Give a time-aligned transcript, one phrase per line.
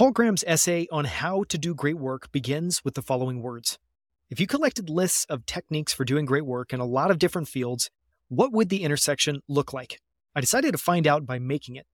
[0.00, 3.78] Paul Graham's essay on how to do great work begins with the following words
[4.30, 7.48] If you collected lists of techniques for doing great work in a lot of different
[7.48, 7.90] fields,
[8.28, 10.00] what would the intersection look like?
[10.34, 11.84] I decided to find out by making it.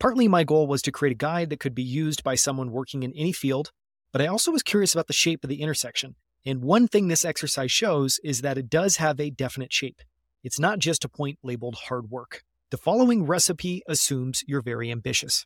[0.00, 3.02] Partly my goal was to create a guide that could be used by someone working
[3.02, 3.70] in any field,
[4.14, 6.14] but I also was curious about the shape of the intersection.
[6.46, 10.00] And one thing this exercise shows is that it does have a definite shape.
[10.42, 12.44] It's not just a point labeled hard work.
[12.70, 15.44] The following recipe assumes you're very ambitious.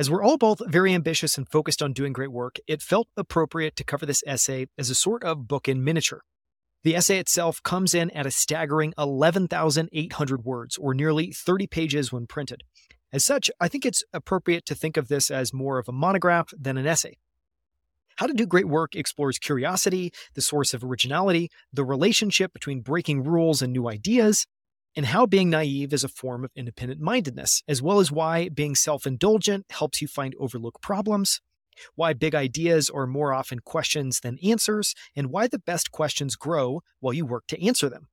[0.00, 3.76] As we're all both very ambitious and focused on doing great work, it felt appropriate
[3.76, 6.22] to cover this essay as a sort of book in miniature.
[6.84, 12.26] The essay itself comes in at a staggering 11,800 words, or nearly 30 pages when
[12.26, 12.62] printed.
[13.12, 16.48] As such, I think it's appropriate to think of this as more of a monograph
[16.58, 17.18] than an essay.
[18.16, 23.24] How to Do Great Work explores curiosity, the source of originality, the relationship between breaking
[23.24, 24.46] rules and new ideas,
[24.96, 28.74] and how being naive is a form of independent mindedness, as well as why being
[28.74, 31.40] self indulgent helps you find overlooked problems,
[31.94, 36.82] why big ideas are more often questions than answers, and why the best questions grow
[37.00, 38.08] while you work to answer them.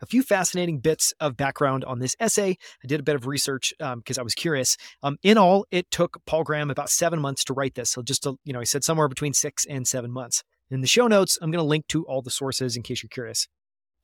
[0.00, 2.56] A few fascinating bits of background on this essay.
[2.82, 4.76] I did a bit of research because um, I was curious.
[5.02, 7.90] Um, in all, it took Paul Graham about seven months to write this.
[7.90, 10.42] So just, to, you know, he said somewhere between six and seven months.
[10.70, 13.10] In the show notes, I'm going to link to all the sources in case you're
[13.10, 13.46] curious.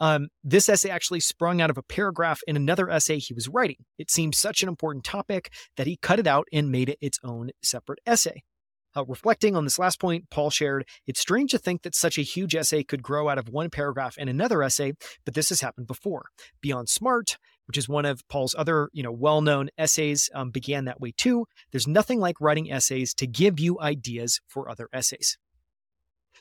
[0.01, 3.85] Um, this essay actually sprung out of a paragraph in another essay he was writing.
[3.99, 7.19] It seemed such an important topic that he cut it out and made it its
[7.25, 8.43] own separate essay.
[8.97, 12.23] Uh, reflecting on this last point, Paul shared, It's strange to think that such a
[12.23, 15.87] huge essay could grow out of one paragraph in another essay, but this has happened
[15.87, 16.27] before.
[16.63, 21.01] Beyond Smart, which is one of Paul's other, you know, well-known essays, um, began that
[21.01, 21.45] way too.
[21.71, 25.37] There's nothing like writing essays to give you ideas for other essays.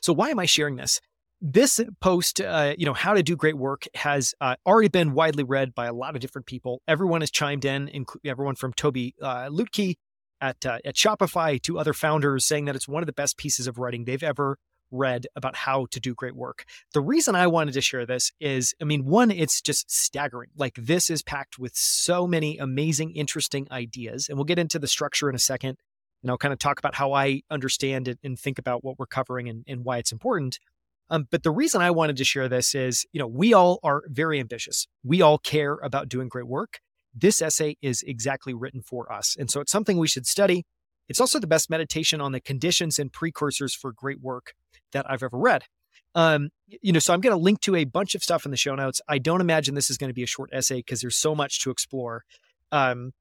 [0.00, 1.00] So why am I sharing this?
[1.40, 5.44] This post, uh, you know, how to do great work has uh, already been widely
[5.44, 6.82] read by a lot of different people.
[6.88, 9.94] Everyone has chimed in, including everyone from Tobi uh, Lutke
[10.40, 13.68] at uh, at Shopify to other founders, saying that it's one of the best pieces
[13.68, 14.58] of writing they've ever
[14.90, 16.64] read about how to do great work.
[16.92, 20.50] The reason I wanted to share this is, I mean, one, it's just staggering.
[20.56, 24.88] Like this is packed with so many amazing, interesting ideas, and we'll get into the
[24.88, 25.78] structure in a second.
[26.22, 29.06] And I'll kind of talk about how I understand it and think about what we're
[29.06, 30.58] covering and, and why it's important.
[31.10, 34.02] Um, but the reason I wanted to share this is, you know, we all are
[34.08, 34.86] very ambitious.
[35.02, 36.80] We all care about doing great work.
[37.14, 39.36] This essay is exactly written for us.
[39.38, 40.64] And so it's something we should study.
[41.08, 44.52] It's also the best meditation on the conditions and precursors for great work
[44.92, 45.64] that I've ever read.
[46.14, 48.56] Um, you know, so I'm going to link to a bunch of stuff in the
[48.56, 49.00] show notes.
[49.08, 51.60] I don't imagine this is going to be a short essay because there's so much
[51.60, 52.24] to explore.
[52.72, 53.12] Um,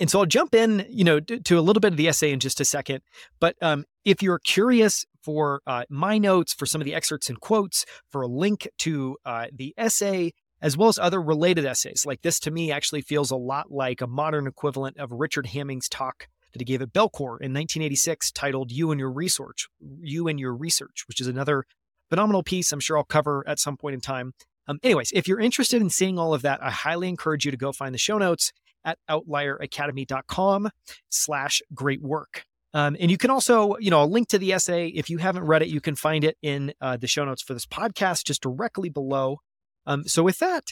[0.00, 2.32] and so I'll jump in, you know, to, to, a little bit of the essay
[2.32, 3.02] in just a second.
[3.38, 7.40] But um, if you're curious for uh, my notes, for some of the excerpts and
[7.40, 12.22] quotes, for a link to uh, the essay, as well as other related essays, like
[12.22, 16.28] this to me actually feels a lot like a modern equivalent of Richard Hamming's talk
[16.52, 19.66] that he gave at Bellcore in 1986 titled You and Your Research,
[20.00, 21.64] You and Your Research, which is another
[22.10, 24.32] phenomenal piece I'm sure I'll cover at some point in time.
[24.66, 27.56] Um, anyways, if you're interested in seeing all of that, I highly encourage you to
[27.56, 28.52] go find the show notes
[28.84, 30.70] at outlieracademy.com
[31.10, 32.44] slash great work.
[32.74, 34.88] Um, and you can also, you know, a link to the essay.
[34.88, 37.54] If you haven't read it, you can find it in uh, the show notes for
[37.54, 39.38] this podcast, just directly below.
[39.86, 40.64] Um, so with that,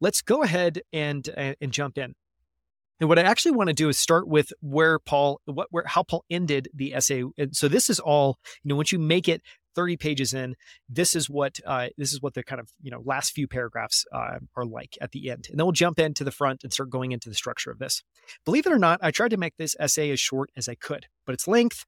[0.00, 2.14] let's go ahead and uh, and jump in.
[3.00, 6.02] And what I actually want to do is start with where Paul, what, where, how
[6.02, 7.24] Paul ended the essay.
[7.36, 9.42] And so this is all, you know, once you make it
[9.74, 10.56] 30 pages in,
[10.88, 14.04] this is what, uh, this is what the kind of, you know, last few paragraphs
[14.12, 15.48] uh, are like at the end.
[15.50, 18.02] And then we'll jump into the front and start going into the structure of this.
[18.44, 21.06] Believe it or not, I tried to make this essay as short as I could,
[21.26, 21.84] but its length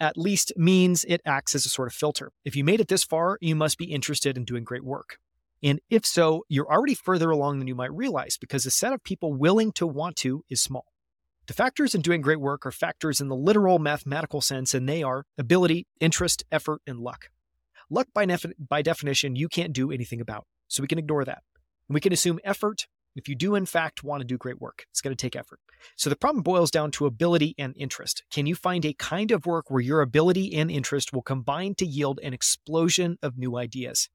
[0.00, 2.32] at least means it acts as a sort of filter.
[2.44, 5.18] If you made it this far, you must be interested in doing great work.
[5.62, 9.04] And if so, you're already further along than you might realize because the set of
[9.04, 10.86] people willing to want to is small.
[11.50, 15.02] The factors in doing great work are factors in the literal mathematical sense, and they
[15.02, 17.28] are ability, interest, effort, and luck.
[17.90, 21.42] Luck, by, nef- by definition, you can't do anything about, so we can ignore that.
[21.88, 22.86] And we can assume effort.
[23.16, 25.58] If you do, in fact, want to do great work, it's going to take effort.
[25.96, 28.22] So the problem boils down to ability and interest.
[28.30, 31.84] Can you find a kind of work where your ability and interest will combine to
[31.84, 34.08] yield an explosion of new ideas?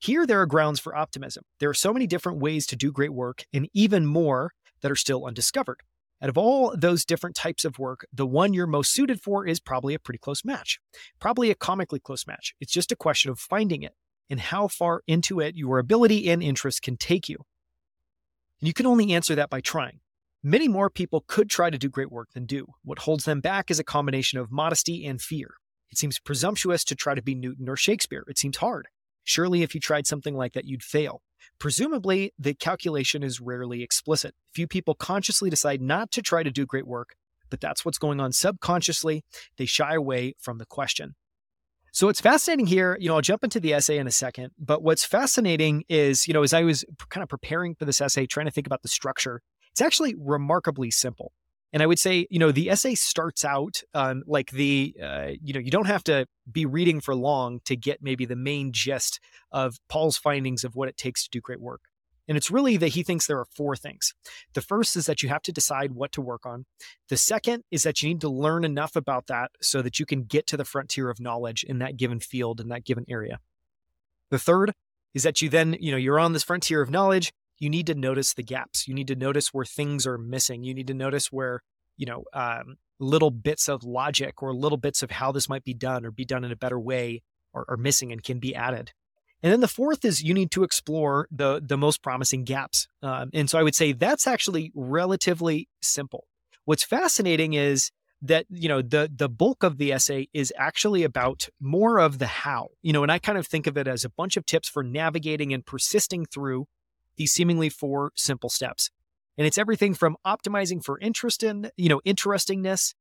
[0.00, 1.44] Here, there are grounds for optimism.
[1.60, 4.50] There are so many different ways to do great work, and even more
[4.80, 5.78] that are still undiscovered.
[6.22, 9.58] Out of all those different types of work, the one you're most suited for is
[9.58, 10.78] probably a pretty close match.
[11.18, 12.54] Probably a comically close match.
[12.60, 13.94] It's just a question of finding it
[14.30, 17.38] and how far into it your ability and interest can take you.
[18.60, 19.98] And you can only answer that by trying.
[20.44, 22.66] Many more people could try to do great work than do.
[22.84, 25.54] What holds them back is a combination of modesty and fear.
[25.90, 28.24] It seems presumptuous to try to be Newton or Shakespeare.
[28.28, 28.86] It seems hard.
[29.24, 31.20] Surely, if you tried something like that, you'd fail.
[31.58, 34.34] Presumably, the calculation is rarely explicit.
[34.54, 37.14] Few people consciously decide not to try to do great work,
[37.50, 39.24] but that's what's going on subconsciously.
[39.58, 41.14] They shy away from the question.
[41.92, 44.82] So what's fascinating here, you know, I'll jump into the essay in a second, but
[44.82, 48.46] what's fascinating is, you know, as I was kind of preparing for this essay, trying
[48.46, 49.42] to think about the structure,
[49.72, 51.32] it's actually remarkably simple.
[51.72, 55.54] And I would say, you know, the essay starts out um, like the, uh, you
[55.54, 59.20] know, you don't have to be reading for long to get maybe the main gist
[59.50, 61.82] of Paul's findings of what it takes to do great work.
[62.28, 64.14] And it's really that he thinks there are four things.
[64.54, 66.66] The first is that you have to decide what to work on.
[67.08, 70.24] The second is that you need to learn enough about that so that you can
[70.24, 73.40] get to the frontier of knowledge in that given field, in that given area.
[74.30, 74.72] The third
[75.14, 77.32] is that you then, you know, you're on this frontier of knowledge.
[77.62, 78.88] You need to notice the gaps.
[78.88, 80.64] You need to notice where things are missing.
[80.64, 81.62] You need to notice where,
[81.96, 85.72] you know, um, little bits of logic or little bits of how this might be
[85.72, 87.22] done or be done in a better way
[87.54, 88.90] are, are missing and can be added.
[89.44, 92.88] And then the fourth is you need to explore the the most promising gaps.
[93.00, 96.26] Um, and so I would say that's actually relatively simple.
[96.64, 97.92] What's fascinating is
[98.22, 102.26] that you know the the bulk of the essay is actually about more of the
[102.26, 102.70] how.
[102.82, 104.82] You know, and I kind of think of it as a bunch of tips for
[104.82, 106.66] navigating and persisting through
[107.16, 108.90] these seemingly four simple steps.
[109.38, 112.94] And it's everything from optimizing for interest in, you know, interestingness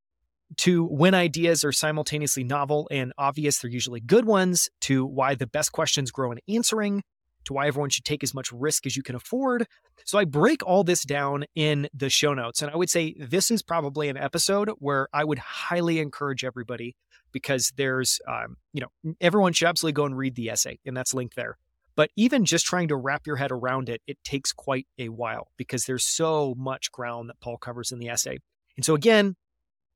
[0.57, 5.47] to when ideas are simultaneously novel and obvious, they're usually good ones, to why the
[5.47, 7.03] best questions grow in answering,
[7.45, 9.65] to why everyone should take as much risk as you can afford.
[10.05, 12.61] So I break all this down in the show notes.
[12.61, 16.95] And I would say this is probably an episode where I would highly encourage everybody
[17.31, 21.13] because there's, um, you know, everyone should absolutely go and read the essay, and that's
[21.13, 21.57] linked there.
[21.95, 25.49] But even just trying to wrap your head around it, it takes quite a while
[25.57, 28.37] because there's so much ground that Paul covers in the essay.
[28.77, 29.35] And so again,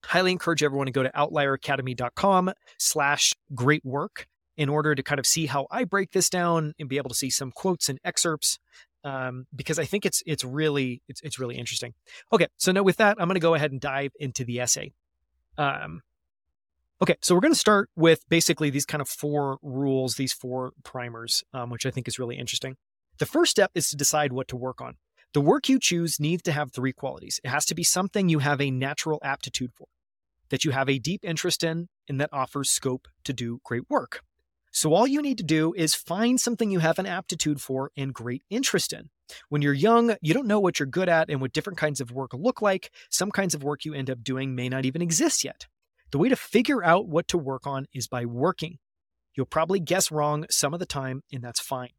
[0.04, 4.28] highly encourage everyone to go to outlieracademy.com slash great work
[4.58, 7.16] in order to kind of see how I break this down and be able to
[7.16, 8.60] see some quotes and excerpts
[9.04, 11.94] um, because I think it's it's really it's it's really interesting.
[12.34, 14.94] Okay, so now with that, I'm going to go ahead and dive into the essay.
[15.58, 16.02] Um,
[17.02, 20.72] okay, so we're going to start with basically these kind of four rules, these four
[20.84, 22.76] primers, um, which I think is really interesting.
[23.18, 24.96] The first step is to decide what to work on.
[25.34, 27.40] The work you choose needs to have three qualities.
[27.44, 29.88] It has to be something you have a natural aptitude for
[30.50, 34.22] that you have a deep interest in and that offers scope to do great work.
[34.72, 38.14] So, all you need to do is find something you have an aptitude for and
[38.14, 39.10] great interest in.
[39.48, 42.12] When you're young, you don't know what you're good at and what different kinds of
[42.12, 42.92] work look like.
[43.10, 45.68] Some kinds of work you end up doing may not even exist yet.
[46.12, 48.78] The way to figure out what to work on is by working.
[49.36, 51.90] You'll probably guess wrong some of the time, and that's fine.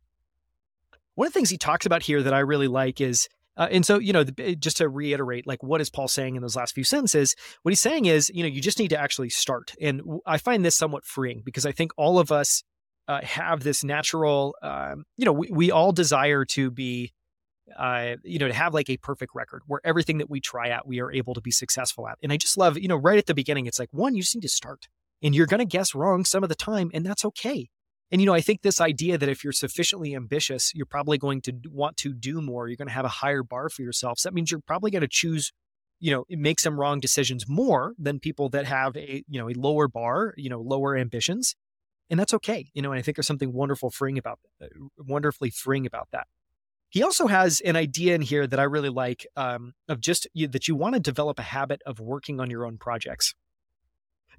[1.15, 3.87] One of the things he talks about here that I really like is uh, and
[3.87, 6.75] so, you know, the, just to reiterate, like what is Paul saying in those last
[6.75, 7.35] few sentences?
[7.63, 9.75] What he's saying is, you know, you just need to actually start.
[9.81, 12.63] And I find this somewhat freeing because I think all of us
[13.09, 17.13] uh, have this natural, um, you know, we, we all desire to be,
[17.77, 20.87] uh, you know, to have like a perfect record where everything that we try out,
[20.87, 22.19] we are able to be successful at.
[22.23, 24.35] And I just love, you know, right at the beginning, it's like, one, you just
[24.35, 24.89] need to start.
[25.23, 27.69] And you're going to guess wrong some of the time, and that's okay.
[28.13, 31.41] And, you know, I think this idea that if you're sufficiently ambitious, you're probably going
[31.43, 32.69] to want to do more.
[32.69, 34.19] You're going to have a higher bar for yourself.
[34.19, 35.53] So that means you're probably going to choose,
[35.99, 39.55] you know, make some wrong decisions more than people that have a, you know, a
[39.55, 41.57] lower bar, you know, lower ambitions.
[42.09, 42.71] And that's okay.
[42.75, 44.67] You know, and I think there's something wonderful freeing about, uh,
[44.99, 46.29] wonderfully freeing about that.
[46.91, 50.49] He also has an idea in here that I really like um, of just you,
[50.49, 53.35] that you want to develop a habit of working on your own projects.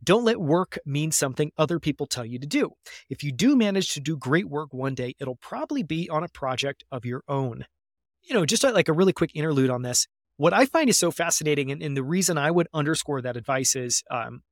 [0.03, 2.71] Don't let work mean something other people tell you to do.
[3.09, 6.29] If you do manage to do great work one day, it'll probably be on a
[6.29, 7.65] project of your own.
[8.23, 10.07] You know, just like a really quick interlude on this,
[10.37, 13.75] what I find is so fascinating, and, and the reason I would underscore that advice
[13.75, 14.43] is um,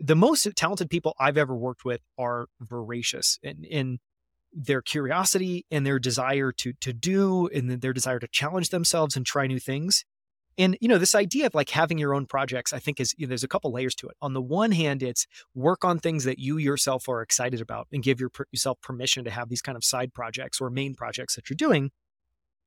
[0.00, 3.98] the most talented people I've ever worked with are voracious in, in
[4.56, 9.26] their curiosity and their desire to to do and their desire to challenge themselves and
[9.26, 10.04] try new things.
[10.58, 13.26] And you know, this idea of like having your own projects, I think is you
[13.26, 14.16] know, there's a couple layers to it.
[14.22, 18.02] On the one hand, it's work on things that you yourself are excited about and
[18.02, 21.50] give your, yourself permission to have these kind of side projects or main projects that
[21.50, 21.90] you're doing.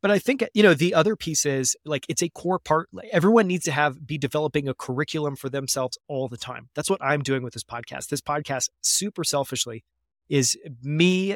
[0.02, 2.88] But I think you know the other piece is like it's a core part.
[2.94, 6.70] Like, everyone needs to have be developing a curriculum for themselves all the time.
[6.76, 8.10] That's what I'm doing with this podcast.
[8.10, 9.84] This podcast, super selfishly,
[10.30, 11.36] is me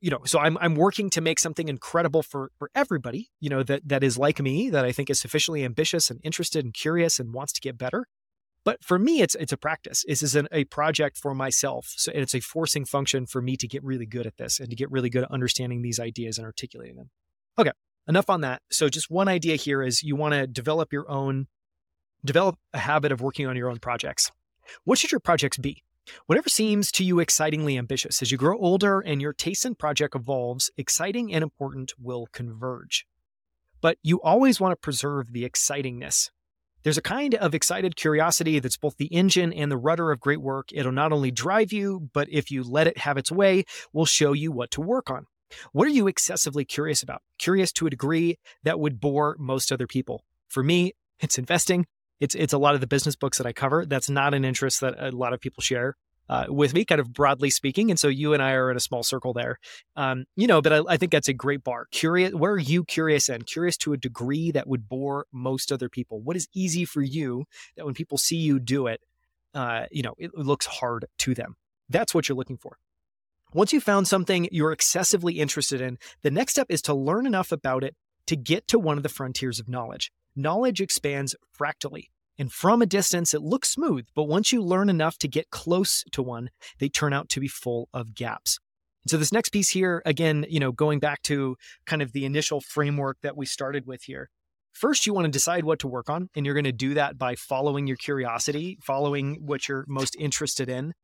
[0.00, 3.62] you know, so I'm I'm working to make something incredible for for everybody, you know,
[3.62, 7.18] that that is like me, that I think is sufficiently ambitious and interested and curious
[7.18, 8.06] and wants to get better.
[8.64, 10.04] But for me, it's it's a practice.
[10.06, 11.92] This is an, a project for myself.
[11.96, 14.76] So it's a forcing function for me to get really good at this and to
[14.76, 17.10] get really good at understanding these ideas and articulating them.
[17.58, 17.72] Okay,
[18.06, 18.62] enough on that.
[18.70, 21.46] So just one idea here is you want to develop your own,
[22.24, 24.30] develop a habit of working on your own projects.
[24.84, 25.82] What should your projects be?
[26.26, 30.14] Whatever seems to you excitingly ambitious, as you grow older and your taste in project
[30.14, 33.06] evolves, exciting and important will converge.
[33.80, 36.30] But you always want to preserve the excitingness.
[36.82, 40.40] There's a kind of excited curiosity that's both the engine and the rudder of great
[40.40, 40.70] work.
[40.72, 44.32] It'll not only drive you, but if you let it have its way, will show
[44.32, 45.26] you what to work on.
[45.72, 47.22] What are you excessively curious about?
[47.38, 50.24] Curious to a degree that would bore most other people.
[50.48, 51.86] For me, it's investing.
[52.20, 53.86] It's it's a lot of the business books that I cover.
[53.86, 55.96] That's not an interest that a lot of people share
[56.30, 57.90] uh, with me, kind of broadly speaking.
[57.90, 59.58] And so you and I are in a small circle there.
[59.96, 61.86] Um, you know, but I, I, think that's a great bar.
[61.90, 63.42] Curious, where are you curious in?
[63.42, 66.20] Curious to a degree that would bore most other people.
[66.20, 67.46] What is easy for you
[67.76, 69.00] that when people see you do it,
[69.54, 71.56] uh, you know, it looks hard to them.
[71.88, 72.78] That's what you're looking for.
[73.52, 77.50] Once you've found something you're excessively interested in, the next step is to learn enough
[77.50, 77.96] about it
[78.28, 80.12] to get to one of the frontiers of knowledge.
[80.36, 82.10] Knowledge expands fractally.
[82.38, 86.04] And from a distance, it looks smooth, but once you learn enough to get close
[86.12, 88.58] to one, they turn out to be full of gaps.
[89.06, 91.56] So this next piece here, again, you know, going back to
[91.86, 94.30] kind of the initial framework that we started with here.
[94.72, 97.18] First, you want to decide what to work on, and you're going to do that
[97.18, 100.94] by following your curiosity, following what you're most interested in,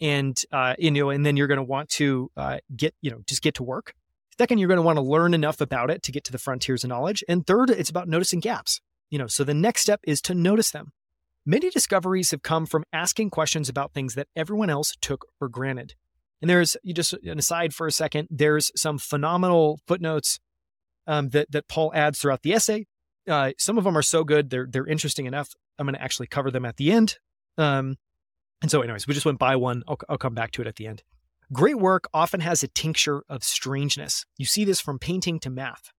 [0.00, 3.20] and uh, you know, and then you're going to want to uh, get, you know,
[3.26, 3.94] just get to work.
[4.38, 6.84] Second, you're going to want to learn enough about it to get to the frontiers
[6.84, 8.80] of knowledge, and third, it's about noticing gaps.
[9.10, 10.92] You know, so the next step is to notice them.
[11.44, 15.94] Many discoveries have come from asking questions about things that everyone else took for granted.
[16.40, 18.28] And there's you just an aside for a second.
[18.30, 20.40] There's some phenomenal footnotes
[21.06, 22.86] um, that that Paul adds throughout the essay.
[23.28, 25.50] Uh, some of them are so good they're they're interesting enough.
[25.78, 27.18] I'm going to actually cover them at the end.
[27.58, 27.96] Um,
[28.60, 29.82] and so, anyways, we just went by one.
[29.88, 31.02] I'll, I'll come back to it at the end.
[31.52, 34.24] Great work often has a tincture of strangeness.
[34.38, 35.90] You see this from painting to math.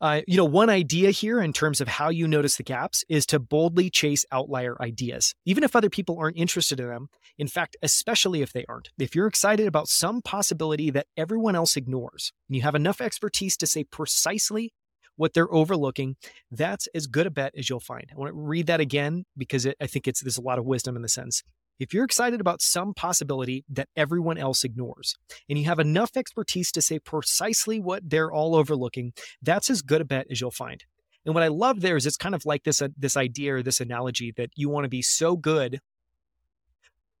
[0.00, 3.24] Uh, you know, one idea here in terms of how you notice the gaps is
[3.26, 7.08] to boldly chase outlier ideas, even if other people aren't interested in them.
[7.38, 8.90] In fact, especially if they aren't.
[8.98, 13.56] If you're excited about some possibility that everyone else ignores, and you have enough expertise
[13.58, 14.72] to say precisely
[15.14, 16.16] what they're overlooking,
[16.50, 18.10] that's as good a bet as you'll find.
[18.12, 20.64] I want to read that again because it, I think it's there's a lot of
[20.64, 21.44] wisdom in the sense.
[21.78, 25.16] If you're excited about some possibility that everyone else ignores,
[25.48, 29.12] and you have enough expertise to say precisely what they're all overlooking,
[29.42, 30.84] that's as good a bet as you'll find.
[31.24, 33.62] And what I love there is it's kind of like this uh, this idea or
[33.62, 35.80] this analogy that you want to be so good.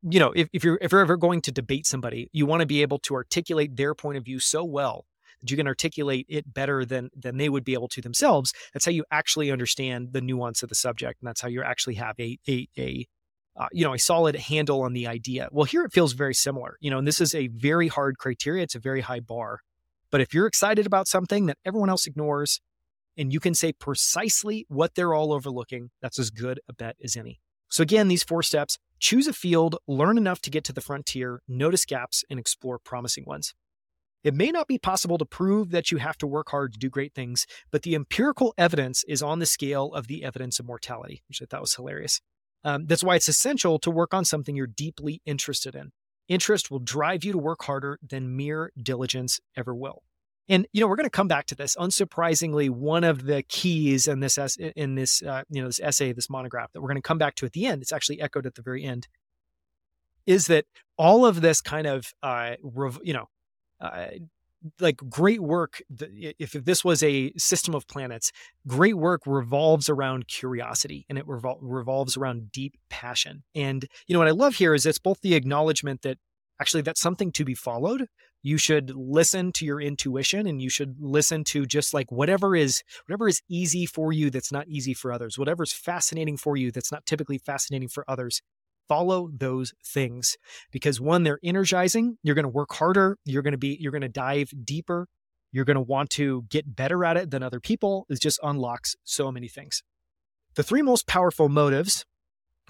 [0.02, 2.66] You know, if, if you're if you're ever going to debate somebody, you want to
[2.66, 5.06] be able to articulate their point of view so well
[5.40, 8.52] that you can articulate it better than than they would be able to themselves.
[8.72, 11.94] That's how you actually understand the nuance of the subject, and that's how you actually
[11.94, 13.06] have a a, a
[13.56, 15.48] uh, you know, a solid handle on the idea.
[15.52, 18.62] Well, here it feels very similar, you know, and this is a very hard criteria.
[18.62, 19.60] It's a very high bar.
[20.10, 22.60] But if you're excited about something that everyone else ignores
[23.16, 27.16] and you can say precisely what they're all overlooking, that's as good a bet as
[27.16, 27.40] any.
[27.68, 31.40] So, again, these four steps choose a field, learn enough to get to the frontier,
[31.48, 33.54] notice gaps, and explore promising ones.
[34.22, 36.88] It may not be possible to prove that you have to work hard to do
[36.88, 41.22] great things, but the empirical evidence is on the scale of the evidence of mortality,
[41.28, 42.20] which I thought was hilarious.
[42.64, 45.92] Um, that's why it's essential to work on something you're deeply interested in.
[46.28, 50.02] Interest will drive you to work harder than mere diligence ever will.
[50.48, 51.74] And you know we're going to come back to this.
[51.76, 56.28] Unsurprisingly, one of the keys in this in this uh, you know this essay, this
[56.28, 57.80] monograph that we're going to come back to at the end.
[57.80, 59.08] It's actually echoed at the very end.
[60.26, 60.66] Is that
[60.98, 62.56] all of this kind of uh,
[63.02, 63.28] you know
[63.80, 64.08] uh,
[64.80, 68.32] like great work if this was a system of planets
[68.66, 73.42] great work revolves around curiosity and it revol- revolves around deep passion.
[73.54, 76.18] And you know what i love here is it's both the acknowledgement that
[76.60, 78.06] actually that's something to be followed.
[78.42, 82.82] You should listen to your intuition and you should listen to just like whatever is
[83.06, 86.92] whatever is easy for you that's not easy for others whatever's fascinating for you that's
[86.92, 88.42] not typically fascinating for others
[88.88, 90.36] follow those things
[90.70, 94.02] because one they're energizing you're going to work harder you're going to be you're going
[94.02, 95.08] to dive deeper
[95.54, 98.96] you're going to want to get better at it than other people it just unlocks
[99.04, 99.82] so many things.
[100.56, 102.04] The three most powerful motives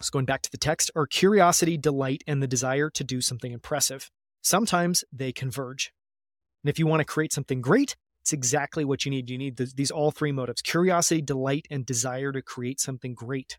[0.00, 3.52] so going back to the text are curiosity delight and the desire to do something
[3.52, 4.10] impressive.
[4.42, 5.92] Sometimes they converge.
[6.64, 9.28] And if you want to create something great it's exactly what you need.
[9.28, 13.58] You need these all three motives curiosity delight and desire to create something great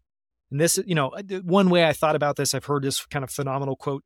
[0.52, 1.12] and this, you know,
[1.44, 4.04] one way I thought about this, I've heard this kind of phenomenal quote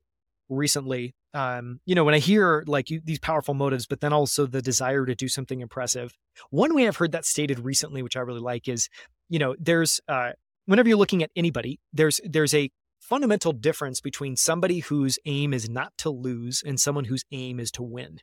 [0.47, 1.13] recently.
[1.33, 4.61] Um, you know, when I hear like you, these powerful motives, but then also the
[4.61, 6.13] desire to do something impressive.
[6.49, 8.89] One way I've heard that stated recently, which I really like, is,
[9.29, 10.31] you know, there's uh,
[10.65, 15.69] whenever you're looking at anybody, there's there's a fundamental difference between somebody whose aim is
[15.69, 18.19] not to lose and someone whose aim is to win.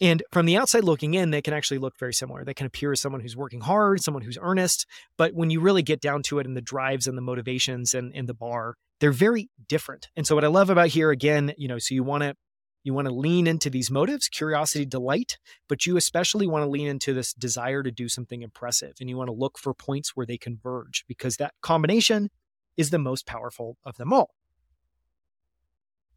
[0.00, 2.44] And from the outside looking in, they can actually look very similar.
[2.44, 4.86] They can appear as someone who's working hard, someone who's earnest.
[5.16, 8.12] But when you really get down to it and the drives and the motivations and,
[8.14, 10.08] and the bar, they're very different.
[10.16, 12.34] And so what I love about here, again, you know, so you want to
[12.82, 15.36] You want to lean into these motives, curiosity, delight,
[15.68, 18.94] but you especially want to lean into this desire to do something impressive.
[19.00, 22.30] And you want to look for points where they converge because that combination
[22.78, 24.30] is the most powerful of them all.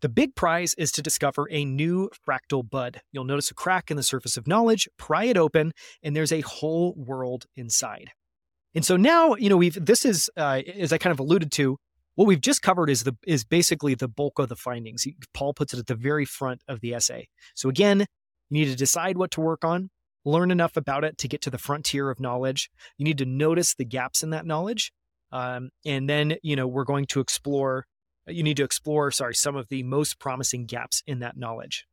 [0.04, 3.00] The big prize is to discover a new fractal bud.
[3.14, 5.72] You'll notice a crack in the surface of knowledge, pry it open,
[6.04, 8.10] and there's a whole world inside.
[8.76, 11.78] And so now, you know, we've this is uh, as I kind of alluded to,
[12.16, 15.08] what we've just covered is the is basically the bulk of the findings.
[15.34, 17.30] Paul puts it at the very front of the essay.
[17.56, 18.06] So again, you
[18.50, 19.90] need to decide what to work on,
[20.26, 22.70] learn enough about it to get to the frontier of knowledge.
[22.98, 24.92] You need to notice the gaps in that knowledge,
[25.32, 27.86] um, and then you know we're going to explore.
[28.28, 31.86] You need to explore, sorry, some of the most promising gaps in that knowledge.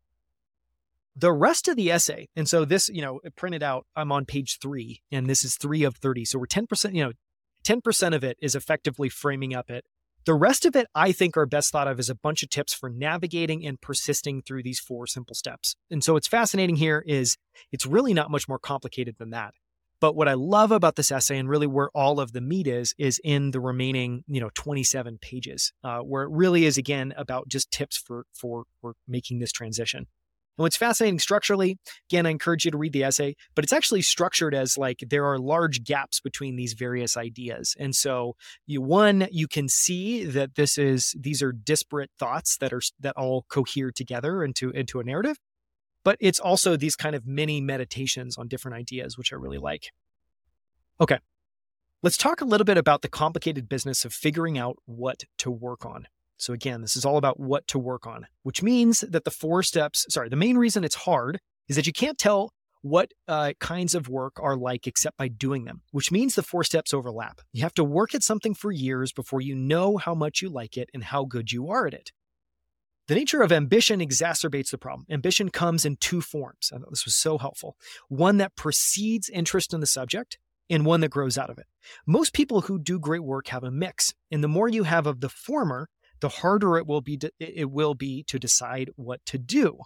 [1.16, 4.58] The rest of the essay, and so this, you know, printed out, I'm on page
[4.62, 6.24] three, and this is three of 30.
[6.24, 7.12] So we're 10%, you know,
[7.64, 9.84] 10% of it is effectively framing up it.
[10.26, 12.74] The rest of it, I think, are best thought of as a bunch of tips
[12.74, 15.76] for navigating and persisting through these four simple steps.
[15.90, 17.36] And so what's fascinating here is
[17.72, 19.54] it's really not much more complicated than that.
[20.00, 22.94] But what I love about this essay and really where all of the meat is,
[22.98, 27.48] is in the remaining, you know, 27 pages, uh, where it really is again about
[27.48, 30.06] just tips for for for making this transition.
[30.58, 31.78] And what's fascinating structurally,
[32.10, 35.24] again, I encourage you to read the essay, but it's actually structured as like there
[35.24, 37.74] are large gaps between these various ideas.
[37.78, 42.72] And so you one, you can see that this is these are disparate thoughts that
[42.72, 45.38] are that all cohere together into into a narrative.
[46.04, 49.92] But it's also these kind of mini meditations on different ideas, which I really like.
[51.00, 51.18] Okay.
[52.02, 55.84] Let's talk a little bit about the complicated business of figuring out what to work
[55.84, 56.06] on.
[56.38, 59.62] So, again, this is all about what to work on, which means that the four
[59.62, 61.38] steps, sorry, the main reason it's hard
[61.68, 65.64] is that you can't tell what uh, kinds of work are like except by doing
[65.64, 67.40] them, which means the four steps overlap.
[67.52, 70.76] You have to work at something for years before you know how much you like
[70.76, 72.12] it and how good you are at it.
[73.10, 75.04] The nature of ambition exacerbates the problem.
[75.10, 76.70] Ambition comes in two forms.
[76.72, 77.76] I thought this was so helpful.
[78.06, 80.38] One that precedes interest in the subject,
[80.70, 81.66] and one that grows out of it.
[82.06, 85.22] Most people who do great work have a mix, and the more you have of
[85.22, 85.88] the former,
[86.20, 89.80] the harder it will be to, it will be to decide what to do.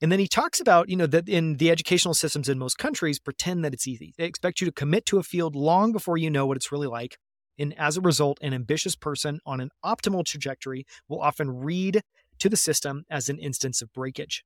[0.00, 3.18] And then he talks about, you know, that in the educational systems in most countries
[3.18, 4.14] pretend that it's easy.
[4.16, 6.88] They expect you to commit to a field long before you know what it's really
[6.88, 7.18] like.
[7.58, 12.02] And as a result, an ambitious person on an optimal trajectory will often read
[12.38, 14.44] to the system as an instance of breakage.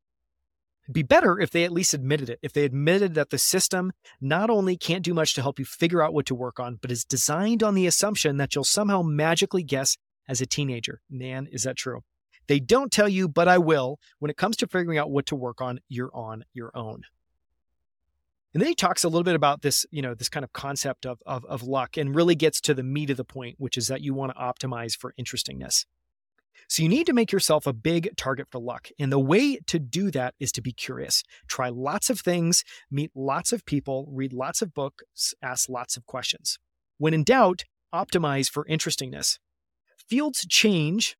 [0.85, 3.93] It'd be better if they at least admitted it, if they admitted that the system
[4.21, 6.91] not only can't do much to help you figure out what to work on, but
[6.91, 9.97] is designed on the assumption that you'll somehow magically guess
[10.29, 11.01] as a teenager.
[11.11, 12.01] Man, is that true?
[12.49, 13.99] They don't tell you, but I will.
[14.19, 17.03] When it comes to figuring out what to work on, you're on your own.
[18.53, 21.07] And then he talks a little bit about this, you know, this kind of concept
[21.07, 23.87] of, of, of luck and really gets to the meat of the point, which is
[23.87, 25.87] that you want to optimize for interestingness.
[26.69, 28.89] So you need to make yourself a big target for luck.
[28.99, 31.23] And the way to do that is to be curious.
[31.49, 36.07] Try lots of things, meet lots of people, read lots of books, ask lots of
[36.07, 36.59] questions.
[36.99, 39.39] When in doubt, optimize for interestingness.
[40.09, 41.17] Fields change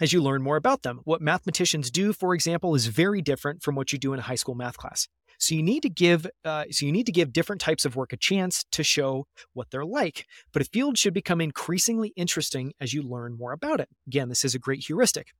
[0.00, 1.00] as you learn more about them.
[1.04, 4.34] What mathematicians do, for example, is very different from what you do in a high
[4.34, 5.08] school math class.
[5.44, 8.12] So you need to give uh, so you need to give different types of work
[8.12, 10.26] a chance to show what they're like.
[10.52, 13.88] But a field should become increasingly interesting as you learn more about it.
[14.06, 15.32] Again, this is a great heuristic.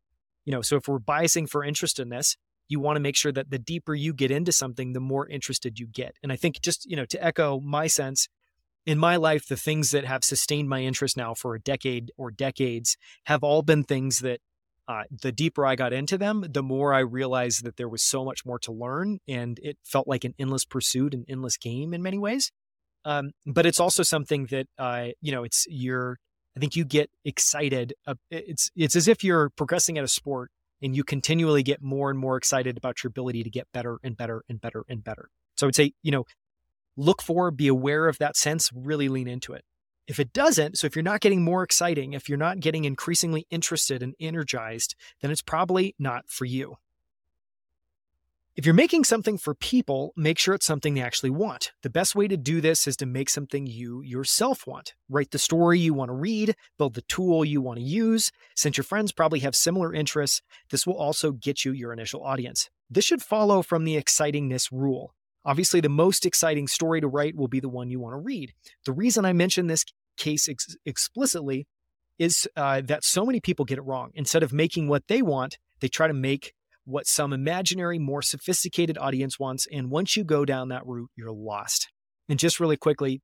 [0.44, 2.36] You know, so if we're biasing for interest in this,
[2.68, 5.78] you want to make sure that the deeper you get into something, the more interested
[5.78, 6.16] you get.
[6.22, 8.28] And I think just, you know, to echo my sense,
[8.86, 12.30] in my life, the things that have sustained my interest now for a decade or
[12.30, 14.40] decades have all been things that
[14.86, 18.24] uh, the deeper I got into them, the more I realized that there was so
[18.24, 22.02] much more to learn, and it felt like an endless pursuit, an endless game in
[22.02, 22.50] many ways.
[23.04, 26.18] Um, but it's also something that uh, you know, it's you're.
[26.56, 27.94] I think you get excited.
[28.30, 30.50] It's it's as if you're progressing at a sport,
[30.82, 34.16] and you continually get more and more excited about your ability to get better and
[34.16, 35.30] better and better and better.
[35.56, 36.24] So I would say, you know,
[36.96, 39.64] look for, be aware of that sense, really lean into it.
[40.06, 43.46] If it doesn't, so if you're not getting more exciting, if you're not getting increasingly
[43.50, 46.76] interested and energized, then it's probably not for you.
[48.56, 51.72] If you're making something for people, make sure it's something they actually want.
[51.82, 54.94] The best way to do this is to make something you yourself want.
[55.08, 58.30] Write the story you want to read, build the tool you want to use.
[58.54, 60.40] Since your friends probably have similar interests,
[60.70, 62.70] this will also get you your initial audience.
[62.88, 65.14] This should follow from the excitingness rule.
[65.44, 68.52] Obviously, the most exciting story to write will be the one you want to read.
[68.84, 69.84] The reason I mention this
[70.16, 71.66] case ex- explicitly
[72.18, 74.10] is uh, that so many people get it wrong.
[74.14, 76.54] Instead of making what they want, they try to make
[76.84, 79.66] what some imaginary, more sophisticated audience wants.
[79.72, 81.88] And once you go down that route, you're lost.
[82.28, 83.20] And just really quickly,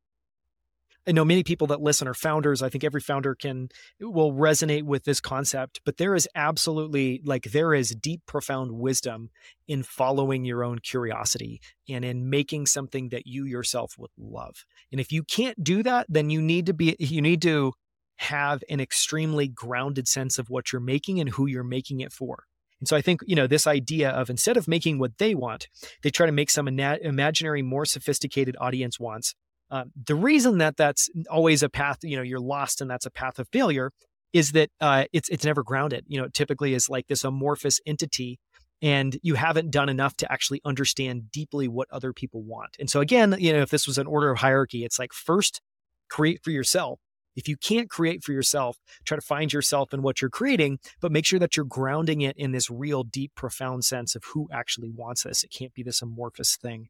[1.07, 2.63] I know many people that listen are founders.
[2.63, 7.45] I think every founder can will resonate with this concept, but there is absolutely like
[7.45, 9.31] there is deep profound wisdom
[9.67, 14.65] in following your own curiosity and in making something that you yourself would love.
[14.93, 17.73] And if you can't do that, then you need to be you need to
[18.17, 22.45] have an extremely grounded sense of what you're making and who you're making it for.
[22.79, 25.69] And so I think, you know, this idea of instead of making what they want,
[26.03, 29.35] they try to make some imaginary, more sophisticated audience wants
[29.71, 33.11] um, the reason that that's always a path, you know, you're lost and that's a
[33.11, 33.93] path of failure
[34.33, 36.05] is that uh, it's it's never grounded.
[36.09, 38.39] You know, it typically is like this amorphous entity,
[38.83, 42.77] and you haven't done enough to actually understand deeply what other people want.
[42.79, 45.61] And so again, you know, if this was an order of hierarchy, it's like first
[46.09, 47.01] create for yourself.
[47.37, 51.13] If you can't create for yourself, try to find yourself in what you're creating, but
[51.13, 54.91] make sure that you're grounding it in this real, deep, profound sense of who actually
[54.91, 55.45] wants this.
[55.45, 56.89] It can't be this amorphous thing.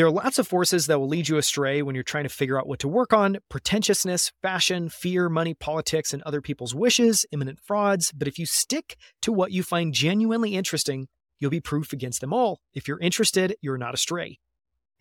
[0.00, 2.58] There are lots of forces that will lead you astray when you're trying to figure
[2.58, 7.58] out what to work on pretentiousness, fashion, fear, money, politics, and other people's wishes, imminent
[7.62, 8.10] frauds.
[8.10, 11.08] But if you stick to what you find genuinely interesting,
[11.38, 12.60] you'll be proof against them all.
[12.72, 14.38] If you're interested, you're not astray.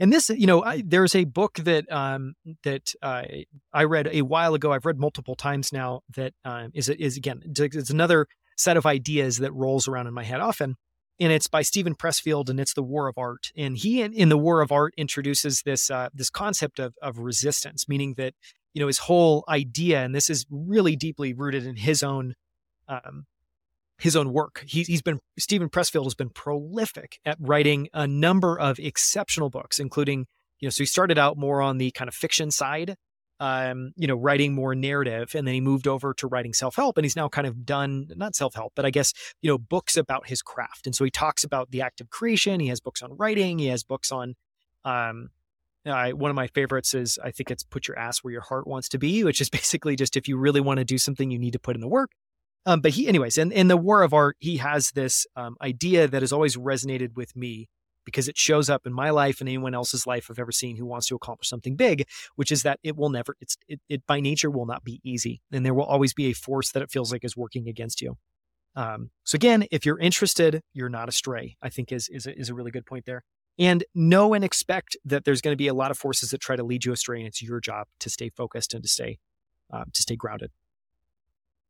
[0.02, 2.34] And this, you know, I, there's a book that um,
[2.64, 3.24] that uh,
[3.72, 4.74] I read a while ago.
[4.74, 6.02] I've read multiple times now.
[6.18, 10.26] That um, is is again, it's another set of ideas that rolls around in my
[10.26, 10.76] head often
[11.20, 13.52] and it's by Steven Pressfield, and it's the War of Art.
[13.56, 17.88] And he, in the War of Art, introduces this uh, this concept of of resistance,
[17.88, 18.34] meaning that
[18.74, 22.36] you know his whole idea, and this is really deeply rooted in his own
[22.88, 23.26] um,
[24.00, 24.64] his own work.
[24.66, 29.80] He, he's been Steven Pressfield has been prolific at writing a number of exceptional books,
[29.80, 30.26] including
[30.60, 30.72] you know.
[30.72, 32.96] So he started out more on the kind of fiction side,
[33.40, 35.34] um, you know, writing more narrative.
[35.34, 36.98] And then he moved over to writing self help.
[36.98, 39.98] And he's now kind of done, not self help, but I guess, you know, books
[39.98, 40.86] about his craft.
[40.86, 42.60] And so he talks about the act of creation.
[42.60, 43.60] He has books on writing.
[43.60, 44.36] He has books on,
[44.84, 45.30] um,
[45.86, 48.90] one of my favorites is I think it's put your ass where your heart wants
[48.90, 51.54] to be, which is basically just if you really want to do something, you need
[51.54, 52.12] to put in the work.
[52.66, 56.08] Um, but he, anyways, in, in the War of Art, he has this um, idea
[56.08, 57.70] that has always resonated with me
[58.10, 60.86] because it shows up in my life and anyone else's life I've ever seen who
[60.86, 64.20] wants to accomplish something big, which is that it will never, it's, it, it by
[64.20, 65.42] nature will not be easy.
[65.52, 68.18] And there will always be a force that it feels like is working against you.
[68.76, 72.50] Um, so again, if you're interested, you're not astray, I think is, is, a, is
[72.50, 73.24] a really good point there.
[73.58, 76.56] And know and expect that there's going to be a lot of forces that try
[76.56, 79.20] to lead you astray, and it's your job to stay focused and to stay
[79.72, 80.52] um, to stay grounded.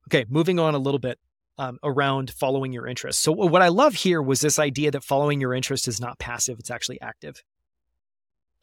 [0.08, 1.18] Okay, moving on a little bit
[1.60, 3.20] um, around following your interest.
[3.20, 6.58] So, what I love here was this idea that following your interest is not passive,
[6.58, 7.44] it's actually active.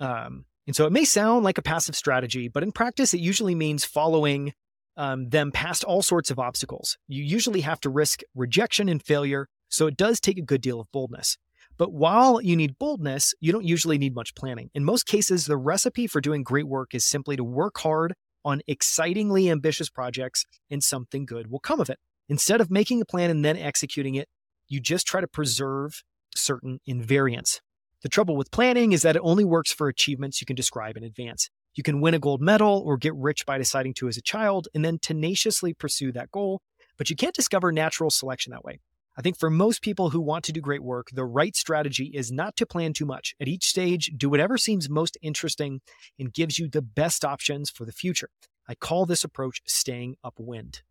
[0.01, 3.55] Um, and so it may sound like a passive strategy, but in practice, it usually
[3.55, 4.53] means following
[4.97, 6.97] um, them past all sorts of obstacles.
[7.07, 10.81] You usually have to risk rejection and failure, so it does take a good deal
[10.81, 11.37] of boldness.
[11.79, 14.71] But while you need boldness, you don't usually need much planning.
[14.75, 18.63] In most cases, the recipe for doing great work is simply to work hard on
[18.67, 21.99] excitingly ambitious projects, and something good will come of it.
[22.29, 24.29] Instead of making a plan and then executing it,
[24.69, 26.03] you just try to preserve
[26.35, 27.61] certain invariants.
[28.03, 31.05] The trouble with planning is that it only works for achievements you can describe in
[31.05, 31.51] advance.
[31.75, 34.69] You can win a gold medal or get rich by deciding to as a child
[34.75, 36.63] and then tenaciously pursue that goal,
[36.99, 38.81] but you can't discover natural selection that way.
[39.19, 42.31] I think for most people who want to do great work, the right strategy is
[42.31, 43.35] not to plan too much.
[43.41, 45.81] At each stage, do whatever seems most interesting
[46.19, 48.29] and gives you the best options for the future.
[48.69, 50.83] I call this approach staying upwind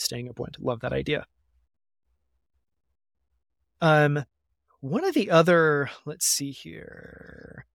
[0.00, 0.56] staying upwind.
[0.60, 1.26] Love that idea.
[3.80, 4.24] Um,
[4.80, 7.66] one of the other, let's see here.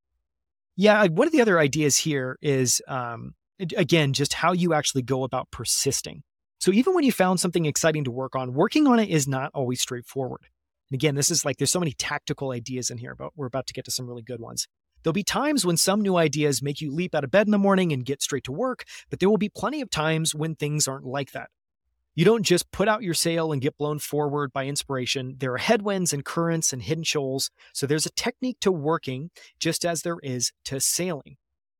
[0.75, 5.23] Yeah, one of the other ideas here is, um, again, just how you actually go
[5.23, 6.23] about persisting.
[6.59, 9.51] So even when you found something exciting to work on, working on it is not
[9.53, 10.41] always straightforward.
[10.89, 13.67] And again, this is like there's so many tactical ideas in here, but we're about
[13.67, 14.67] to get to some really good ones.
[15.03, 17.59] There'll be times when some new ideas make you leap out of bed in the
[17.59, 20.88] morning and get straight to work, but there will be plenty of times when things
[20.88, 21.49] aren't like that.
[22.15, 25.36] You don't just put out your sail and get blown forward by inspiration.
[25.38, 27.51] There are headwinds and currents and hidden shoals.
[27.73, 31.36] So there's a technique to working just as there is to sailing.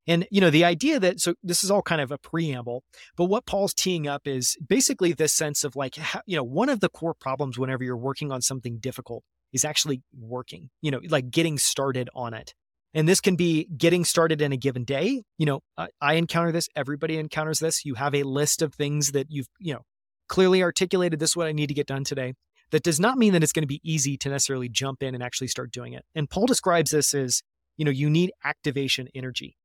[0.08, 2.84] And, you know, the idea that, so this is all kind of a preamble,
[3.18, 6.80] but what Paul's teeing up is basically this sense of like, you know, one of
[6.80, 11.32] the core problems whenever you're working on something difficult is actually working, you know, like
[11.32, 12.54] getting started on it.
[12.94, 15.24] And this can be getting started in a given day.
[15.38, 15.62] You know,
[16.00, 17.84] I encounter this, everybody encounters this.
[17.84, 19.82] You have a list of things that you've, you know,
[20.28, 22.34] clearly articulated this is what I need to get done today.
[22.72, 25.24] That does not mean that it's going to be easy to necessarily jump in and
[25.24, 26.04] actually start doing it.
[26.16, 27.44] And Paul describes this as,
[27.78, 29.56] you know, you need activation energy.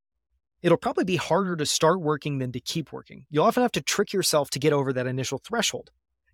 [0.63, 3.25] It'll probably be harder to start working than to keep working.
[3.31, 5.91] You'll often have to trick yourself to get over that initial threshold.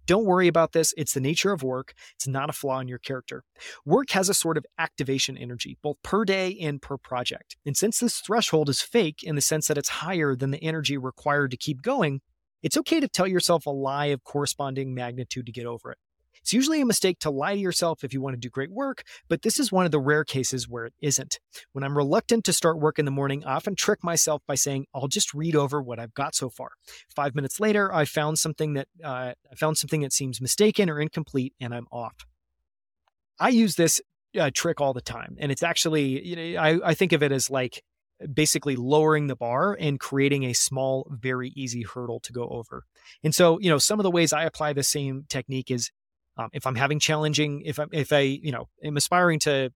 [0.07, 0.95] Don't worry about this.
[0.97, 1.93] It's the nature of work.
[2.15, 3.43] It's not a flaw in your character.
[3.85, 7.57] Work has a sort of activation energy, both per day and per project.
[7.67, 10.97] And since this threshold is fake in the sense that it's higher than the energy
[10.97, 12.21] required to keep going,
[12.63, 15.99] it's okay to tell yourself a lie of corresponding magnitude to get over it.
[16.47, 19.03] It's usually a mistake to lie to yourself if you want to do great work,
[19.29, 21.41] but this is one of the rare cases where it isn't.
[21.73, 24.87] When I'm reluctant to start work in the morning, I often trick myself by saying,
[24.95, 26.71] I'll just read over what I've got so far.
[27.09, 31.01] Five minutes later, I found something that uh, I found something that seems mistaken or
[31.01, 32.15] incomplete, and I'm off.
[33.41, 34.01] I use this
[34.39, 37.33] uh, trick all the time, and it's actually, you know, I, I think of it
[37.33, 37.83] as like
[38.33, 42.85] basically lowering the bar and creating a small, very easy hurdle to go over.
[43.23, 45.91] And so, you know, some of the ways I apply the same technique is
[46.39, 49.71] um, if I'm having challenging, if I if I you know am aspiring to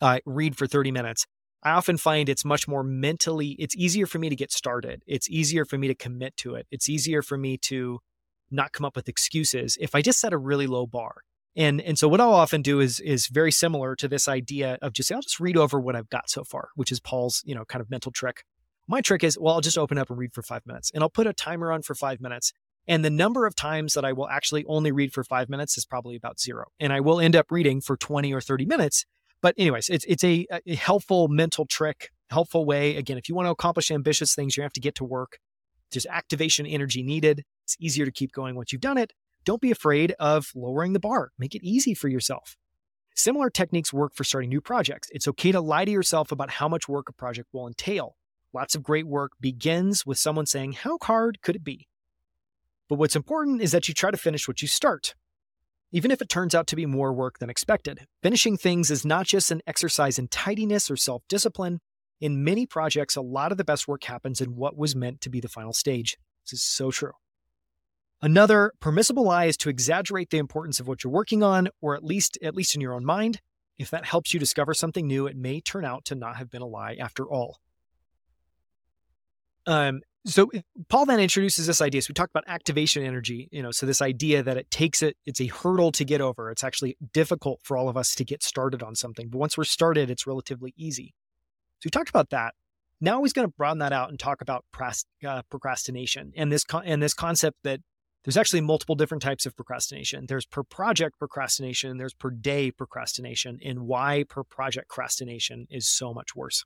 [0.00, 1.26] uh, read for 30 minutes,
[1.62, 3.56] I often find it's much more mentally.
[3.58, 5.02] It's easier for me to get started.
[5.06, 6.66] It's easier for me to commit to it.
[6.70, 8.00] It's easier for me to
[8.50, 11.22] not come up with excuses if I just set a really low bar.
[11.56, 14.92] And and so what I'll often do is is very similar to this idea of
[14.92, 17.54] just say, I'll just read over what I've got so far, which is Paul's you
[17.54, 18.44] know kind of mental trick.
[18.88, 21.10] My trick is well I'll just open up and read for five minutes, and I'll
[21.10, 22.52] put a timer on for five minutes,
[22.86, 25.86] and the number of times that I will actually only read for five minutes is
[25.86, 26.66] probably about zero.
[26.78, 29.06] And I will end up reading for 20 or 30 minutes.
[29.40, 32.96] But, anyways, it's, it's a, a helpful mental trick, helpful way.
[32.96, 35.38] Again, if you want to accomplish ambitious things, you have to get to work.
[35.92, 37.44] There's activation energy needed.
[37.64, 39.12] It's easier to keep going once you've done it.
[39.44, 42.56] Don't be afraid of lowering the bar, make it easy for yourself.
[43.14, 45.08] Similar techniques work for starting new projects.
[45.12, 48.16] It's okay to lie to yourself about how much work a project will entail.
[48.52, 51.86] Lots of great work begins with someone saying, How hard could it be?
[52.88, 55.14] But what's important is that you try to finish what you start.
[55.92, 59.26] Even if it turns out to be more work than expected, finishing things is not
[59.26, 61.80] just an exercise in tidiness or self discipline.
[62.20, 65.30] In many projects, a lot of the best work happens in what was meant to
[65.30, 66.16] be the final stage.
[66.44, 67.12] This is so true.
[68.22, 72.02] Another permissible lie is to exaggerate the importance of what you're working on, or at
[72.02, 73.40] least at least in your own mind.
[73.76, 76.62] If that helps you discover something new, it may turn out to not have been
[76.62, 77.58] a lie after all.
[79.66, 80.50] Um, so
[80.88, 82.00] Paul then introduces this idea.
[82.00, 85.16] So we talked about activation energy, you know, so this idea that it takes it,
[85.26, 86.50] it's a hurdle to get over.
[86.50, 89.28] It's actually difficult for all of us to get started on something.
[89.28, 91.14] But once we're started, it's relatively easy.
[91.80, 92.54] So we talked about that.
[93.00, 94.64] Now he's going to broaden that out and talk about
[95.26, 97.80] uh, procrastination and this con- and this concept that
[98.24, 100.26] there's actually multiple different types of procrastination.
[100.26, 106.14] There's per project procrastination, there's per day procrastination, and why per project procrastination is so
[106.14, 106.64] much worse.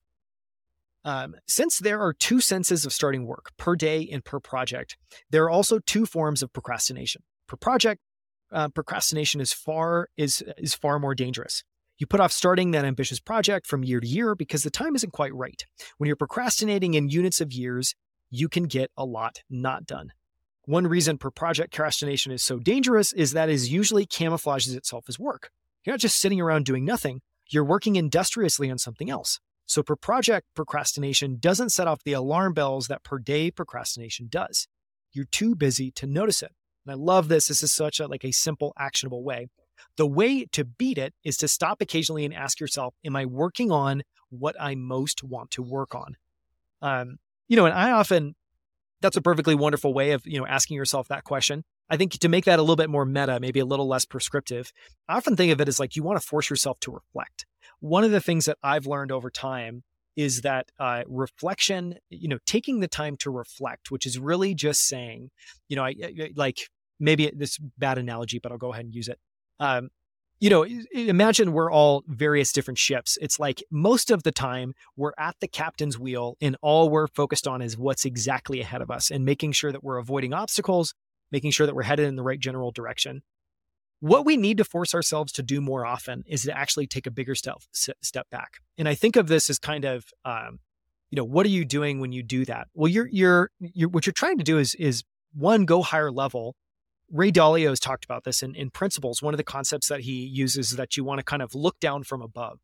[1.05, 4.97] Um, since there are two senses of starting work per day and per project,
[5.31, 7.23] there are also two forms of procrastination.
[7.47, 8.01] Per project,
[8.53, 11.65] uh, procrastination is far is is far more dangerous.
[11.99, 15.13] You put off starting that ambitious project from year to year because the time isn't
[15.13, 15.65] quite right.
[15.97, 17.95] When you're procrastinating in units of years,
[18.31, 20.13] you can get a lot not done.
[20.69, 25.19] One reason per project procrastination is so dangerous is that it usually camouflages itself as
[25.19, 25.49] work.
[25.83, 29.41] You're not just sitting around doing nothing, you're working industriously on something else.
[29.65, 34.69] So per project procrastination doesn't set off the alarm bells that per day procrastination does.
[35.11, 36.53] You're too busy to notice it.
[36.85, 37.47] And I love this.
[37.47, 39.49] This is such a like a simple, actionable way.
[39.97, 43.73] The way to beat it is to stop occasionally and ask yourself, am I working
[43.73, 46.19] on what I most want to work on?
[46.83, 48.35] Um, you know, and I often
[49.01, 51.65] that's a perfectly wonderful way of, you know, asking yourself that question.
[51.91, 54.73] I think to make that a little bit more meta, maybe a little less prescriptive,
[55.09, 57.47] I often think of it as like you want to force yourself to reflect
[57.81, 59.83] one of the things that I've learned over time
[60.17, 64.87] is that uh, reflection, you know, taking the time to reflect, which is really just
[64.87, 65.31] saying,
[65.69, 66.59] you know, I, I like
[66.99, 69.19] maybe this bad analogy, but I'll go ahead and use it.
[69.61, 69.91] Um,
[70.41, 73.19] you know, imagine we're all various different ships.
[73.21, 77.49] It's like most of the time we're at the captain's wheel and all we're focused
[77.49, 80.95] on is what's exactly ahead of us and making sure that we're avoiding obstacles,
[81.33, 83.23] making sure that we're headed in the right general direction.
[84.01, 87.11] What we need to force ourselves to do more often is to actually take a
[87.11, 88.59] bigger step step back.
[88.77, 90.61] And I think of this as kind of, um,
[91.11, 92.69] you know, what are you doing when you do that?
[92.75, 95.03] Well, you're you're you're what you're trying to do is is
[95.35, 96.55] one go higher level.
[97.11, 99.23] Ray Dalio has talked about this in, in principles.
[99.23, 101.81] One of the concepts that he uses is that you want to kind of look
[101.81, 102.61] down from above.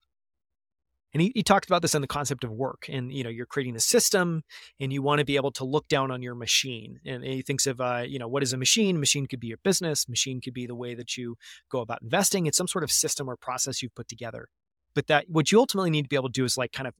[1.14, 2.86] And he, he talked about this in the concept of work.
[2.88, 4.42] And, you know, you're creating a system
[4.80, 6.98] and you want to be able to look down on your machine.
[7.06, 8.98] And he thinks of, uh, you know, what is a machine?
[8.98, 10.08] Machine could be your business.
[10.08, 11.36] Machine could be the way that you
[11.70, 12.46] go about investing.
[12.46, 14.48] It's some sort of system or process you've put together.
[14.94, 16.94] But that what you ultimately need to be able to do is like kind of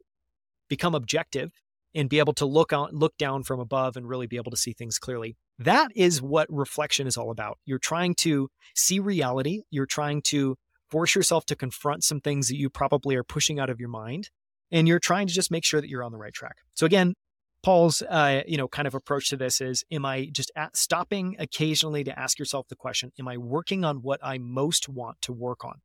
[0.69, 1.51] become objective
[1.93, 4.57] and be able to look on look down from above and really be able to
[4.57, 5.37] see things clearly.
[5.59, 7.59] That is what reflection is all about.
[7.65, 9.63] You're trying to see reality.
[9.71, 10.57] You're trying to
[10.91, 14.31] force yourself to confront some things that you probably are pushing out of your mind.
[14.73, 16.57] And you're trying to just make sure that you're on the right track.
[16.75, 17.15] So, again,
[17.63, 22.05] Paul's, uh, you know, kind of approach to this is: Am I just stopping occasionally
[22.05, 25.65] to ask yourself the question, "Am I working on what I most want to work
[25.65, 25.81] on?"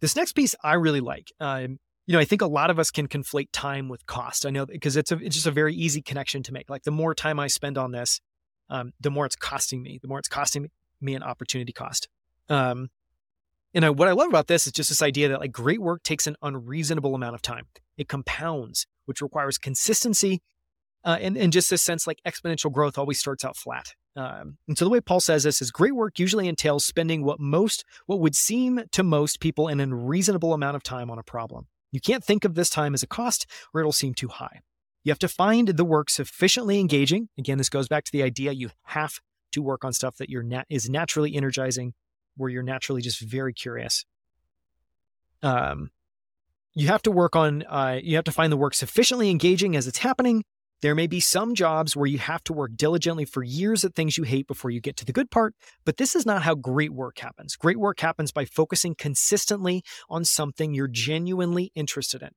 [0.00, 1.32] This next piece I really like.
[1.38, 4.44] Um, you know, I think a lot of us can conflate time with cost.
[4.44, 6.68] I know because it's a, it's just a very easy connection to make.
[6.68, 8.20] Like the more time I spend on this,
[8.70, 9.98] um, the more it's costing me.
[10.02, 12.08] The more it's costing me an opportunity cost.
[12.48, 12.88] Um,
[13.74, 16.02] and I, what I love about this is just this idea that like great work
[16.02, 17.66] takes an unreasonable amount of time.
[17.96, 20.42] It compounds, which requires consistency,
[21.04, 23.94] uh, and and just this sense like exponential growth always starts out flat.
[24.14, 27.40] Um, and so the way Paul says this is great work usually entails spending what
[27.40, 31.66] most what would seem to most people an unreasonable amount of time on a problem.
[31.92, 34.60] You can't think of this time as a cost, or it'll seem too high.
[35.04, 37.28] You have to find the work sufficiently engaging.
[37.38, 39.20] Again, this goes back to the idea you have
[39.52, 41.94] to work on stuff that you're is naturally energizing
[42.36, 44.04] where you're naturally just very curious.
[45.42, 45.90] Um,
[46.74, 49.86] you have to work on, uh, you have to find the work sufficiently engaging as
[49.86, 50.44] it's happening.
[50.82, 54.18] There may be some jobs where you have to work diligently for years at things
[54.18, 56.92] you hate before you get to the good part, but this is not how great
[56.92, 57.54] work happens.
[57.54, 62.30] Great work happens by focusing consistently on something you're genuinely interested in.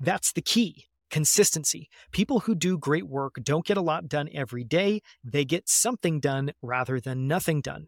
[0.00, 1.90] That's the key consistency.
[2.10, 6.20] People who do great work don't get a lot done every day, they get something
[6.20, 7.86] done rather than nothing done.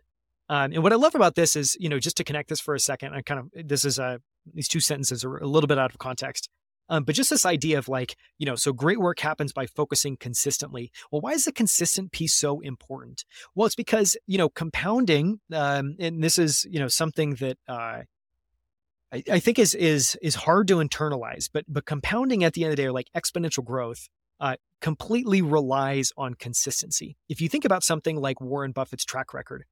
[0.51, 2.75] Um, and what I love about this is, you know, just to connect this for
[2.75, 4.21] a second, I kind of, this is a,
[4.53, 6.51] these two sentences are a little bit out of context.
[6.89, 10.17] Um, but just this idea of like, you know, so great work happens by focusing
[10.17, 10.93] consistently.
[11.11, 13.25] Well, why is the consistent piece so important?
[13.55, 18.03] Well, it's because, you know, compounding, um, and this is, you know, something that, uh,
[19.31, 22.77] I, think is is is hard to internalize, but but compounding at the end of
[22.77, 24.09] the day, or like exponential growth,
[24.41, 27.17] uh, completely relies on consistency.
[27.29, 29.67] If you think about something like Warren Buffett's track record,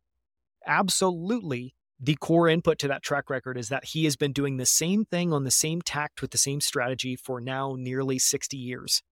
[0.67, 4.67] absolutely the core input to that track record is that he has been doing the
[4.67, 9.03] same thing on the same tact with the same strategy for now nearly 60 years.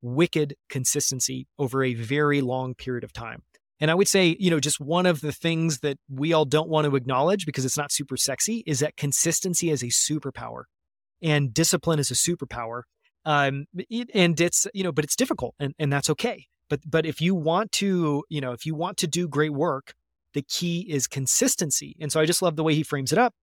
[0.00, 3.42] Wicked consistency over a very long period of time.
[3.78, 6.70] And I would say, you know, just one of the things that we all don't
[6.70, 10.62] want to acknowledge because it's not super sexy is that consistency is a superpower
[11.22, 12.82] and discipline is a superpower.
[13.26, 13.66] Um,
[14.14, 16.46] and it's, you know, but it's difficult and, and that's okay.
[16.70, 19.92] But, but if you want to, you know, if you want to do great work,
[20.36, 21.96] the key is consistency.
[21.98, 23.34] And so I just love the way he frames it up.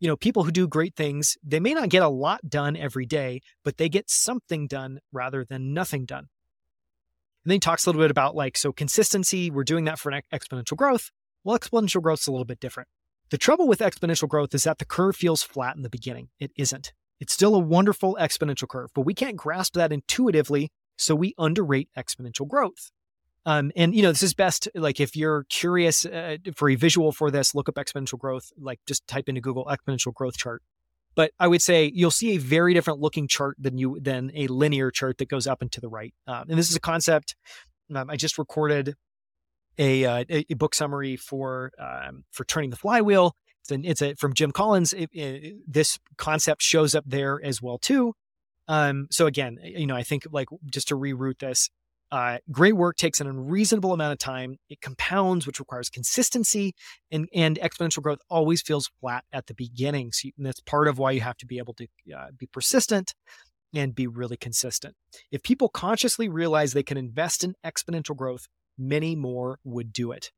[0.00, 3.06] You know, people who do great things, they may not get a lot done every
[3.06, 6.26] day, but they get something done rather than nothing done.
[7.44, 10.10] And then he talks a little bit about like, so consistency, we're doing that for
[10.10, 11.10] an exponential growth.
[11.44, 12.88] Well, exponential growth is a little bit different.
[13.30, 16.30] The trouble with exponential growth is that the curve feels flat in the beginning.
[16.40, 16.92] It isn't.
[17.20, 21.88] It's still a wonderful exponential curve, but we can't grasp that intuitively, so we underrate
[21.96, 22.90] exponential growth.
[23.46, 27.12] Um, and you know, this is best like if you're curious uh, for a visual
[27.12, 28.50] for this, look up exponential growth.
[28.58, 30.62] Like just type into Google exponential growth chart.
[31.14, 34.46] But I would say you'll see a very different looking chart than you than a
[34.46, 36.14] linear chart that goes up and to the right.
[36.26, 37.34] Um, and this is a concept.
[37.94, 38.94] Um, I just recorded
[39.78, 43.34] a, uh, a book summary for um, for turning the flywheel.
[43.62, 44.92] It's, an, it's a, from Jim Collins.
[44.92, 48.14] It, it, this concept shows up there as well too.
[48.68, 51.70] Um, so again, you know, I think like just to reroute this,
[52.10, 54.56] uh, great work takes an unreasonable amount of time.
[54.68, 56.74] It compounds, which requires consistency,
[57.10, 60.12] and, and exponential growth always feels flat at the beginning.
[60.12, 63.14] So you, that's part of why you have to be able to uh, be persistent
[63.74, 64.96] and be really consistent.
[65.30, 70.32] If people consciously realize they can invest in exponential growth, many more would do it.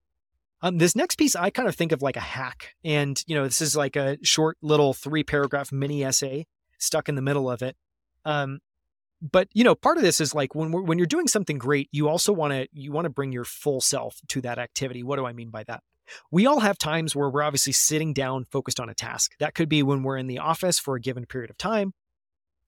[0.61, 3.45] Um, this next piece I kind of think of like a hack, and you know
[3.45, 6.47] this is like a short little three paragraph mini essay
[6.79, 7.77] stuck in the middle of it.
[8.25, 8.61] Um,
[9.31, 12.09] but you know part of this is like when when you're doing something great you
[12.09, 15.03] also want to you want to bring your full self to that activity.
[15.03, 15.83] What do i mean by that?
[16.31, 19.33] We all have times where we're obviously sitting down focused on a task.
[19.39, 21.95] That could be when we're in the office for a given period of time.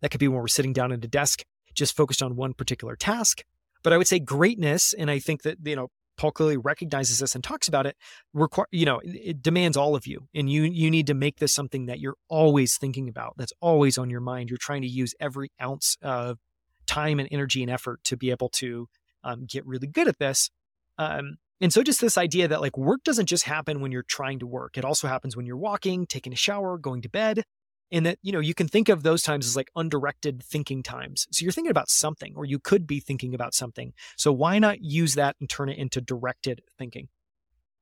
[0.01, 1.43] That could be when we're sitting down at a desk
[1.75, 3.45] just focused on one particular task.
[3.83, 7.35] But i would say greatness and i think that you know Paul clearly recognizes this
[7.35, 7.97] and talks about it.
[8.33, 11.53] Require, you know, it demands all of you, and you you need to make this
[11.53, 13.35] something that you're always thinking about.
[13.37, 14.51] That's always on your mind.
[14.51, 16.39] You're trying to use every ounce of
[16.87, 18.89] time and energy and effort to be able to
[19.23, 20.51] um, get really good at this.
[20.99, 24.39] Um, and so just this idea that like work doesn't just happen when you're trying
[24.41, 24.77] to work.
[24.77, 27.45] It also happens when you're walking, taking a shower, going to bed,
[27.91, 31.27] and that you know you can think of those times as like undirected thinking times.
[31.31, 33.93] So you're thinking about something or you could be thinking about something.
[34.17, 37.09] So why not use that and turn it into directed thinking?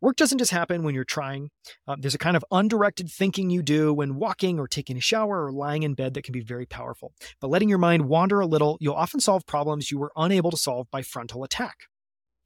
[0.00, 1.50] Work doesn't just happen when you're trying.
[1.86, 5.44] Uh, there's a kind of undirected thinking you do when walking or taking a shower
[5.44, 7.12] or lying in bed that can be very powerful.
[7.40, 10.56] But letting your mind wander a little you'll often solve problems you were unable to
[10.56, 11.77] solve by frontal attack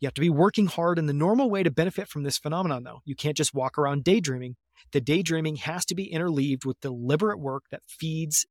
[0.00, 2.82] you have to be working hard in the normal way to benefit from this phenomenon
[2.84, 4.56] though you can't just walk around daydreaming
[4.92, 8.46] the daydreaming has to be interleaved with deliberate work that feeds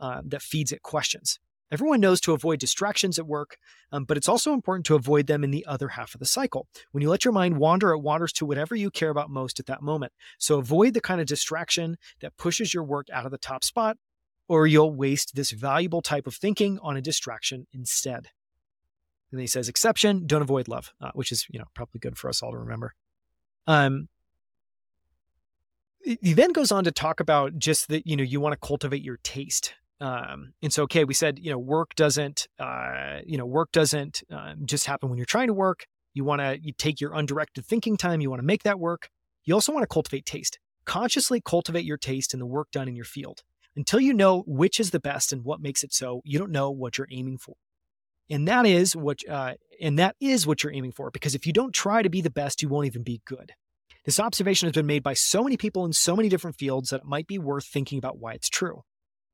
[0.00, 1.38] uh, that feeds it questions.
[1.70, 3.58] Everyone knows to avoid distractions at work,
[3.92, 6.66] um, but it's also important to avoid them in the other half of the cycle.
[6.92, 9.66] When you let your mind wander, it wanders to whatever you care about most at
[9.66, 10.12] that moment.
[10.38, 13.98] So avoid the kind of distraction that pushes your work out of the top spot,
[14.48, 18.28] or you'll waste this valuable type of thinking on a distraction instead.
[19.30, 22.16] And then he says, exception, don't avoid love, uh, which is, you know, probably good
[22.16, 22.94] for us all to remember.
[23.66, 24.08] Um,
[26.02, 29.02] he then goes on to talk about just that, you know, you want to cultivate
[29.02, 29.74] your taste.
[30.00, 34.22] Um, and so, okay, we said, you know, work doesn't, uh, you know, work doesn't
[34.32, 35.86] uh, just happen when you're trying to work.
[36.14, 38.20] You want to you take your undirected thinking time.
[38.20, 39.10] You want to make that work.
[39.44, 40.58] You also want to cultivate taste.
[40.84, 43.42] Consciously cultivate your taste in the work done in your field.
[43.76, 46.70] Until you know which is the best and what makes it so, you don't know
[46.70, 47.56] what you're aiming for.
[48.30, 51.10] And that is what, uh, and that is what you're aiming for.
[51.10, 53.52] Because if you don't try to be the best, you won't even be good.
[54.04, 57.00] This observation has been made by so many people in so many different fields that
[57.00, 58.82] it might be worth thinking about why it's true.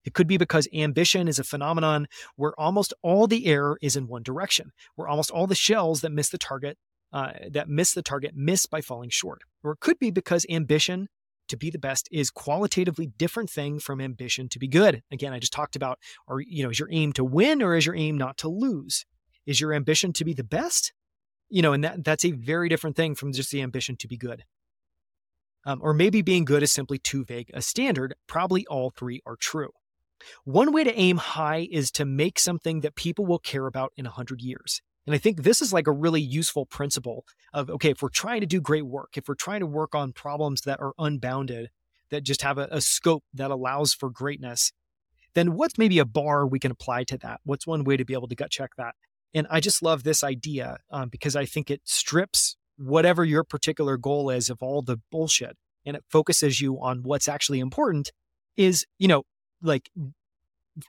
[0.04, 4.06] It could be because ambition is a phenomenon where almost all the error is in
[4.06, 6.76] one direction, where almost all the shells that miss the target
[7.12, 9.42] uh, that miss the target miss by falling short.
[9.62, 11.08] Or it could be because ambition
[11.48, 15.02] to be the best is qualitatively different thing from ambition to be good.
[15.10, 17.86] Again, I just talked about, or you know, is your aim to win or is
[17.86, 19.04] your aim not to lose?
[19.46, 20.92] Is your ambition to be the best?
[21.50, 24.16] You know, and that that's a very different thing from just the ambition to be
[24.16, 24.44] good.
[25.66, 28.14] Um, or maybe being good is simply too vague a standard.
[28.26, 29.70] Probably all three are true.
[30.44, 34.04] One way to aim high is to make something that people will care about in
[34.04, 34.80] 100 years.
[35.06, 38.40] And I think this is like a really useful principle of okay, if we're trying
[38.40, 41.70] to do great work, if we're trying to work on problems that are unbounded,
[42.10, 44.72] that just have a, a scope that allows for greatness,
[45.34, 47.40] then what's maybe a bar we can apply to that?
[47.44, 48.94] What's one way to be able to gut check that?
[49.34, 53.96] And I just love this idea um, because I think it strips whatever your particular
[53.96, 58.12] goal is of all the bullshit and it focuses you on what's actually important
[58.56, 59.24] is, you know,
[59.60, 59.90] like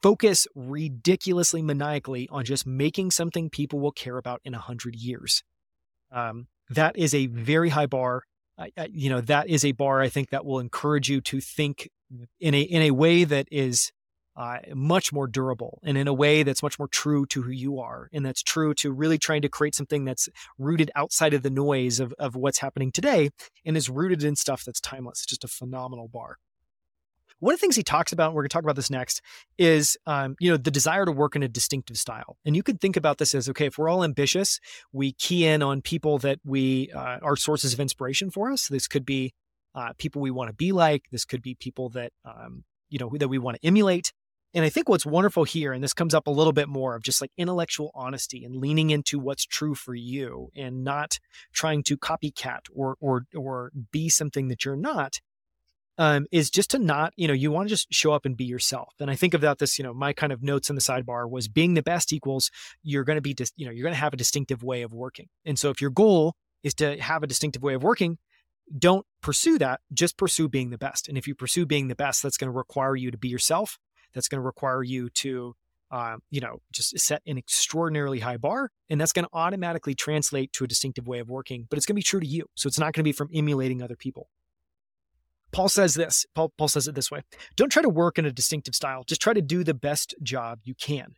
[0.01, 5.43] focus ridiculously maniacally on just making something people will care about in a hundred years.
[6.11, 8.23] Um, that is a very high bar.
[8.57, 11.41] I, I, you know, that is a bar I think that will encourage you to
[11.41, 11.89] think
[12.39, 13.91] in a in a way that is
[14.37, 17.79] uh, much more durable and in a way that's much more true to who you
[17.79, 21.49] are, and that's true to really trying to create something that's rooted outside of the
[21.49, 23.29] noise of of what's happening today
[23.65, 25.19] and is rooted in stuff that's timeless.
[25.19, 26.37] It's just a phenomenal bar.
[27.39, 29.21] One of the things he talks about, we're going to talk about this next,
[29.57, 32.37] is um, you know the desire to work in a distinctive style.
[32.45, 34.59] And you could think about this as okay, if we're all ambitious,
[34.91, 38.67] we key in on people that we uh, are sources of inspiration for us.
[38.67, 39.33] This could be
[39.75, 41.03] uh, people we want to be like.
[41.11, 44.11] This could be people that um, you know that we want to emulate.
[44.53, 47.03] And I think what's wonderful here, and this comes up a little bit more of
[47.03, 51.19] just like intellectual honesty and leaning into what's true for you and not
[51.53, 55.19] trying to copycat or or or be something that you're not,
[55.97, 58.45] um, is just to not, you know, you want to just show up and be
[58.45, 58.93] yourself.
[58.99, 61.47] And I think about this, you know, my kind of notes in the sidebar was
[61.47, 62.51] being the best equals
[62.83, 64.93] you're going to be, dis- you know, you're going to have a distinctive way of
[64.93, 65.27] working.
[65.45, 68.17] And so if your goal is to have a distinctive way of working,
[68.77, 69.81] don't pursue that.
[69.93, 71.07] Just pursue being the best.
[71.07, 73.77] And if you pursue being the best, that's going to require you to be yourself.
[74.13, 75.55] That's going to require you to,
[75.91, 80.51] uh, you know, just set an extraordinarily high bar, and that's going to automatically translate
[80.53, 81.67] to a distinctive way of working.
[81.69, 82.47] But it's going to be true to you.
[82.55, 84.29] So it's not going to be from emulating other people.
[85.55, 86.25] Paul says this.
[86.35, 87.21] Paul, Paul says it this way
[87.55, 89.05] Don't try to work in a distinctive style.
[89.07, 91.13] Just try to do the best job you can.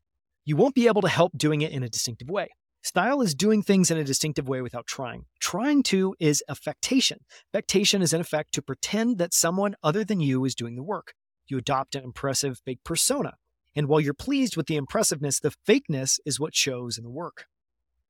[0.45, 2.49] You won't be able to help doing it in a distinctive way.
[2.83, 5.25] Style is doing things in a distinctive way without trying.
[5.39, 7.17] Trying to is affectation.
[7.51, 11.13] Affectation is, in effect, to pretend that someone other than you is doing the work.
[11.47, 13.33] You adopt an impressive fake persona.
[13.75, 17.45] And while you're pleased with the impressiveness, the fakeness is what shows in the work.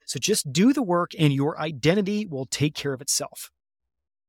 [0.05, 3.49] So just do the work and your identity will take care of itself.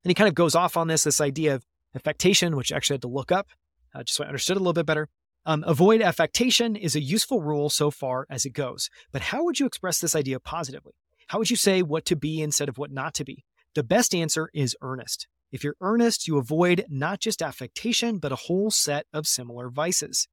[0.05, 1.65] And he kind of goes off on this this idea of
[1.95, 3.47] affectation, which I actually had to look up
[3.93, 5.07] uh, just so I understood a little bit better.
[5.45, 8.89] Um, avoid affectation is a useful rule so far as it goes.
[9.11, 10.93] But how would you express this idea positively?
[11.27, 13.45] How would you say what to be instead of what not to be?
[13.75, 15.27] The best answer is earnest.
[15.51, 20.27] If you're earnest, you avoid not just affectation, but a whole set of similar vices.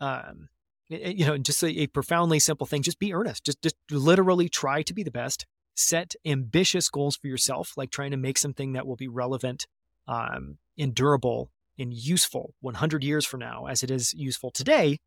[0.00, 0.48] Um,
[0.88, 2.82] you know, just a, a profoundly simple thing.
[2.82, 3.44] Just be earnest.
[3.44, 5.46] Just, just literally try to be the best.
[5.76, 9.66] Set ambitious goals for yourself, like trying to make something that will be relevant
[10.06, 14.98] um, and durable and useful 100 years from now as it is useful today.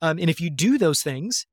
[0.00, 1.46] Um, and if you do those things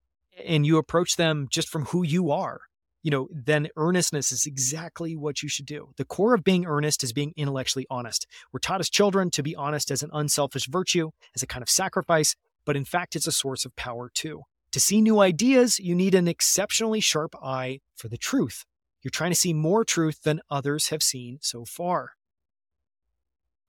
[0.45, 2.61] and you approach them just from who you are,
[3.03, 5.89] you know, then earnestness is exactly what you should do.
[5.97, 8.25] The core of being earnest is being intellectually honest.
[8.51, 11.69] We're taught as children to be honest as an unselfish virtue, as a kind of
[11.69, 14.41] sacrifice, but in fact, it's a source of power too.
[14.71, 18.65] To see new ideas, you need an exceptionally sharp eye for the truth.
[19.03, 22.13] You're trying to see more truth than others have seen so far.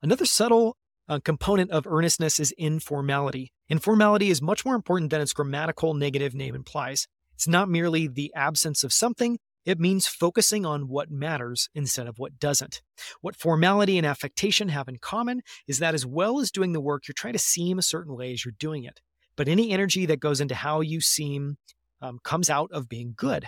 [0.02, 0.76] Another subtle
[1.08, 3.52] A component of earnestness is informality.
[3.68, 7.06] Informality is much more important than its grammatical negative name implies.
[7.34, 12.18] It's not merely the absence of something, it means focusing on what matters instead of
[12.18, 12.82] what doesn't.
[13.20, 17.08] What formality and affectation have in common is that as well as doing the work,
[17.08, 19.00] you're trying to seem a certain way as you're doing it.
[19.36, 21.58] But any energy that goes into how you seem
[22.00, 23.46] um, comes out of being good.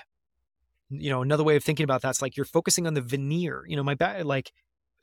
[0.90, 3.64] You know, another way of thinking about that's like you're focusing on the veneer.
[3.68, 4.52] You know, my back, like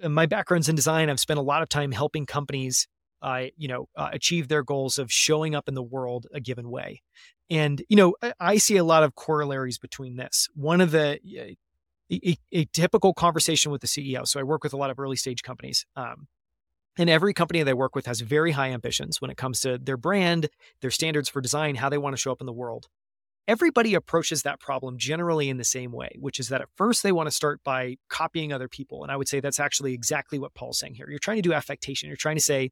[0.02, 1.10] my background's in design.
[1.10, 2.88] I've spent a lot of time helping companies
[3.22, 6.70] uh, you know, uh, achieve their goals of showing up in the world a given
[6.70, 7.02] way.
[7.50, 10.48] And, you know, I see a lot of corollaries between this.
[10.54, 11.20] One of the,
[12.12, 14.28] a, a typical conversation with the CEO.
[14.28, 15.88] So I work with a lot of early stage companies.
[15.96, 16.28] Um,
[16.98, 19.80] and every company that I work with has very high ambitions when it comes to
[19.80, 20.50] their brand,
[20.82, 22.88] their standards for design, how they want to show up in the world.
[23.48, 27.12] Everybody approaches that problem generally in the same way, which is that at first they
[27.12, 29.04] want to start by copying other people.
[29.04, 31.08] And I would say that's actually exactly what Paul's saying here.
[31.10, 32.08] You're trying to do affectation.
[32.08, 32.72] You're trying to say,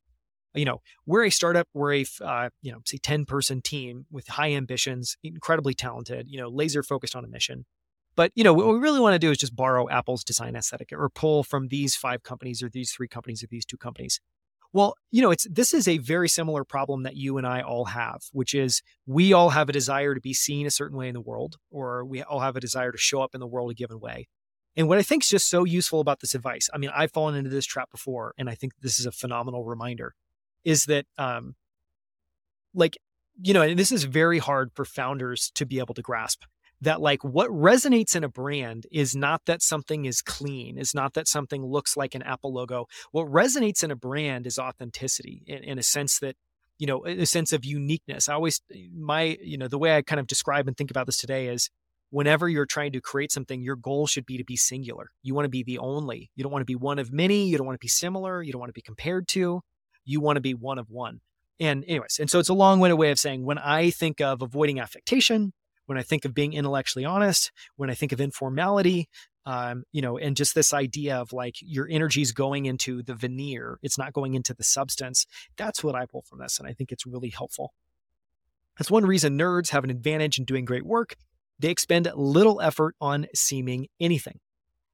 [0.56, 4.28] you know, we're a startup, we're a, uh, you know, say 10 person team with
[4.28, 7.66] high ambitions, incredibly talented, you know, laser focused on a mission.
[8.16, 10.90] But, you know, what we really want to do is just borrow Apple's design aesthetic
[10.92, 14.20] or pull from these five companies or these three companies or these two companies.
[14.74, 17.86] Well, you know, it's this is a very similar problem that you and I all
[17.86, 21.14] have, which is we all have a desire to be seen a certain way in
[21.14, 23.76] the world, or we all have a desire to show up in the world a
[23.76, 24.28] given way.
[24.76, 27.36] And what I think is just so useful about this advice, I mean, I've fallen
[27.36, 30.16] into this trap before, and I think this is a phenomenal reminder
[30.64, 31.56] is that um
[32.74, 32.98] like
[33.42, 36.44] you know and this is very hard for founders to be able to grasp
[36.84, 41.14] that like what resonates in a brand is not that something is clean is not
[41.14, 42.88] that something looks like an apple logo.
[43.12, 46.36] What resonates in a brand is authenticity in, in a sense that
[46.78, 48.28] you know a sense of uniqueness.
[48.28, 51.06] I always eh, my you know the way i kind of describe and think about
[51.06, 51.70] this today is
[52.10, 55.12] whenever you're trying to create something your goal should be to be singular.
[55.22, 56.32] You want to be the only.
[56.36, 57.48] You don't want to be one of many.
[57.48, 58.44] You don't want to be similar.
[58.44, 59.62] You don't want to be compared to.
[60.06, 61.22] You want to be one of one.
[61.60, 64.42] And, anyways, and so it's a long winded way of saying when I think of
[64.42, 65.54] avoiding affectation,
[65.86, 69.10] when I think of being intellectually honest, when I think of informality,
[69.46, 73.14] um, you know, and just this idea of like your energy is going into the
[73.14, 75.26] veneer, it's not going into the substance.
[75.58, 76.60] That's what I pull from this.
[76.60, 77.74] And I think it's really helpful.
[78.78, 81.16] That's one reason nerds have an advantage in doing great work.
[81.60, 84.40] They expend little effort on seeming anything.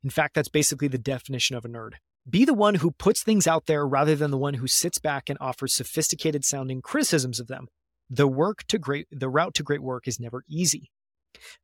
[0.04, 1.94] In fact, that's basically the definition of a nerd.
[2.30, 5.30] Be the one who puts things out there rather than the one who sits back
[5.30, 7.68] and offers sophisticated sounding criticisms of them.
[8.10, 10.92] The work to great, the route to great work is never easy.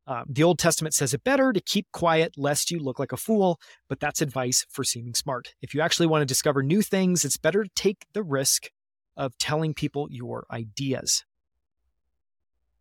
[0.08, 3.18] Um, the Old Testament says it better to keep quiet lest you look like a
[3.18, 5.56] fool, but that's advice for seeming smart.
[5.62, 8.70] If you actually want to discover new things, it's better to take the risk
[9.18, 11.24] of telling people your ideas.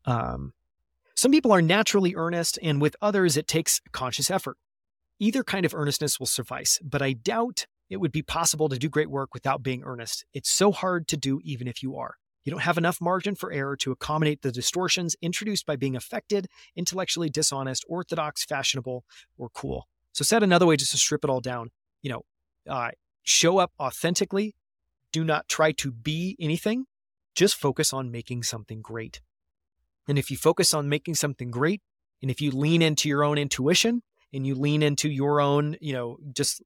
[0.04, 0.52] Um,
[1.16, 4.58] some people are naturally earnest, and with others, it takes conscious effort.
[5.18, 8.88] Either kind of earnestness will suffice, but I doubt it would be possible to do
[8.88, 10.24] great work without being earnest.
[10.34, 12.16] It's so hard to do even if you are.
[12.44, 16.46] You don't have enough margin for error to accommodate the distortions introduced by being affected,
[16.76, 19.04] intellectually dishonest, orthodox, fashionable,
[19.38, 19.88] or cool.
[20.12, 21.70] So, said another way, just to strip it all down,
[22.02, 22.22] you know,
[22.68, 22.90] uh,
[23.22, 24.54] show up authentically.
[25.10, 26.86] Do not try to be anything.
[27.34, 29.20] Just focus on making something great.
[30.06, 31.80] And if you focus on making something great,
[32.20, 34.02] and if you lean into your own intuition,
[34.34, 36.60] and you lean into your own, you know, just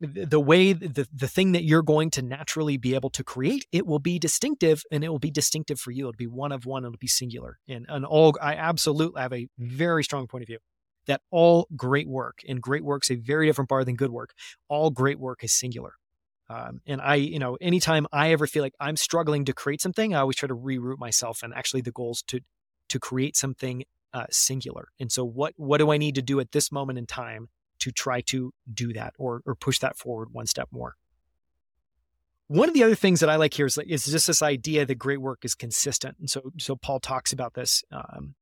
[0.00, 3.86] the way the, the thing that you're going to naturally be able to create it
[3.86, 6.04] will be distinctive and it will be distinctive for you.
[6.04, 6.84] It'll be one of one.
[6.84, 7.58] It'll be singular.
[7.68, 10.58] And, and all i absolutely have a very strong point of view
[11.06, 14.30] that all great work and great work's a very different bar than good work.
[14.68, 15.94] All great work is singular.
[16.50, 20.14] Um, and i you know anytime i ever feel like i'm struggling to create something
[20.14, 22.40] i always try to reroute myself and actually the goal is to
[22.88, 24.88] to create something uh, singular.
[24.98, 27.48] And so, what what do I need to do at this moment in time
[27.80, 30.94] to try to do that or or push that forward one step more?
[32.48, 34.94] One of the other things that I like here is, is just this idea that
[34.94, 36.16] great work is consistent.
[36.18, 37.84] And so, so Paul talks about this.
[37.92, 38.36] Um,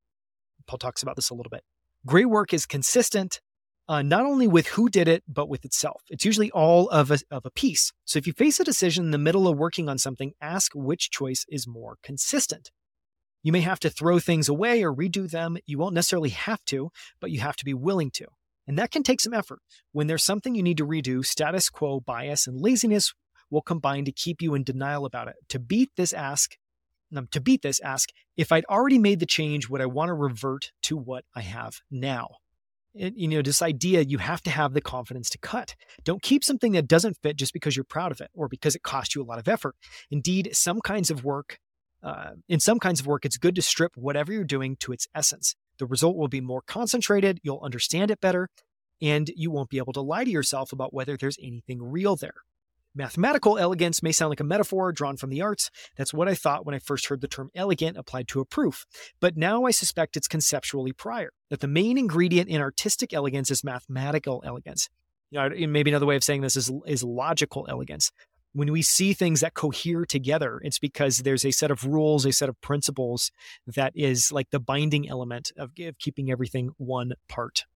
[0.68, 1.64] Paul talks about this a little bit.
[2.07, 3.41] Great work is consistent,
[3.89, 6.03] uh, not only with who did it, but with itself.
[6.09, 7.93] It's usually all of a, of a piece.
[8.05, 11.11] So if you face a decision in the middle of working on something, ask which
[11.11, 12.70] choice is more consistent.
[13.43, 15.57] You may have to throw things away or redo them.
[15.66, 18.26] You won't necessarily have to, but you have to be willing to.
[18.67, 19.61] And that can take some effort.
[19.93, 23.14] When there's something you need to redo, status quo bias and laziness
[23.51, 25.37] will combine to keep you in denial about it.
[25.51, 26.57] To beat this ask,
[27.17, 30.14] um, to beat this ask, if I'd already made the change, would I want to
[30.14, 32.29] revert to what I have now?
[32.95, 35.77] It, you know, this idea you have to have the confidence to cut.
[36.03, 38.83] Don't keep something that doesn't fit just because you're proud of it or because it
[38.83, 39.77] cost you a lot of effort.
[40.11, 41.61] Indeed, some kinds of work
[42.03, 45.09] uh, in some kinds of work, it's good to strip whatever you're doing to its
[45.14, 45.57] essence.
[45.79, 48.49] The result will be more concentrated, you'll understand it better,
[49.01, 52.35] and you won't be able to lie to yourself about whether there's anything real there.
[52.95, 55.70] Mathematical elegance may sound like a metaphor drawn from the arts.
[55.99, 58.87] That's what I thought when I first heard the term elegant applied to a proof.
[59.20, 63.62] But now I suspect it's conceptually prior, that the main ingredient in artistic elegance is
[63.62, 64.89] mathematical elegance.
[65.31, 68.12] You know, maybe another way of saying this is, is logical elegance.
[68.57, 72.33] When we see things that cohere together, it's because there's a set of rules, a
[72.33, 73.31] set of principles
[73.67, 77.67] that is like the binding element of, of keeping everything one part.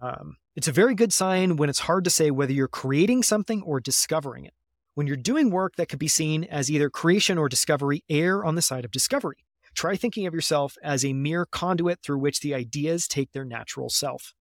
[0.00, 3.62] Um, it's a very good sign when it's hard to say whether you're creating something
[3.62, 4.54] or discovering it.
[4.94, 8.54] When you're doing work that could be seen as either creation or discovery, err on
[8.54, 9.44] the side of discovery.
[9.74, 13.88] Try thinking of yourself as a mere conduit through which the ideas take their natural
[13.88, 14.34] self.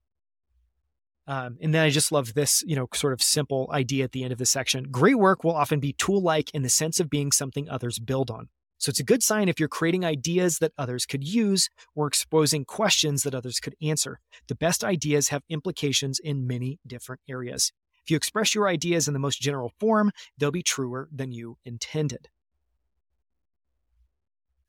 [1.30, 4.24] Um, and then I just love this, you know, sort of simple idea at the
[4.24, 4.86] end of the section.
[4.90, 8.32] Great work will often be tool like in the sense of being something others build
[8.32, 8.50] on.
[8.80, 12.66] So it's a good sign if you're creating ideas that others could use or exposing
[12.66, 14.20] questions that others could answer.
[14.48, 17.74] The best ideas have implications in many different areas.
[18.04, 21.58] If you express your ideas in the most general form, they'll be truer than you
[21.64, 22.30] intended.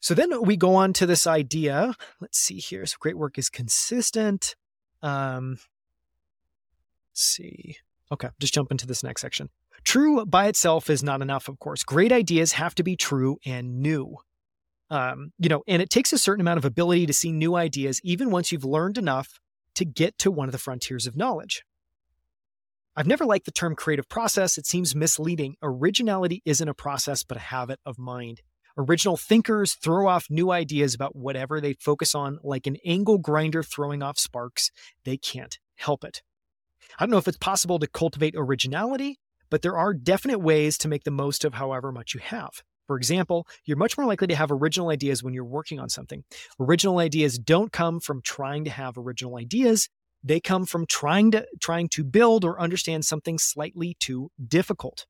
[0.00, 1.94] So then we go on to this idea.
[2.20, 2.84] Let's see here.
[2.84, 4.56] So great work is consistent.
[5.00, 5.56] Um,
[7.10, 7.76] let's see.
[8.12, 9.50] Okay, just jump into this next section.
[9.84, 11.82] True by itself is not enough, of course.
[11.82, 14.16] Great ideas have to be true and new.
[14.90, 18.00] Um, you know, and it takes a certain amount of ability to see new ideas,
[18.02, 19.38] even once you've learned enough
[19.76, 21.62] to get to one of the frontiers of knowledge.
[22.96, 24.58] I've never liked the term creative process.
[24.58, 25.54] It seems misleading.
[25.62, 28.42] Originality isn't a process, but a habit of mind.
[28.76, 33.62] Original thinkers throw off new ideas about whatever they focus on, like an angle grinder
[33.62, 34.70] throwing off sparks.
[35.04, 36.22] They can't help it.
[36.98, 39.18] I don't know if it's possible to cultivate originality,
[39.50, 42.50] but there are definite ways to make the most of however much you have.
[42.86, 46.24] For example, you're much more likely to have original ideas when you're working on something.
[46.58, 49.88] Original ideas don't come from trying to have original ideas.
[50.24, 55.06] They come from trying to trying to build or understand something slightly too difficult.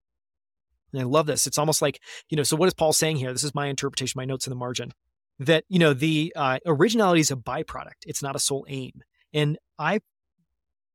[0.92, 1.46] And I love this.
[1.46, 3.32] It's almost like, you know, so what is Paul saying here?
[3.32, 4.92] This is my interpretation, my notes in the margin.
[5.38, 8.04] That, you know, the uh, originality is a byproduct.
[8.06, 9.00] It's not a sole aim.
[9.32, 10.00] And I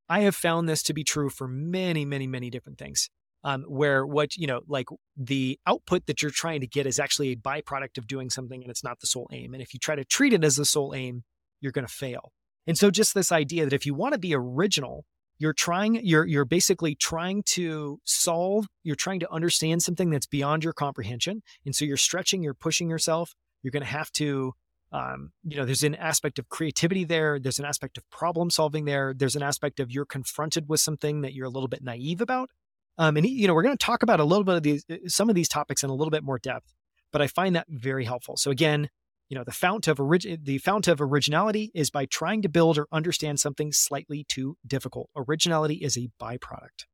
[0.08, 3.10] I have found this to be true for many, many, many different things
[3.45, 7.32] um, where what you know like the output that you're trying to get is actually
[7.32, 9.95] a byproduct of doing something and it's not the sole aim and if you try
[9.95, 11.24] to treat it as the sole aim
[11.62, 12.32] you're going to fail.
[12.68, 15.06] And so just this idea that if you want to be original
[15.38, 20.64] you're trying you're you're basically trying to solve you're trying to understand something that's beyond
[20.64, 24.53] your comprehension and so you're stretching you're pushing yourself you're going to have to
[24.92, 28.86] um, you know there's an aspect of creativity there there's an aspect of problem solving
[28.86, 32.22] there there's an aspect of you're confronted with something that you're a little bit naive
[32.22, 32.50] about
[32.98, 34.96] um, and you know, we're going to talk about a little bit of these, uh,
[35.08, 36.74] some of these topics in a little bit more depth,
[37.12, 38.38] but I find that very helpful.
[38.38, 38.90] So again,
[39.28, 42.78] you know, the fount of orig- the fount of originality is by trying to build
[42.78, 45.10] or understand something slightly too difficult.
[45.16, 46.86] Originality is a byproduct.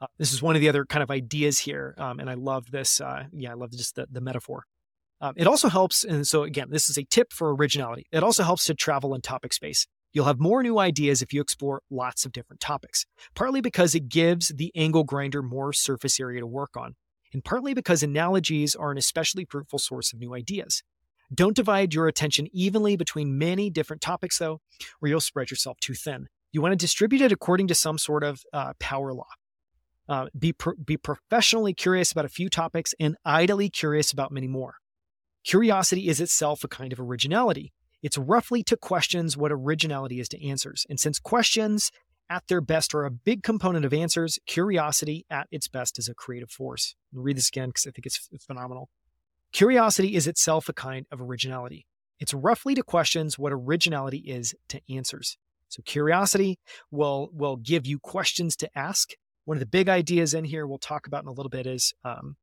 [0.00, 2.70] Uh, this is one of the other kind of ideas here, um, and I love
[2.72, 3.00] this.
[3.00, 4.64] Uh, yeah, I love just the, the metaphor.
[5.24, 8.04] Um, it also helps, and so again, this is a tip for originality.
[8.12, 9.86] It also helps to travel in topic space.
[10.12, 14.10] You'll have more new ideas if you explore lots of different topics, partly because it
[14.10, 16.94] gives the angle grinder more surface area to work on,
[17.32, 20.82] and partly because analogies are an especially fruitful source of new ideas.
[21.34, 24.60] Don't divide your attention evenly between many different topics, though,
[25.00, 26.26] or you'll spread yourself too thin.
[26.52, 29.30] You want to distribute it according to some sort of uh, power law.
[30.06, 34.48] Uh, be, pro- be professionally curious about a few topics and idly curious about many
[34.48, 34.74] more.
[35.44, 37.72] Curiosity is itself a kind of originality.
[38.02, 40.86] It's roughly to questions what originality is to answers.
[40.88, 41.90] And since questions
[42.30, 46.14] at their best are a big component of answers, curiosity at its best is a
[46.14, 46.96] creative force.
[47.14, 48.88] I'll read this again because I think it's, phenomenal.
[49.52, 51.86] Curiosity is itself a kind of originality.
[52.18, 55.36] It's roughly to questions what originality is to answers.
[55.68, 56.58] So curiosity
[56.90, 59.10] will will give you questions to ask.
[59.44, 61.92] One of the big ideas in here we'll talk about in a little bit is
[62.04, 62.36] um,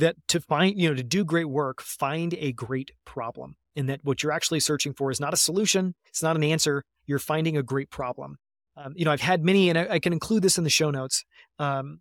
[0.00, 4.00] that to find you know to do great work, find a great problem And that
[4.02, 6.84] what you're actually searching for is not a solution, it's not an answer.
[7.06, 8.36] You're finding a great problem.
[8.76, 10.90] Um, you know, I've had many, and I, I, can include this in the show
[10.90, 11.24] notes.
[11.58, 12.00] Um,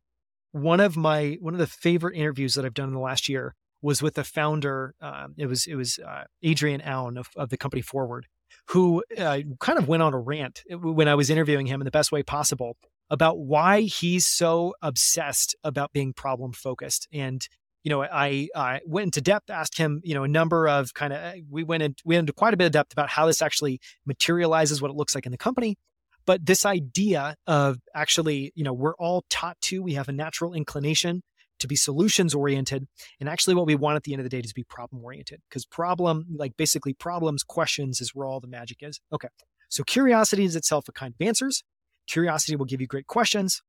[0.52, 3.56] one of my one of the favorite interviews that I've done in the last year
[3.82, 4.96] was with the founder.
[5.02, 8.28] Um, it was it was uh, Adrian Aoun of, of the company Forward,
[8.70, 11.92] who uh, kind of went on a rant when I was interviewing him in the
[11.92, 12.78] best way possible
[13.10, 17.48] about why he's so obsessed about being problem focused and
[17.84, 21.14] you know, I, I went into depth, asked him, you know, a number of kind
[21.14, 23.42] of, we went, in, we went into quite a bit of depth about how this
[23.42, 25.78] actually materializes what it looks like in the company.
[26.26, 30.54] But this idea of actually, you know, we're all taught to, we have a natural
[30.54, 31.24] inclination
[31.60, 32.88] to be solutions oriented.
[33.20, 35.04] And actually, what we want at the end of the day is to be problem
[35.04, 39.00] oriented because problem, like basically problems, questions is where all the magic is.
[39.12, 39.28] Okay.
[39.70, 41.64] So curiosity is itself a kind of answers.
[42.08, 43.62] Curiosity will give you great questions.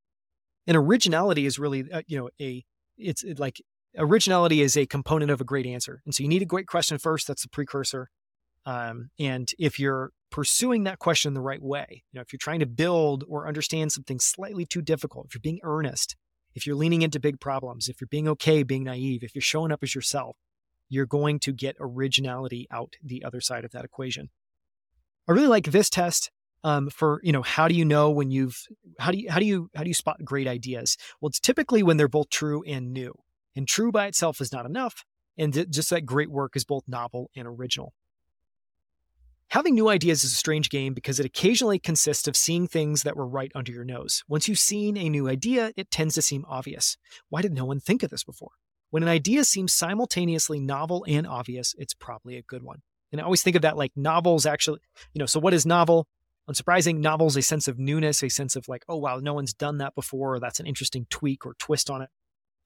[0.66, 2.64] And originality is really, uh, you know, a
[2.96, 3.60] it's like
[3.96, 6.02] originality is a component of a great answer.
[6.04, 7.26] And so you need a great question first.
[7.26, 8.08] That's the precursor.
[8.66, 12.60] Um, and if you're pursuing that question the right way, you know, if you're trying
[12.60, 16.16] to build or understand something slightly too difficult, if you're being earnest,
[16.54, 19.72] if you're leaning into big problems, if you're being okay being naive, if you're showing
[19.72, 20.36] up as yourself,
[20.88, 24.28] you're going to get originality out the other side of that equation.
[25.28, 26.30] I really like this test
[26.64, 28.66] um, for you know how do you know when you've
[28.98, 30.96] how do you how do you how do you spot great ideas?
[31.20, 33.14] Well, it's typically when they're both true and new.
[33.56, 35.04] And true by itself is not enough,
[35.36, 37.92] and just that great work is both novel and original.
[39.48, 43.16] Having new ideas is a strange game because it occasionally consists of seeing things that
[43.16, 44.22] were right under your nose.
[44.28, 46.96] Once you've seen a new idea, it tends to seem obvious.
[47.30, 48.52] Why did no one think of this before?
[48.90, 52.82] When an idea seems simultaneously novel and obvious, it's probably a good one.
[53.10, 54.78] And I always think of that like novels actually,
[55.14, 56.06] you know, so what is novel?
[56.48, 59.78] Unsurprising, novels a sense of newness, a sense of like, oh wow, no one's done
[59.78, 62.10] that before, or that's an interesting tweak or twist on it.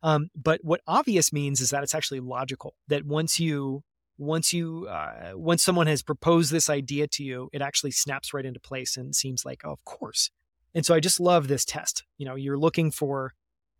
[0.04, 2.74] Um, but what obvious means is that it's actually logical.
[2.88, 3.82] That once you
[4.18, 8.46] once you uh, once someone has proposed this idea to you it actually snaps right
[8.46, 10.30] into place and seems like oh, of course.
[10.74, 12.04] And so i just love this test.
[12.18, 13.32] You know you're looking for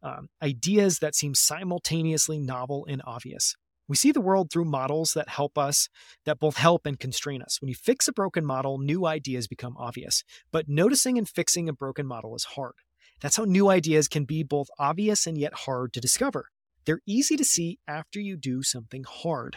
[0.03, 3.55] um, ideas that seem simultaneously novel and obvious.
[3.87, 5.91] We see the world through models that help us
[6.25, 7.61] that both help and constrain us.
[7.61, 10.25] When you fix a broken model new ideas become obvious.
[10.51, 12.77] But noticing and fixing a broken model is hard
[13.25, 16.51] that's how new ideas can be both obvious and yet hard to discover
[16.85, 19.57] they're easy to see after you do something hard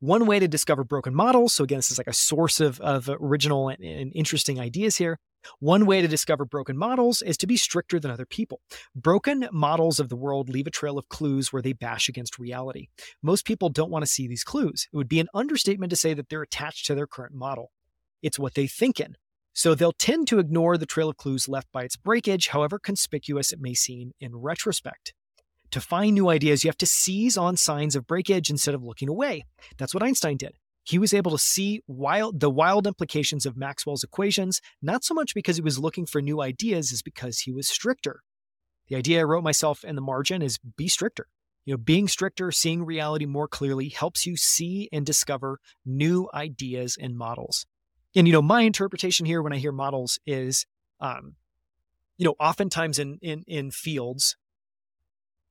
[0.00, 3.10] one way to discover broken models, so again, this is like a source of, of
[3.20, 5.18] original and, and interesting ideas here.
[5.58, 8.60] One way to discover broken models is to be stricter than other people.
[8.94, 12.88] Broken models of the world leave a trail of clues where they bash against reality.
[13.22, 14.86] Most people don't want to see these clues.
[14.92, 17.72] It would be an understatement to say that they're attached to their current model.
[18.22, 19.16] It's what they think in.
[19.58, 23.52] So they'll tend to ignore the trail of clues left by its breakage, however conspicuous
[23.52, 25.14] it may seem in retrospect.
[25.72, 29.08] To find new ideas, you have to seize on signs of breakage instead of looking
[29.08, 29.46] away.
[29.76, 30.52] That's what Einstein did.
[30.84, 35.34] He was able to see wild, the wild implications of Maxwell's equations, not so much
[35.34, 38.20] because he was looking for new ideas, as because he was stricter.
[38.86, 41.26] The idea I wrote myself in the margin is be stricter.
[41.64, 46.96] You know, being stricter, seeing reality more clearly helps you see and discover new ideas
[46.96, 47.66] and models.
[48.18, 50.66] And you know, my interpretation here when I hear models is,
[50.98, 51.36] um,
[52.16, 54.36] you know, oftentimes in in in fields,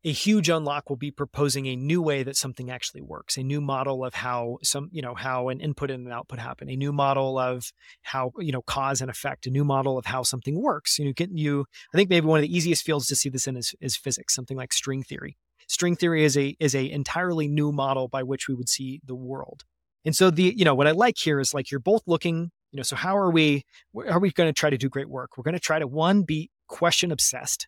[0.04, 3.62] a huge unlock will be proposing a new way that something actually works a new
[3.62, 6.92] model of how some you know how an input and an output happen a new
[6.92, 11.00] model of how you know cause and effect a new model of how something works.
[11.00, 13.48] You know get you i think maybe one of the easiest fields to see this
[13.48, 15.38] in is, is physics something like string theory.
[15.70, 19.16] String theory is a is a entirely new model by which we would see the
[19.16, 19.64] world.
[20.04, 22.78] And so the you know what i like here is like you're both looking you
[22.78, 23.64] know so how are we
[24.08, 26.24] are we going to try to do great work we're going to try to one
[26.24, 27.68] be question obsessed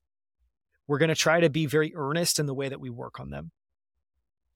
[0.89, 3.29] we're going to try to be very earnest in the way that we work on
[3.29, 3.51] them.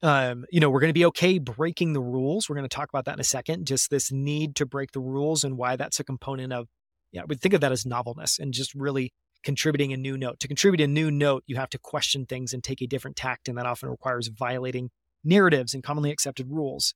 [0.02, 2.50] Um, you know, we're going to be okay breaking the rules.
[2.50, 3.68] We're going to talk about that in a second.
[3.68, 6.68] Just this need to break the rules and why that's a component of,
[7.12, 9.14] yeah, we think of that as novelness and just really
[9.44, 10.40] contributing a new note.
[10.40, 13.48] To contribute a new note, you have to question things and take a different tact,
[13.48, 14.90] and that often requires violating
[15.24, 16.96] narratives and commonly accepted rules.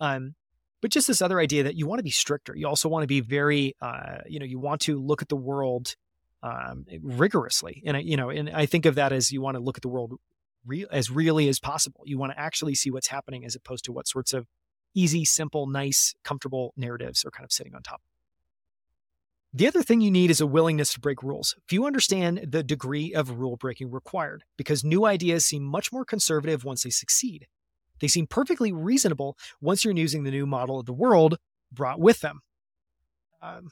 [0.00, 0.34] Um,
[0.80, 2.54] but just this other idea that you want to be stricter.
[2.56, 5.36] You also want to be very, uh, you know, you want to look at the
[5.36, 5.96] world
[6.42, 7.82] um, rigorously.
[7.84, 9.82] And I, you know, and I think of that as you want to look at
[9.82, 10.14] the world
[10.66, 12.02] real as really as possible.
[12.04, 14.46] You want to actually see what's happening as opposed to what sorts of
[14.94, 18.00] easy, simple, nice, comfortable narratives are kind of sitting on top.
[19.54, 21.56] The other thing you need is a willingness to break rules.
[21.66, 26.64] Few understand the degree of rule breaking required because new ideas seem much more conservative
[26.64, 27.46] once they succeed.
[28.00, 31.38] They seem perfectly reasonable once you're using the new model of the world
[31.72, 32.40] brought with them.
[33.42, 33.70] Um,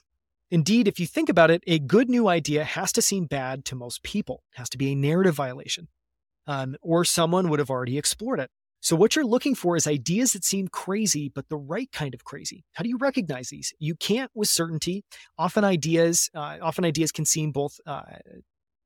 [0.51, 3.75] Indeed, if you think about it, a good new idea has to seem bad to
[3.75, 5.89] most people, it has to be a narrative violation,
[6.47, 8.51] um, or someone would have already explored it.
[8.81, 12.23] So, what you're looking for is ideas that seem crazy, but the right kind of
[12.25, 12.65] crazy.
[12.75, 13.73] How do you recognize these?
[13.81, 15.03] You can't with certainty.
[15.37, 18.03] Often ideas, uh, often ideas can seem both, uh,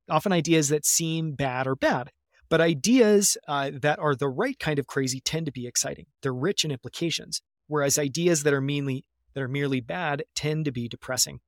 [0.09, 2.11] often ideas that seem bad or bad.
[2.51, 6.07] But ideas uh, that are the right kind of crazy tend to be exciting.
[6.21, 10.73] They're rich in implications, whereas ideas that are mainly that are merely bad tend to
[10.73, 11.41] be depressing.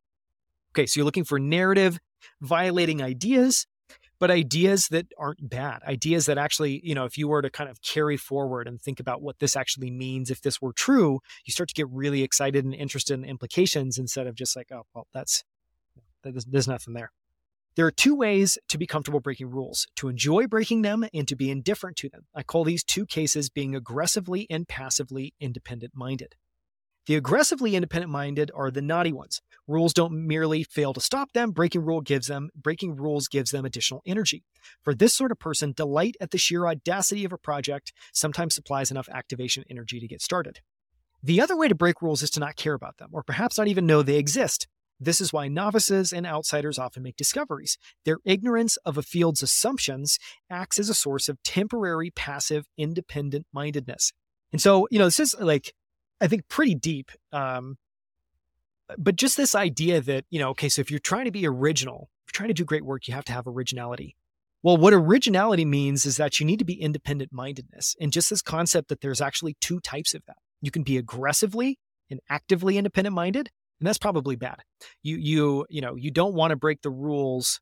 [0.73, 1.99] Okay, so you're looking for narrative
[2.41, 3.67] violating ideas,
[4.21, 7.69] but ideas that aren't bad, ideas that actually, you know, if you were to kind
[7.69, 11.53] of carry forward and think about what this actually means, if this were true, you
[11.53, 15.09] start to get really excited and interested in implications instead of just like, oh, well,
[15.13, 15.43] that's,
[16.23, 17.11] there's nothing there.
[17.75, 21.35] There are two ways to be comfortable breaking rules to enjoy breaking them and to
[21.35, 22.27] be indifferent to them.
[22.35, 26.35] I call these two cases being aggressively and passively independent minded.
[27.07, 29.41] The aggressively independent minded are the naughty ones.
[29.67, 33.65] Rules don't merely fail to stop them, breaking rule gives them breaking rules gives them
[33.65, 34.45] additional energy.
[34.83, 38.91] For this sort of person, delight at the sheer audacity of a project sometimes supplies
[38.91, 40.61] enough activation energy to get started.
[41.25, 43.69] The other way to break rules is to not care about them, or perhaps not
[43.69, 44.69] even know they exist.
[45.05, 47.79] This is why novices and outsiders often make discoveries.
[48.05, 50.19] Their ignorance of a field's assumptions
[50.51, 54.13] acts as a source of temporary, passive, independent mindedness.
[54.53, 55.73] And so, you know, this is like,
[56.21, 57.11] I think, pretty deep.
[57.33, 57.77] Um,
[58.99, 62.11] but just this idea that, you know, okay, so if you're trying to be original,
[62.27, 64.17] if you're trying to do great work, you have to have originality.
[64.63, 67.97] Well, what originality means is that you need to be independent mindedness.
[68.01, 70.37] And just this concept that there's actually two types of that.
[70.61, 71.79] You can be aggressively
[72.11, 73.51] and actively independent minded,
[73.83, 74.59] and that's probably bad.
[75.03, 77.61] You you you know you don't want to break the rules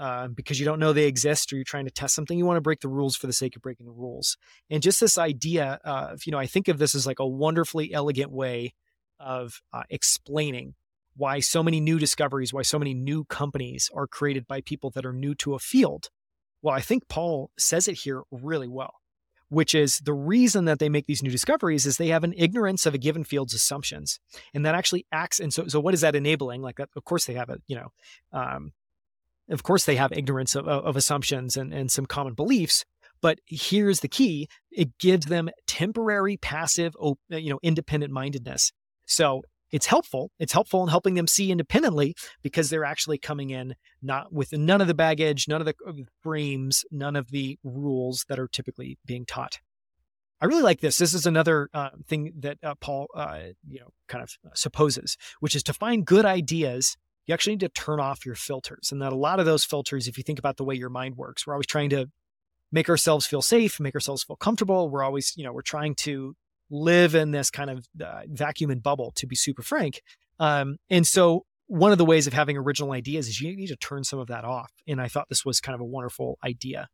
[0.00, 2.36] uh, because you don't know they exist or you're trying to test something.
[2.36, 4.36] You want to break the rules for the sake of breaking the rules.
[4.68, 7.94] And just this idea of you know I think of this as like a wonderfully
[7.94, 8.74] elegant way
[9.20, 10.74] of uh, explaining
[11.14, 15.06] why so many new discoveries, why so many new companies are created by people that
[15.06, 16.08] are new to a field.
[16.62, 18.94] Well, I think Paul says it here really well
[19.50, 22.86] which is the reason that they make these new discoveries is they have an ignorance
[22.86, 24.18] of a given field's assumptions.
[24.54, 26.62] And that actually acts and so so what is that enabling?
[26.62, 27.92] Like that, of course they have a you know
[28.32, 28.72] um,
[29.50, 32.84] of course they have ignorance of, of assumptions and, and some common beliefs
[33.20, 36.94] but here's the key it gives them temporary passive
[37.28, 38.72] you know independent mindedness.
[39.06, 39.42] So
[39.72, 40.30] it's helpful.
[40.38, 44.80] It's helpful in helping them see independently because they're actually coming in not with none
[44.80, 45.74] of the baggage, none of the
[46.22, 49.58] frames, none of the rules that are typically being taught.
[50.40, 50.96] I really like this.
[50.96, 55.54] This is another uh, thing that uh, Paul, uh, you know, kind of supposes, which
[55.54, 56.96] is to find good ideas.
[57.26, 60.08] You actually need to turn off your filters, and that a lot of those filters,
[60.08, 62.06] if you think about the way your mind works, we're always trying to
[62.72, 64.88] make ourselves feel safe, make ourselves feel comfortable.
[64.88, 66.34] We're always, you know, we're trying to
[66.70, 70.02] live in this kind of uh, vacuum and bubble, to be super frank.
[70.38, 73.76] Um, and so one of the ways of having original ideas is you need to
[73.76, 74.72] turn some of that off.
[74.88, 76.88] And I thought this was kind of a wonderful idea.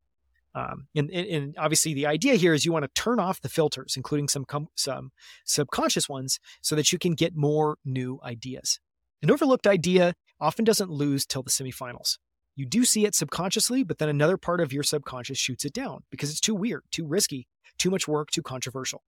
[0.54, 3.92] Um, and, and, obviously, the idea here is you want to turn off the filters,
[3.94, 5.10] including some com- some
[5.44, 8.80] subconscious ones, so that you can get more new ideas.
[9.22, 12.16] An overlooked idea often doesn't lose till the semifinals.
[12.54, 16.04] You do see it subconsciously, but then another part of your subconscious shoots it down
[16.10, 17.46] because it's too weird, too risky,
[17.78, 19.02] too much work, too controversial.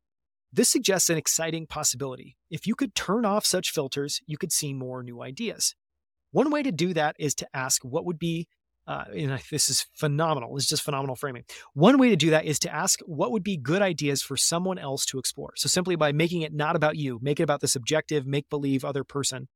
[0.53, 2.37] This suggests an exciting possibility.
[2.51, 5.75] If you could turn off such filters, you could see more new ideas.
[6.31, 8.49] One way to do that is to ask what would be,
[8.87, 10.57] uh, and this is phenomenal.
[10.57, 11.45] It's just phenomenal framing.
[11.75, 14.79] One way to do that is to ask what would be good ideas for someone
[14.79, 15.53] else to explore.
[15.57, 18.85] So simply by making it not about you, make it about the subjective, make believe
[18.85, 19.49] other person.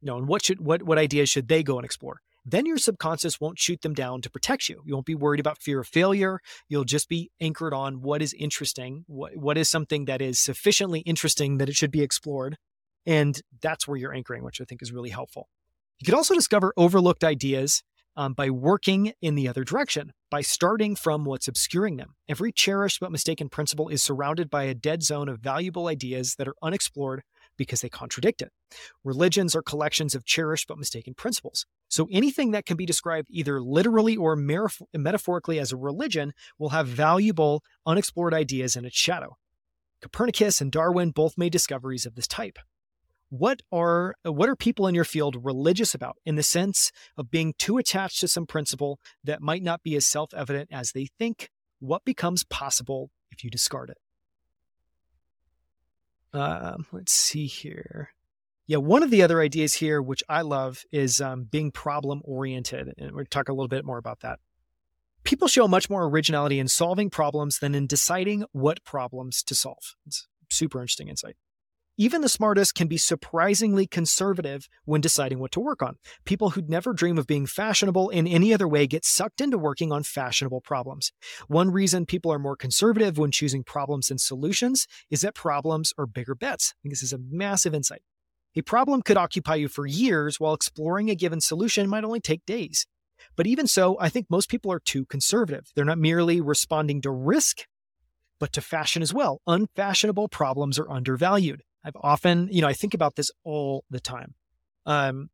[0.00, 2.20] You know, and what should what what ideas should they go and explore?
[2.50, 4.82] Then your subconscious won't shoot them down to protect you.
[4.84, 6.40] You won't be worried about fear of failure.
[6.68, 11.00] You'll just be anchored on what is interesting, what, what is something that is sufficiently
[11.00, 12.56] interesting that it should be explored.
[13.06, 15.48] And that's where you're anchoring, which I think is really helpful.
[16.00, 17.82] You could also discover overlooked ideas
[18.16, 22.14] um, by working in the other direction, by starting from what's obscuring them.
[22.28, 26.48] Every cherished but mistaken principle is surrounded by a dead zone of valuable ideas that
[26.48, 27.22] are unexplored
[27.56, 28.50] because they contradict it.
[29.04, 31.64] Religions are collections of cherished but mistaken principles.
[31.88, 36.86] So anything that can be described either literally or metaphorically as a religion will have
[36.86, 39.36] valuable, unexplored ideas in its shadow.
[40.02, 42.58] Copernicus and Darwin both made discoveries of this type.
[43.30, 47.54] What are what are people in your field religious about in the sense of being
[47.58, 51.50] too attached to some principle that might not be as self-evident as they think?
[51.78, 53.98] What becomes possible if you discard it?
[56.32, 58.10] Um, let's see here.
[58.68, 62.92] Yeah, one of the other ideas here, which I love, is um, being problem oriented.
[62.98, 64.40] And we'll talk a little bit more about that.
[65.24, 69.94] People show much more originality in solving problems than in deciding what problems to solve.
[70.06, 71.36] It's super interesting insight.
[71.96, 75.96] Even the smartest can be surprisingly conservative when deciding what to work on.
[76.26, 79.92] People who'd never dream of being fashionable in any other way get sucked into working
[79.92, 81.10] on fashionable problems.
[81.48, 86.06] One reason people are more conservative when choosing problems and solutions is that problems are
[86.06, 86.74] bigger bets.
[86.76, 88.02] I think this is a massive insight.
[88.56, 92.44] A problem could occupy you for years, while exploring a given solution might only take
[92.46, 92.86] days.
[93.36, 95.70] But even so, I think most people are too conservative.
[95.74, 97.66] They're not merely responding to risk,
[98.40, 99.40] but to fashion as well.
[99.46, 101.62] Unfashionable problems are undervalued.
[101.84, 104.34] I've often, you know, I think about this all the time.
[104.86, 105.30] Um,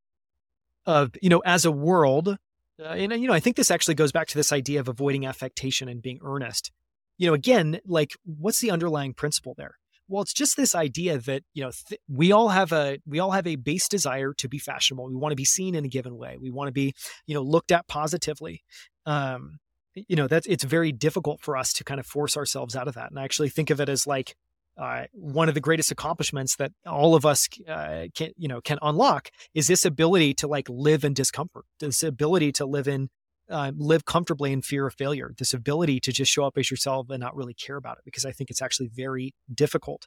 [0.87, 2.37] of you know, as a world,
[2.79, 5.25] uh, and you know, I think this actually goes back to this idea of avoiding
[5.25, 6.73] affectation and being earnest.
[7.17, 9.77] You know, again, like what's the underlying principle there?
[10.09, 13.31] Well, it's just this idea that you know th- we all have a we all
[13.31, 15.09] have a base desire to be fashionable.
[15.09, 16.37] We want to be seen in a given way.
[16.39, 16.95] We want to be
[17.27, 18.63] you know looked at positively.
[19.07, 19.59] Um,
[19.95, 22.95] you know that's it's very difficult for us to kind of force ourselves out of
[22.95, 23.11] that.
[23.11, 24.35] And I actually think of it as like
[24.77, 28.79] uh, one of the greatest accomplishments that all of us uh, can you know can
[28.83, 33.09] unlock is this ability to like live in discomfort this ability to live in
[33.55, 37.09] uh, live comfortably in fear of failure this ability to just show up as yourself
[37.11, 40.07] and not really care about it because i think it's actually very difficult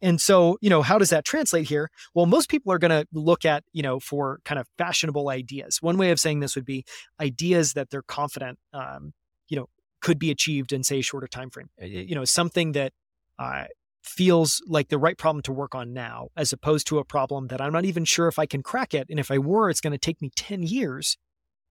[0.00, 3.06] and so you know how does that translate here well most people are going to
[3.12, 6.64] look at you know for kind of fashionable ideas one way of saying this would
[6.64, 6.84] be
[7.20, 9.12] ideas that they're confident um,
[9.48, 9.66] you know
[10.00, 12.92] could be achieved in say a shorter time frame you know something that
[13.38, 13.64] uh,
[14.04, 17.60] feels like the right problem to work on now, as opposed to a problem that
[17.60, 19.06] I'm not even sure if I can crack it.
[19.08, 21.16] And if I were, it's going to take me 10 years.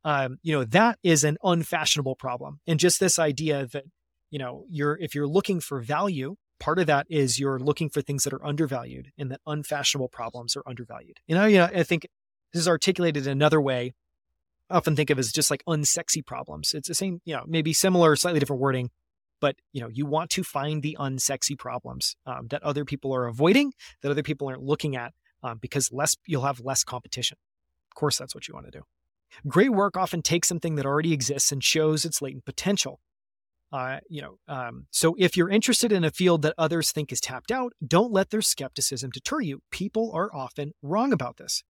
[0.04, 2.60] Um, you know, that is an unfashionable problem.
[2.68, 3.86] And just this idea that,
[4.30, 8.01] you know, you're, if you're looking for value, part of that is you're looking for
[8.01, 11.20] things that are undervalued and that unfashionable problems are undervalued.
[11.28, 12.08] You know, you know, I think
[12.51, 13.93] this is articulated in another way.
[14.70, 16.74] I often think of as just like unsexy problems.
[16.74, 18.89] It's the same, you know, maybe similar, slightly different wording,
[19.43, 23.28] but you know you want to find the unsexy problems um, that other people are
[23.28, 27.38] avoiding that other people aren't looking at um, because less you'll have less competition
[27.91, 28.84] of course that's what you want to do
[29.47, 32.99] great work often takes something that already exists and shows its latent potential
[33.71, 37.21] uh, you know um, so if you're interested in a field that others think is
[37.21, 41.63] tapped out don't let their skepticism deter you people are often wrong about this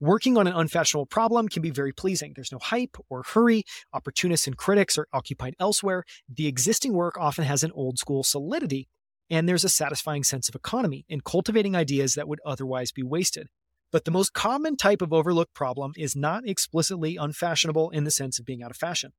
[0.00, 2.32] Working on an unfashionable problem can be very pleasing.
[2.34, 3.64] There's no hype or hurry.
[3.92, 6.04] Opportunists and critics are occupied elsewhere.
[6.32, 8.88] The existing work often has an old school solidity,
[9.30, 13.48] and there's a satisfying sense of economy in cultivating ideas that would otherwise be wasted.
[13.92, 18.38] But the most common type of overlooked problem is not explicitly unfashionable in the sense
[18.38, 19.12] of being out of fashion.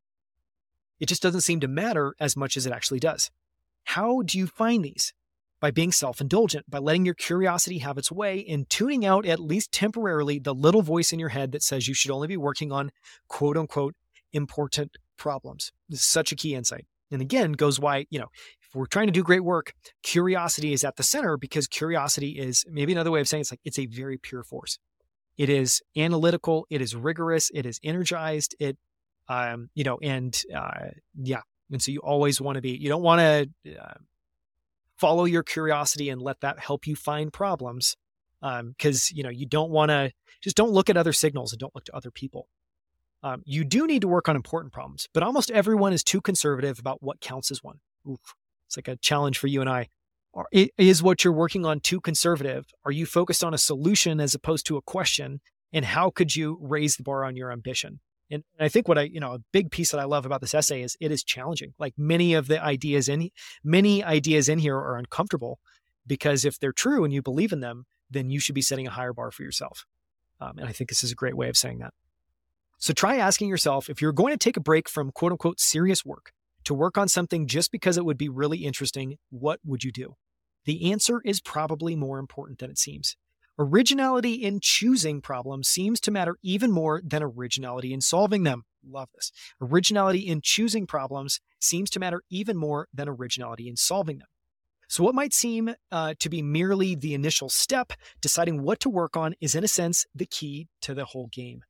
[1.00, 3.32] It just doesn't seem to matter as much as it actually does.
[3.86, 5.14] How do you find these?
[5.64, 9.40] by being self indulgent, by letting your curiosity have its way and tuning out, at
[9.40, 12.74] least temporarily, the little voice in your head that says you should only be working
[12.74, 12.92] on
[13.30, 13.96] quote unquote
[14.34, 15.72] important problems.
[15.88, 16.86] This is such a key insight.
[17.12, 18.28] And again, goes why, you know,
[18.76, 22.92] we're trying to do great work, curiosity is at the center because curiosity is maybe
[22.92, 24.80] another way of saying it's like it's a very pure force.
[25.38, 28.78] It is analytical, it is rigorous, it is energized, it,
[29.28, 31.42] um, you know, and uh, yeah.
[31.72, 33.20] And so you always want to be, you don't want
[33.66, 33.94] to, uh,
[34.98, 37.98] follow your curiosity and let that help you find problems
[38.42, 40.12] because um, you know you don't want to
[40.42, 42.48] just don't look at other signals and don't look to other people
[43.24, 46.80] um, you do need to work on important problems but almost everyone is too conservative
[46.80, 48.36] about what counts as one Oof,
[48.74, 49.88] it's like a challenge for you and i
[50.52, 54.66] is what you're working on too conservative are you focused on a solution as opposed
[54.66, 55.40] to a question
[55.72, 58.00] and how could you raise the bar on your ambition
[58.32, 60.56] and I think what I, you know, a big piece that I love about this
[60.56, 61.74] essay is it is challenging.
[61.78, 63.30] Like many of the ideas in
[63.64, 65.60] many ideas in here are uncomfortable
[66.08, 68.92] because if they're true and you believe in them, then you should be setting a
[68.92, 69.86] higher bar for yourself.
[70.42, 71.94] Um, and I think this is a great way of saying that.
[72.80, 76.04] So try asking yourself if you're going to take a break from quote unquote serious
[76.04, 76.32] work
[76.66, 80.16] to work on something just because it would be really interesting, what would you do?
[80.66, 83.16] The answer is probably more important than it seems.
[83.60, 88.64] Originality in choosing problems seems to matter even more than originality in solving them.
[88.84, 89.32] Love this.
[89.62, 94.28] Originality in choosing problems seems to matter even more than originality in solving them.
[94.90, 99.16] So, what might seem uh, to be merely the initial step, deciding what to work
[99.16, 101.62] on, is in a sense the key to the whole game.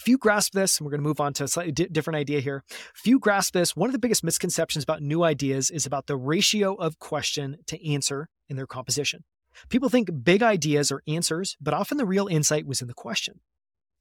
[0.00, 2.40] Few grasp this, and we're going to move on to a slightly di- different idea
[2.40, 2.64] here.
[2.94, 3.76] Few grasp this.
[3.76, 7.86] One of the biggest misconceptions about new ideas is about the ratio of question to
[7.86, 9.24] answer in their composition.
[9.68, 13.40] People think big ideas are answers, but often the real insight was in the question.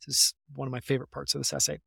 [0.08, 1.80] This is one of my favorite parts of this essay.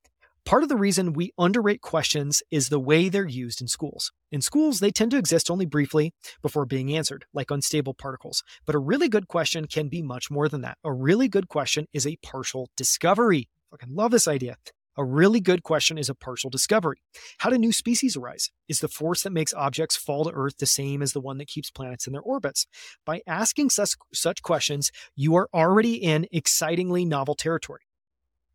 [0.45, 4.13] Part of the reason we underrate questions is the way they're used in schools.
[4.31, 8.43] In schools, they tend to exist only briefly before being answered, like unstable particles.
[8.67, 10.77] But a really good question can be much more than that.
[10.85, 13.49] A really good question is a partial discovery.
[13.73, 14.57] I fucking love this idea.
[14.99, 16.99] A really good question is a partial discovery.
[17.39, 18.51] How do new species arise?
[18.69, 21.49] Is the force that makes objects fall to Earth the same as the one that
[21.49, 22.67] keeps planets in their orbits?
[23.07, 27.81] By asking such, such questions, you are already in excitingly novel territory.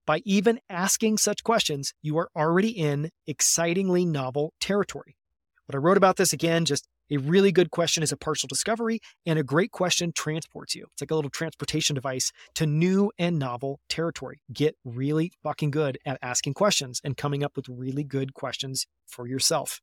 [0.05, 5.17] By even asking such questions, you are already in excitingly novel territory.
[5.65, 8.99] What I wrote about this again, just a really good question is a partial discovery,
[9.25, 10.87] and a great question transports you.
[10.93, 14.41] It's like a little transportation device to new and novel territory.
[14.51, 19.27] Get really fucking good at asking questions and coming up with really good questions for
[19.27, 19.81] yourself.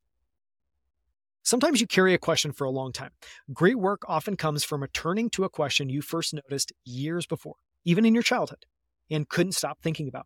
[1.43, 3.11] Sometimes you carry a question for a long time.
[3.53, 8.03] Great work often comes from returning to a question you first noticed years before, even
[8.03, 8.65] in your childhood,
[9.11, 10.25] and couldn't stop thinking about.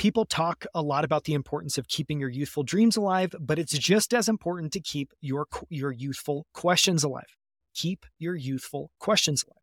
[0.00, 3.76] People talk a lot about the importance of keeping your youthful dreams alive, but it's
[3.76, 7.36] just as important to keep your your youthful questions alive.
[7.74, 9.58] Keep your youthful questions alive.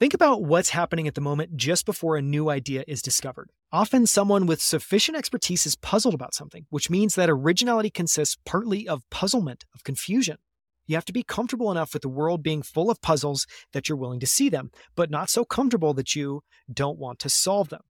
[0.00, 3.50] Think about what's happening at the moment just before a new idea is discovered.
[3.70, 8.88] Often, someone with sufficient expertise is puzzled about something, which means that originality consists partly
[8.88, 10.38] of puzzlement, of confusion.
[10.86, 13.98] You have to be comfortable enough with the world being full of puzzles that you're
[13.98, 17.82] willing to see them, but not so comfortable that you don't want to solve them.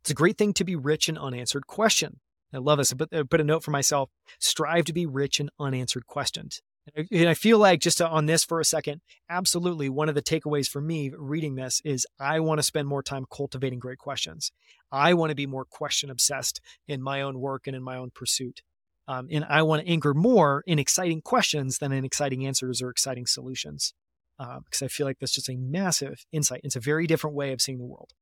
[0.00, 2.20] It's a great thing to be rich in unanswered question.
[2.52, 2.94] I love this.
[3.12, 4.08] I put a note for myself
[4.40, 6.62] strive to be rich in unanswered questions.
[6.96, 10.68] And I feel like just on this for a second, absolutely one of the takeaways
[10.68, 14.50] for me reading this is I want to spend more time cultivating great questions.
[14.90, 18.10] I want to be more question obsessed in my own work and in my own
[18.14, 18.62] pursuit.
[19.08, 22.90] Um, and I want to anchor more in exciting questions than in exciting answers or
[22.90, 23.94] exciting solutions.
[24.38, 26.60] Because um, I feel like that's just a massive insight.
[26.62, 28.12] It's a very different way of seeing the world.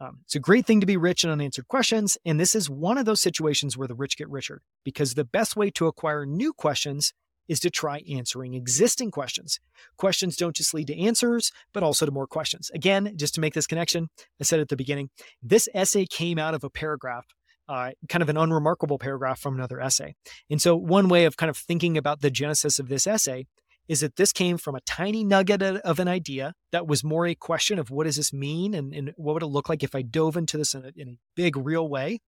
[0.00, 2.18] Um, it's a great thing to be rich in unanswered questions.
[2.24, 5.54] And this is one of those situations where the rich get richer because the best
[5.54, 7.12] way to acquire new questions
[7.46, 9.60] is to try answering existing questions.
[9.96, 12.70] Questions don't just lead to answers, but also to more questions.
[12.74, 14.08] Again, just to make this connection,
[14.40, 15.10] I said at the beginning,
[15.42, 17.26] this essay came out of a paragraph
[17.68, 20.14] uh, kind of an unremarkable paragraph from another essay.
[20.50, 23.46] And so, one way of kind of thinking about the genesis of this essay
[23.88, 27.34] is that this came from a tiny nugget of an idea that was more a
[27.34, 30.02] question of what does this mean and, and what would it look like if I
[30.02, 32.20] dove into this in a, in a big, real way.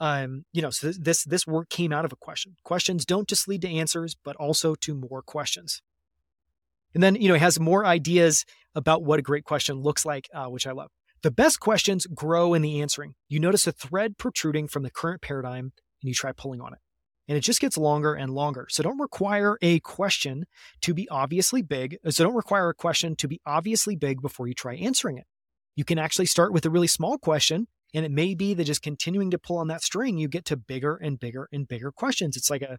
[0.00, 2.56] Um, you know, so this this work came out of a question.
[2.64, 5.80] Questions don't just lead to answers, but also to more questions.
[6.94, 8.44] And then, you know, it has more ideas
[8.74, 10.90] about what a great question looks like, uh, which I love.
[11.22, 13.14] The best questions grow in the answering.
[13.28, 16.80] You notice a thread protruding from the current paradigm and you try pulling on it.
[17.28, 18.66] And it just gets longer and longer.
[18.68, 20.44] So don't require a question
[20.80, 21.96] to be obviously big.
[22.10, 25.26] So don't require a question to be obviously big before you try answering it.
[25.76, 27.68] You can actually start with a really small question.
[27.94, 30.56] And it may be that just continuing to pull on that string, you get to
[30.56, 32.36] bigger and bigger and bigger questions.
[32.36, 32.78] It's like a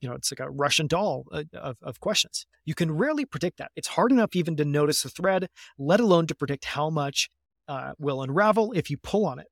[0.00, 2.46] you know, it's like a Russian doll uh, of, of questions.
[2.66, 3.70] You can rarely predict that.
[3.74, 7.30] It's hard enough even to notice a thread, let alone to predict how much
[7.68, 9.46] uh, will unravel if you pull on it.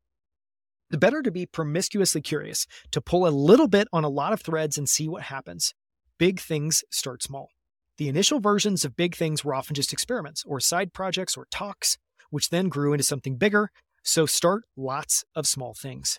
[0.91, 4.43] The better to be promiscuously curious, to pull a little bit on a lot of
[4.43, 5.75] threads and see what happens.
[6.19, 7.49] Big things start small.
[7.97, 11.97] The initial versions of big things were often just experiments or side projects or talks,
[12.31, 13.71] which then grew into something bigger.
[14.03, 16.19] So start lots of small things.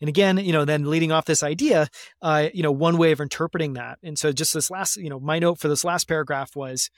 [0.00, 1.88] And again, you know, then leading off this idea,
[2.22, 3.98] uh, you know, one way of interpreting that.
[4.02, 6.88] And so just this last, you know, my note for this last paragraph was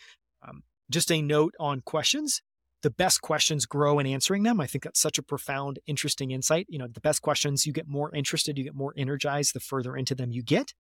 [0.47, 2.43] um, just a note on questions
[2.83, 4.61] the best questions grow in answering them.
[4.61, 6.67] I think that's such a profound, interesting insight.
[6.69, 9.97] You know, the best questions, you get more interested, you get more energized the further
[9.97, 10.73] into them you get.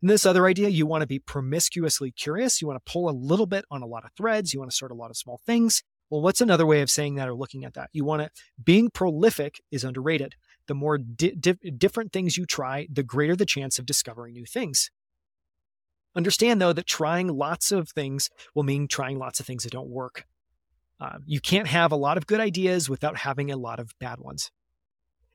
[0.00, 2.60] And this other idea, you want to be promiscuously curious.
[2.60, 4.52] You want to pull a little bit on a lot of threads.
[4.52, 5.82] You want to start a lot of small things.
[6.10, 7.90] Well, what's another way of saying that or looking at that?
[7.92, 8.30] You want to,
[8.62, 10.36] being prolific is underrated.
[10.66, 14.46] The more di- di- different things you try, the greater the chance of discovering new
[14.46, 14.90] things.
[16.16, 19.90] Understand, though, that trying lots of things will mean trying lots of things that don't
[19.90, 20.24] work.
[21.00, 24.18] Um, you can't have a lot of good ideas without having a lot of bad
[24.20, 24.50] ones.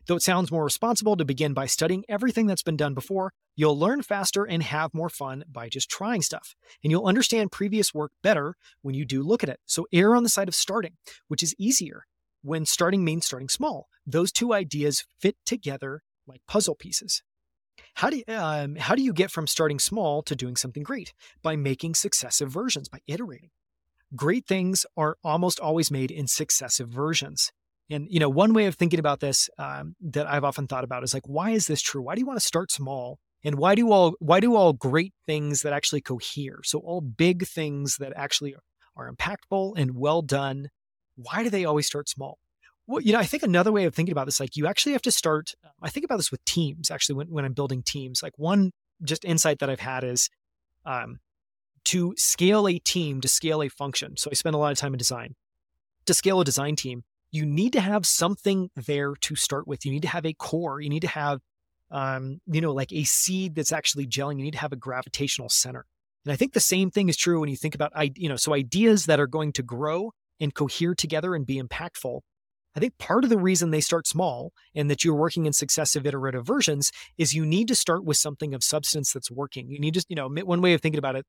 [0.05, 3.80] Though it sounds more responsible to begin by studying everything that's been done before, you'll
[3.80, 6.55] learn faster and have more fun by just trying stuff.
[6.84, 9.61] And you'll understand previous work better when you do look at it.
[9.66, 10.97] So err on the side of starting,
[11.30, 12.05] which is easier
[12.41, 13.88] when starting means starting small.
[14.05, 17.24] Those two ideas fit together like puzzle pieces.
[17.95, 21.14] How do, you, um, how do you get from starting small to doing something great?
[21.41, 23.51] By making successive versions, by iterating
[24.16, 27.51] great things are almost always made in successive versions.
[27.89, 31.03] And you know, one way of thinking about this um, that I've often thought about
[31.03, 32.01] is like, why is this true?
[32.01, 33.20] Why do you want to start small?
[33.43, 36.59] And why do all why do all great things that actually cohere?
[36.64, 38.55] So all big things that actually
[38.95, 40.70] are impactful and well done,
[41.16, 42.39] why do they always start small?
[42.88, 45.01] Well, you know, I think another way of thinking about this, like you actually have
[45.03, 45.53] to start.
[45.82, 46.91] I think about this with teams.
[46.91, 48.72] Actually, when, when I'm building teams, like one
[49.03, 50.30] just insight that I've had is,
[50.86, 51.20] um,
[51.86, 54.17] to scale a team, to scale a function.
[54.17, 55.36] So I spend a lot of time in design.
[56.05, 59.86] To scale a design team, you need to have something there to start with.
[59.86, 60.81] You need to have a core.
[60.81, 61.39] You need to have,
[61.91, 64.38] um, you know, like a seed that's actually gelling.
[64.38, 65.86] You need to have a gravitational center.
[66.25, 68.36] And I think the same thing is true when you think about, I, you know,
[68.36, 72.21] so ideas that are going to grow and cohere together and be impactful.
[72.76, 76.07] I think part of the reason they start small and that you're working in successive
[76.07, 79.69] iterative versions is you need to start with something of substance that's working.
[79.69, 81.26] You need to, you know, one way of thinking about it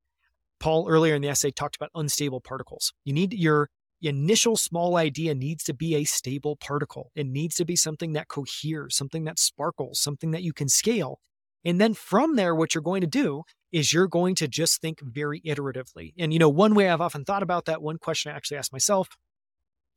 [0.60, 2.92] Paul earlier in the essay talked about unstable particles.
[3.04, 3.68] You need your
[4.02, 7.10] initial small idea needs to be a stable particle.
[7.14, 11.20] It needs to be something that coheres, something that sparkles, something that you can scale.
[11.64, 15.00] And then from there, what you're going to do is you're going to just think
[15.00, 16.12] very iteratively.
[16.18, 18.72] And, you know, one way I've often thought about that, one question I actually asked
[18.72, 19.08] myself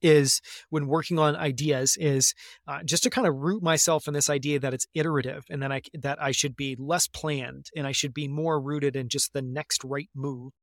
[0.02, 2.34] is when working on ideas is
[2.68, 5.72] uh, just to kind of root myself in this idea that it's iterative and that
[5.72, 9.34] I that I should be less planned and I should be more rooted in just
[9.34, 10.54] the next right move.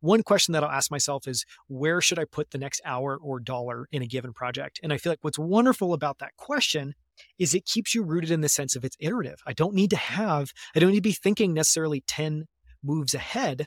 [0.00, 3.38] one question that I'll ask myself is where should I put the next hour or
[3.38, 4.80] dollar in a given project?
[4.82, 6.94] And I feel like what's wonderful about that question
[7.38, 9.40] is it keeps you rooted in the sense of it's iterative.
[9.46, 12.46] I don't need to have, I don't need to be thinking necessarily 10
[12.82, 13.66] moves ahead.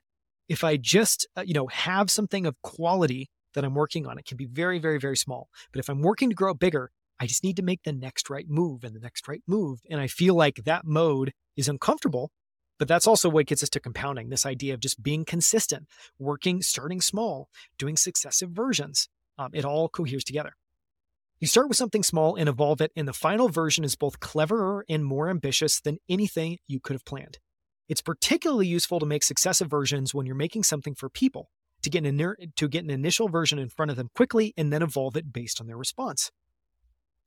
[0.50, 4.26] If I just, uh, you know, have something of quality that I'm working on, it
[4.26, 5.50] can be very, very, very small.
[5.72, 8.50] But if I'm working to grow bigger, I just need to make the next right
[8.50, 9.82] move and the next right move.
[9.90, 12.32] And I feel like that mode is uncomfortable,
[12.80, 15.88] but that's also what gets us to compounding this idea of just being consistent,
[16.20, 19.10] working, starting small, doing successive versions.
[19.38, 20.54] Um, it all coheres together.
[21.40, 24.86] You start with something small and evolve it, and the final version is both cleverer
[24.88, 27.40] and more ambitious than anything you could have planned.
[27.90, 31.50] It's particularly useful to make successive versions when you're making something for people
[31.84, 34.82] to get an, to get an initial version in front of them quickly and then
[34.82, 36.32] evolve it based on their response.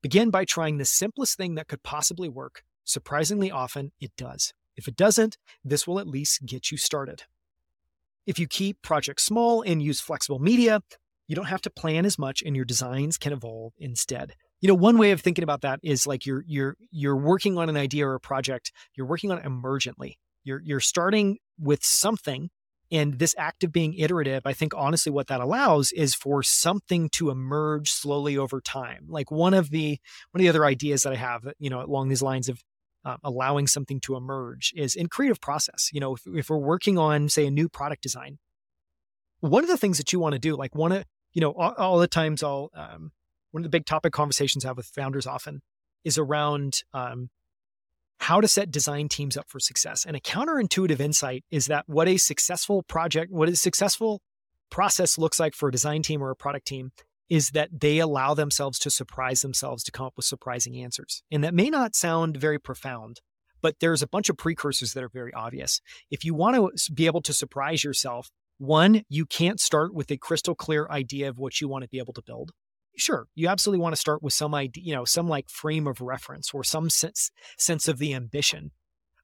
[0.02, 2.62] Begin by trying the simplest thing that could possibly work.
[2.84, 4.52] Surprisingly often, it does.
[4.76, 7.24] If it doesn't, this will at least get you started.
[8.26, 10.80] If you keep projects small and use flexible media,
[11.26, 14.34] you don't have to plan as much and your designs can evolve instead.
[14.60, 17.68] You know, one way of thinking about that is like you're you're you're working on
[17.68, 20.14] an idea or a project, you're working on it emergently.
[20.44, 22.50] You're you're starting with something
[22.90, 27.08] and this act of being iterative, I think honestly what that allows is for something
[27.10, 29.06] to emerge slowly over time.
[29.08, 29.98] Like one of the
[30.30, 32.62] one of the other ideas that I have, you know, along these lines of
[33.04, 35.90] uh, allowing something to emerge is in creative process.
[35.92, 38.38] You know, if, if we're working on say a new product design,
[39.40, 41.74] one of the things that you want to do, like one of you know, all,
[41.76, 43.12] all the times I'll um,
[43.50, 45.62] one of the big topic conversations I have with founders often
[46.04, 47.30] is around um,
[48.20, 50.04] how to set design teams up for success.
[50.04, 54.20] And a counterintuitive insight is that what a successful project, what a successful
[54.70, 56.92] process looks like for a design team or a product team
[57.28, 61.22] is that they allow themselves to surprise themselves to come up with surprising answers.
[61.30, 63.20] And that may not sound very profound,
[63.60, 65.80] but there's a bunch of precursors that are very obvious.
[66.10, 70.16] If you want to be able to surprise yourself, one, you can't start with a
[70.16, 72.52] crystal clear idea of what you want to be able to build
[72.96, 76.00] sure you absolutely want to start with some idea you know some like frame of
[76.00, 78.70] reference or some sense sense of the ambition.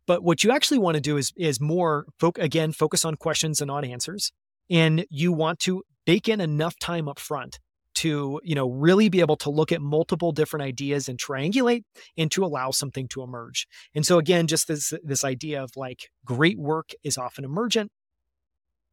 [0.07, 3.61] But what you actually want to do is is more fo- again focus on questions
[3.61, 4.33] and not answers
[4.71, 7.59] and you want to bake in enough time up front
[7.95, 11.83] to you know really be able to look at multiple different ideas and triangulate
[12.17, 13.67] and to allow something to emerge.
[13.95, 17.91] And so again just this this idea of like great work is often emergent.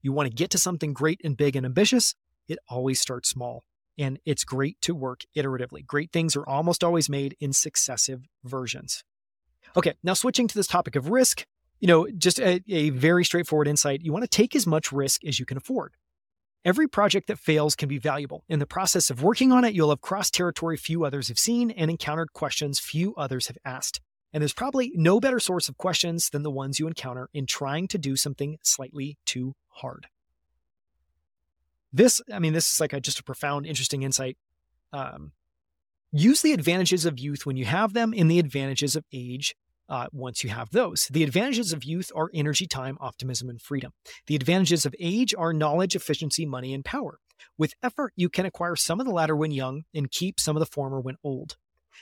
[0.02, 2.16] You want to get to something great and big and ambitious
[2.48, 3.64] it always starts small
[4.00, 5.86] and it's great to work iteratively.
[5.86, 9.04] Great things are almost always made in successive versions.
[9.76, 11.46] Okay, now switching to this topic of risk,
[11.80, 14.02] you know, just a, a very straightforward insight.
[14.02, 15.94] You want to take as much risk as you can afford.
[16.66, 18.44] Every project that fails can be valuable.
[18.50, 21.72] In the process of working on it, you'll have crossed territory few others have seen
[21.72, 24.02] and encountered questions few others have asked.
[24.34, 27.88] And there's probably no better source of questions than the ones you encounter in trying
[27.90, 30.08] to do something slightly too hard
[31.92, 34.38] this i mean this is like a, just a profound interesting insight
[34.94, 35.32] um,
[36.12, 39.56] use the advantages of youth when you have them and the advantages of age
[39.90, 41.08] uh, once you have those.
[41.12, 43.92] The advantages of youth are energy, time, optimism, and freedom.
[44.28, 47.20] The advantages of age are knowledge, efficiency, money, and power.
[47.58, 50.60] With effort, you can acquire some of the latter when young and keep some of
[50.60, 51.58] the former when old.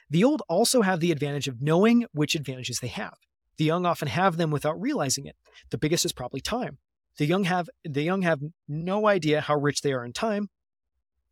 [0.09, 3.15] The old also have the advantage of knowing which advantages they have.
[3.57, 5.35] The young often have them without realizing it.
[5.72, 6.77] The biggest is probably time.
[7.18, 10.49] The young have the young have no idea how rich they are in time.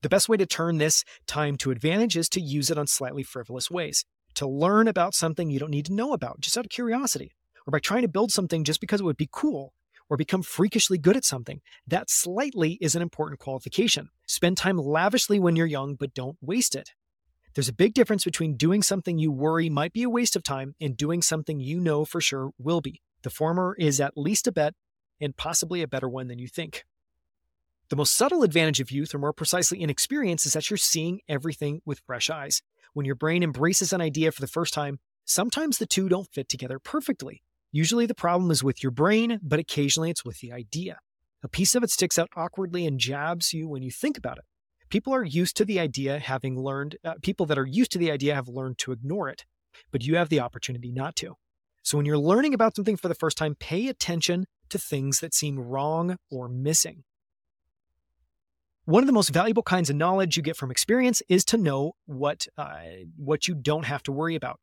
[0.01, 3.23] The best way to turn this time to advantage is to use it on slightly
[3.23, 4.05] frivolous ways.
[4.35, 7.31] To learn about something you don't need to know about, just out of curiosity,
[7.65, 9.73] or by trying to build something just because it would be cool,
[10.09, 11.61] or become freakishly good at something.
[11.87, 14.09] That slightly is an important qualification.
[14.27, 16.91] Spend time lavishly when you're young, but don't waste it.
[17.53, 20.75] There's a big difference between doing something you worry might be a waste of time
[20.81, 23.01] and doing something you know for sure will be.
[23.21, 24.73] The former is at least a bet,
[25.19, 26.85] and possibly a better one than you think.
[27.89, 31.81] The most subtle advantage of youth, or more precisely inexperience, is that you're seeing everything
[31.85, 32.61] with fresh eyes.
[32.93, 36.49] When your brain embraces an idea for the first time, sometimes the two don't fit
[36.49, 37.43] together perfectly.
[37.71, 40.97] Usually the problem is with your brain, but occasionally it's with the idea.
[41.43, 44.45] A piece of it sticks out awkwardly and jabs you when you think about it.
[44.89, 48.11] People are used to the idea having learned, uh, people that are used to the
[48.11, 49.45] idea have learned to ignore it,
[49.91, 51.35] but you have the opportunity not to.
[51.85, 55.35] So when you're learning about something for the first time, pay attention to things that
[55.35, 57.03] seem wrong or missing.
[58.85, 61.93] One of the most valuable kinds of knowledge you get from experience is to know
[62.07, 62.79] what, uh,
[63.17, 64.59] what you don't have to worry about.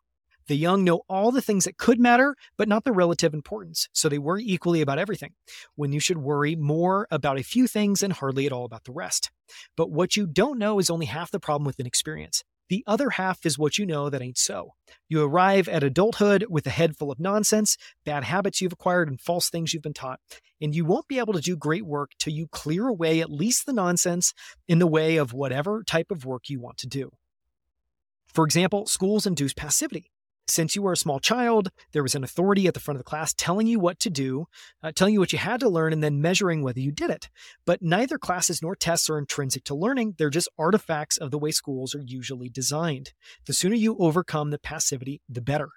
[0.48, 4.08] The young know all the things that could matter, but not the relative importance, so
[4.08, 5.34] they worry equally about everything,
[5.76, 8.92] when you should worry more about a few things and hardly at all about the
[8.92, 9.30] rest.
[9.76, 12.42] But what you don't know is only half the problem with inexperience.
[12.72, 14.70] The other half is what you know that ain't so.
[15.06, 17.76] You arrive at adulthood with a head full of nonsense,
[18.06, 20.20] bad habits you've acquired, and false things you've been taught.
[20.58, 23.66] And you won't be able to do great work till you clear away at least
[23.66, 24.32] the nonsense
[24.68, 27.10] in the way of whatever type of work you want to do.
[28.24, 30.10] For example, schools induce passivity.
[30.48, 33.08] Since you were a small child, there was an authority at the front of the
[33.08, 34.46] class telling you what to do,
[34.82, 37.30] uh, telling you what you had to learn, and then measuring whether you did it.
[37.64, 41.52] But neither classes nor tests are intrinsic to learning, they're just artifacts of the way
[41.52, 43.12] schools are usually designed.
[43.46, 45.70] The sooner you overcome the passivity, the better.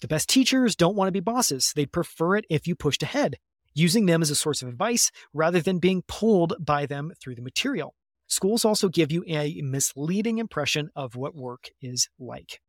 [0.00, 3.36] The best teachers don't want to be bosses, they'd prefer it if you pushed ahead,
[3.74, 7.42] using them as a source of advice rather than being pulled by them through the
[7.42, 7.94] material.
[8.28, 12.60] Schools also give you a misleading impression of what work is like.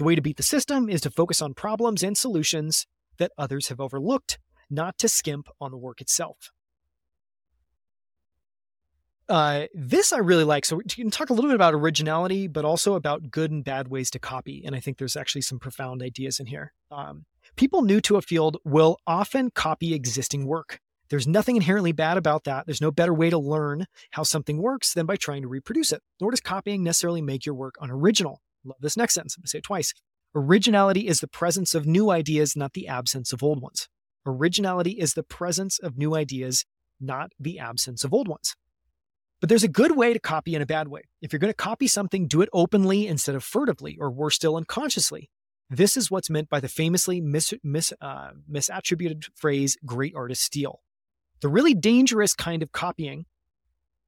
[0.00, 2.86] The way to beat the system is to focus on problems and solutions
[3.18, 4.38] that others have overlooked,
[4.70, 6.52] not to skimp on the work itself.
[9.28, 10.64] Uh, this I really like.
[10.64, 13.88] So we can talk a little bit about originality, but also about good and bad
[13.88, 14.62] ways to copy.
[14.64, 16.72] And I think there's actually some profound ideas in here.
[16.90, 20.80] Um, people new to a field will often copy existing work.
[21.10, 22.64] There's nothing inherently bad about that.
[22.64, 26.00] There's no better way to learn how something works than by trying to reproduce it.
[26.22, 28.40] Nor does copying necessarily make your work unoriginal.
[28.64, 29.36] Love this next sentence.
[29.36, 29.94] I'm going to say it twice.
[30.34, 33.88] Originality is the presence of new ideas, not the absence of old ones.
[34.26, 36.64] Originality is the presence of new ideas,
[37.00, 38.54] not the absence of old ones.
[39.40, 41.02] But there's a good way to copy and a bad way.
[41.22, 44.56] If you're going to copy something, do it openly instead of furtively, or worse still,
[44.56, 45.30] unconsciously.
[45.70, 50.80] This is what's meant by the famously mis, mis, uh, misattributed phrase, great artists steal.
[51.40, 53.24] The really dangerous kind of copying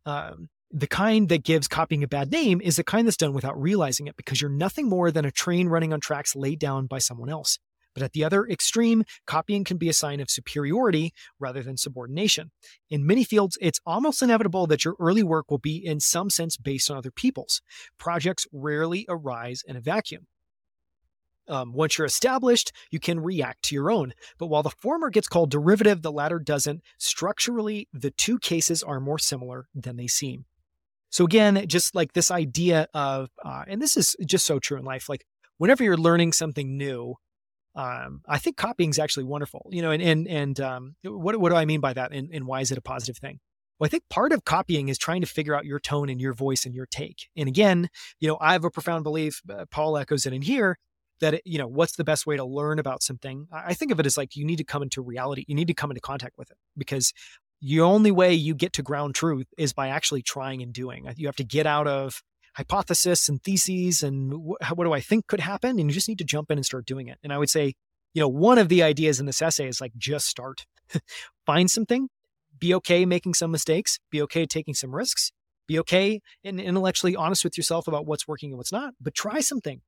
[0.04, 3.60] um, the kind that gives copying a bad name is the kind that's done without
[3.60, 6.98] realizing it because you're nothing more than a train running on tracks laid down by
[6.98, 7.58] someone else.
[7.94, 12.50] But at the other extreme, copying can be a sign of superiority rather than subordination.
[12.88, 16.56] In many fields, it's almost inevitable that your early work will be, in some sense,
[16.56, 17.60] based on other people's.
[17.98, 20.26] Projects rarely arise in a vacuum.
[21.48, 24.14] Um, once you're established, you can react to your own.
[24.38, 26.82] But while the former gets called derivative, the latter doesn't.
[26.96, 30.46] Structurally, the two cases are more similar than they seem.
[31.12, 34.84] So again, just like this idea of, uh, and this is just so true in
[34.84, 35.08] life.
[35.08, 35.24] Like
[35.58, 37.16] whenever you're learning something new,
[37.74, 39.68] um, I think copying is actually wonderful.
[39.70, 42.12] You know, and and and um, what what do I mean by that?
[42.12, 43.40] And, and why is it a positive thing?
[43.78, 46.32] Well, I think part of copying is trying to figure out your tone and your
[46.32, 47.28] voice and your take.
[47.36, 47.88] And again,
[48.20, 49.42] you know, I have a profound belief.
[49.48, 50.78] Uh, Paul echoes it in here
[51.20, 53.48] that it, you know what's the best way to learn about something.
[53.52, 55.44] I think of it as like you need to come into reality.
[55.46, 57.12] You need to come into contact with it because
[57.62, 61.08] the only way you get to ground truth is by actually trying and doing.
[61.16, 62.22] You have to get out of
[62.54, 66.18] hypothesis and theses and wh- what do I think could happen, and you just need
[66.18, 67.18] to jump in and start doing it.
[67.22, 67.74] And I would say,
[68.14, 70.66] you know, one of the ideas in this essay is like just start,
[71.46, 72.08] find something,
[72.58, 75.30] be okay making some mistakes, be okay taking some risks,
[75.68, 79.40] be okay and intellectually honest with yourself about what's working and what's not, but try
[79.40, 79.80] something.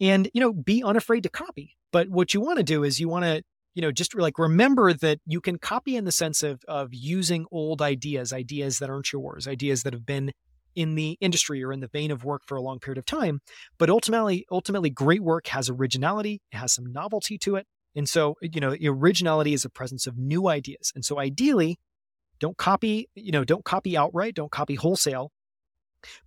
[0.00, 1.76] And, you know, be unafraid to copy.
[1.92, 3.42] But what you want to do is you want to
[3.74, 7.46] you know just like remember that you can copy in the sense of of using
[7.50, 10.32] old ideas ideas that aren't yours ideas that have been
[10.74, 13.40] in the industry or in the vein of work for a long period of time
[13.78, 18.34] but ultimately ultimately great work has originality it has some novelty to it and so
[18.40, 21.78] you know originality is the presence of new ideas and so ideally
[22.40, 25.30] don't copy you know don't copy outright don't copy wholesale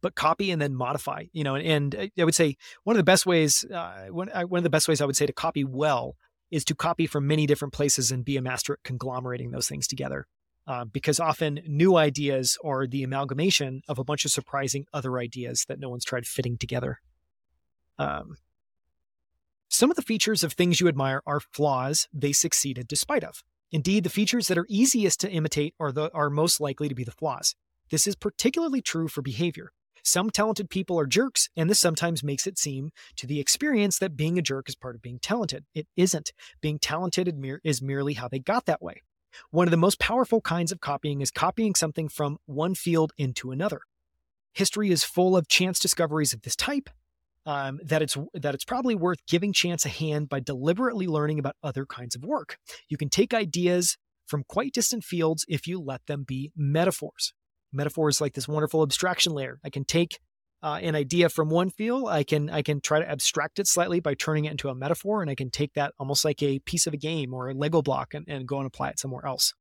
[0.02, 3.04] but copy and then modify you know and, and i would say one of the
[3.04, 6.16] best ways uh, one, one of the best ways i would say to copy well
[6.52, 9.88] is to copy from many different places and be a master at conglomerating those things
[9.88, 10.28] together.
[10.68, 15.66] Uh, because often new ideas are the amalgamation of a bunch of surprising other ideas
[15.68, 17.00] that no one's tried fitting together.
[18.00, 18.38] Um,
[19.70, 23.44] some of the features of things you admire are flaws they succeeded despite of.
[23.72, 27.04] Indeed, the features that are easiest to imitate are the are most likely to be
[27.04, 27.56] the flaws.
[27.92, 29.72] This is particularly true for behavior.
[30.06, 34.16] Some talented people are jerks, and this sometimes makes it seem to the experience that
[34.16, 35.66] being a jerk is part of being talented.
[35.74, 36.32] It isn't.
[36.62, 37.28] Being talented
[37.64, 39.02] is merely how they got that way.
[39.50, 43.50] One of the most powerful kinds of copying is copying something from one field into
[43.50, 43.82] another.
[44.54, 46.90] History is full of chance discoveries of this type.
[47.48, 51.56] Um, that it's that it's probably worth giving chance a hand by deliberately learning about
[51.62, 52.58] other kinds of work.
[52.90, 57.34] You can take ideas from quite distant fields if you let them be metaphors.
[57.76, 59.60] Metaphor is like this wonderful abstraction layer.
[59.64, 60.20] I can take
[60.64, 64.00] uh, an idea from one field, I can I can try to abstract it slightly
[64.00, 66.88] by turning it into a metaphor, and I can take that almost like a piece
[66.88, 69.54] of a game or a Lego block and, and go and apply it somewhere else.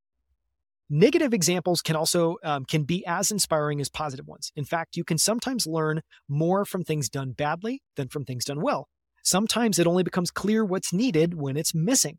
[0.89, 4.53] Negative examples can also um, can be as inspiring as positive ones.
[4.57, 8.63] In fact, you can sometimes learn more from things done badly than from things done
[8.63, 8.89] well.
[9.23, 12.19] Sometimes it only becomes clear what's needed when it's missing.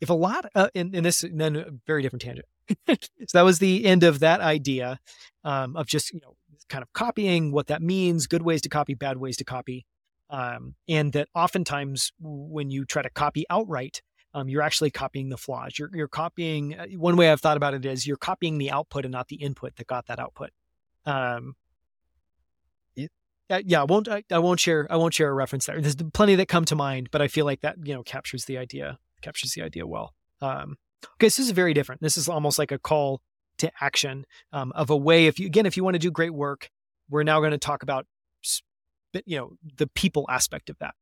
[0.00, 2.46] If a lot, uh, in, this, then a very different tangent.
[2.88, 2.96] So
[3.32, 4.98] that was the end of that idea
[5.44, 6.36] um, of just you know
[6.68, 9.86] kind of copying, what that means, good ways to copy, bad ways to copy.
[10.28, 14.02] Um, and that oftentimes when you try to copy outright,
[14.34, 15.78] um, you're actually copying the flaws.
[15.78, 16.74] You're, you're copying.
[16.74, 19.36] Uh, one way I've thought about it is you're copying the output and not the
[19.36, 20.50] input that got that output.
[21.06, 21.54] Um,
[22.96, 23.10] it,
[23.48, 24.08] uh, yeah, I won't.
[24.08, 24.86] I, I, won't share.
[24.90, 25.80] I won't share a reference there.
[25.80, 28.58] There's plenty that come to mind, but I feel like that you know captures the
[28.58, 28.98] idea.
[29.22, 30.12] Captures the idea well.
[30.42, 30.76] Um,
[31.14, 32.00] okay, so this is very different.
[32.00, 33.20] This is almost like a call
[33.58, 35.26] to action um, of a way.
[35.26, 36.70] If you again, if you want to do great work,
[37.08, 38.06] we're now going to talk about
[39.24, 40.94] you know the people aspect of that.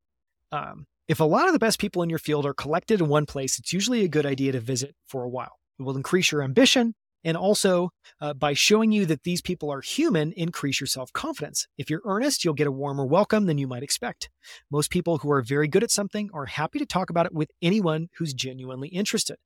[0.53, 3.27] Um, if a lot of the best people in your field are collected in one
[3.27, 5.59] place, it's usually a good idea to visit for a while.
[5.79, 6.95] It will increase your ambition
[7.25, 7.91] and also
[8.21, 11.67] uh, by showing you that these people are human, increase your self confidence.
[11.79, 14.31] If you're earnest, you'll get a warmer welcome than you might expect.
[14.71, 17.51] Most people who are very good at something are happy to talk about it with
[17.63, 19.37] anyone who's genuinely interested.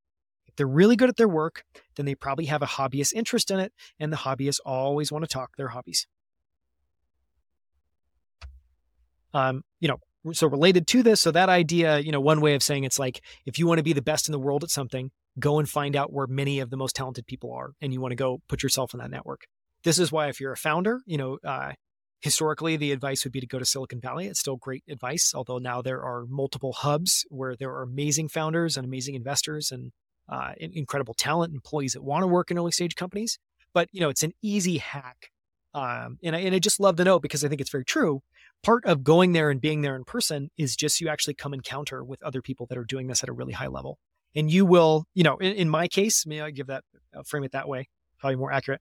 [0.58, 1.62] They're really good at their work,
[1.96, 5.28] then they probably have a hobbyist interest in it, and the hobbyists always want to
[5.28, 6.06] talk their hobbies.
[9.32, 9.98] Um, you know,
[10.32, 13.22] so related to this, so that idea, you know, one way of saying it's like
[13.46, 15.94] if you want to be the best in the world at something, go and find
[15.94, 18.62] out where many of the most talented people are, and you want to go put
[18.62, 19.42] yourself in that network.
[19.84, 21.72] This is why if you're a founder, you know, uh,
[22.20, 24.26] historically the advice would be to go to Silicon Valley.
[24.26, 28.76] It's still great advice, although now there are multiple hubs where there are amazing founders
[28.76, 29.92] and amazing investors and
[30.28, 33.38] uh, incredible talent, employees that want to work in early stage companies.
[33.72, 35.30] But you know, it's an easy hack,
[35.74, 38.22] um, and I and I just love the note because I think it's very true
[38.62, 42.02] part of going there and being there in person is just you actually come encounter
[42.04, 43.98] with other people that are doing this at a really high level.
[44.34, 46.84] And you will, you know, in, in my case, may I give that,
[47.14, 47.88] I'll frame it that way,
[48.18, 48.80] probably more accurate.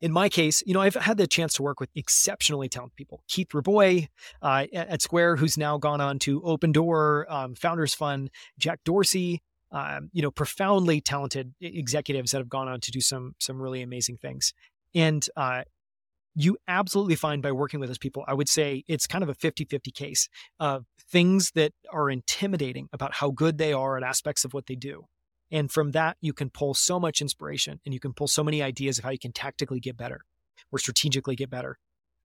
[0.00, 3.22] In my case, you know, I've had the chance to work with exceptionally talented people.
[3.28, 4.08] Keith Rabois
[4.42, 10.10] uh, at Square, who's now gone on to Opendoor, um, Founders Fund, Jack Dorsey, um,
[10.12, 14.18] you know, profoundly talented executives that have gone on to do some some really amazing
[14.18, 14.52] things.
[14.94, 15.62] And uh,
[16.34, 19.34] you absolutely find by working with those people, I would say it's kind of a
[19.34, 20.28] 50 50 case
[20.60, 24.76] of things that are intimidating about how good they are at aspects of what they
[24.76, 25.06] do.
[25.50, 28.62] And from that, you can pull so much inspiration and you can pull so many
[28.62, 30.20] ideas of how you can tactically get better
[30.70, 31.78] or strategically get better.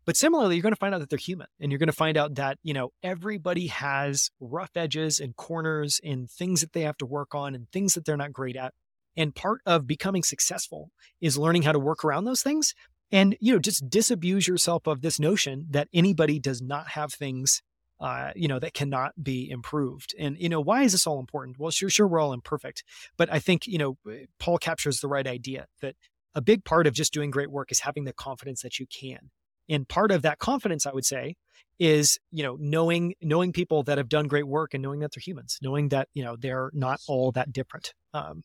[0.08, 2.16] But similarly, you're going to find out that they're human and you're going to find
[2.16, 6.98] out that, you know, everybody has rough edges and corners and things that they have
[7.00, 8.74] to work on and things that they're not great at.
[9.18, 12.74] And part of becoming successful is learning how to work around those things
[13.12, 17.62] and you know just disabuse yourself of this notion that anybody does not have things
[18.00, 20.16] uh, you know that cannot be improved.
[20.18, 21.60] And you know why is this all important?
[21.60, 22.84] Well sure sure we're all imperfect
[23.18, 25.96] but i think you know eh, paul captures the right idea that
[26.34, 29.32] a big part of just doing great work is having the confidence that you can
[29.70, 31.36] and part of that confidence i would say
[31.80, 35.22] is you know knowing knowing people that have done great work and knowing that they're
[35.22, 38.44] humans knowing that you know they're not all that different um,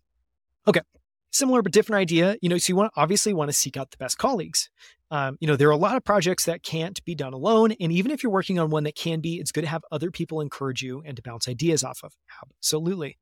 [0.66, 0.80] okay
[1.32, 2.36] similar but different idea.
[2.40, 4.70] You know, so you want obviously want to seek out the best colleagues.
[5.10, 7.92] Um, you know, there are a lot of projects that can't be done alone, and
[7.92, 10.40] even if you're working on one that can be, it's good to have other people
[10.40, 12.14] encourage you and to bounce ideas off of.
[12.56, 13.18] Absolutely.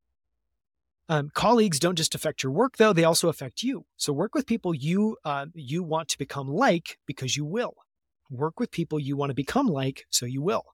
[1.08, 3.86] Um, colleagues don't just affect your work, though; they also affect you.
[3.96, 7.74] So work with people you uh, you want to become like because you will.
[8.30, 10.64] Work with people you want to become like, so you will.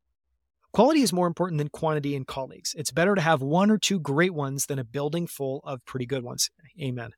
[0.73, 2.75] Quality is more important than quantity in colleagues.
[2.77, 6.05] It's better to have one or two great ones than a building full of pretty
[6.05, 6.51] good ones.
[6.79, 7.13] Amen.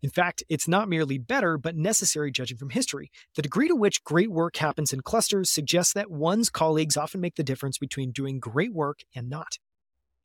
[0.00, 3.10] In fact, it's not merely better, but necessary judging from history.
[3.34, 7.34] The degree to which great work happens in clusters suggests that one's colleagues often make
[7.34, 9.58] the difference between doing great work and not.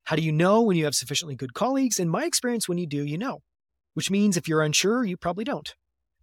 [0.04, 1.98] How do you know when you have sufficiently good colleagues?
[1.98, 3.42] In my experience, when you do, you know.
[3.94, 5.74] Which means if you're unsure, you probably don't.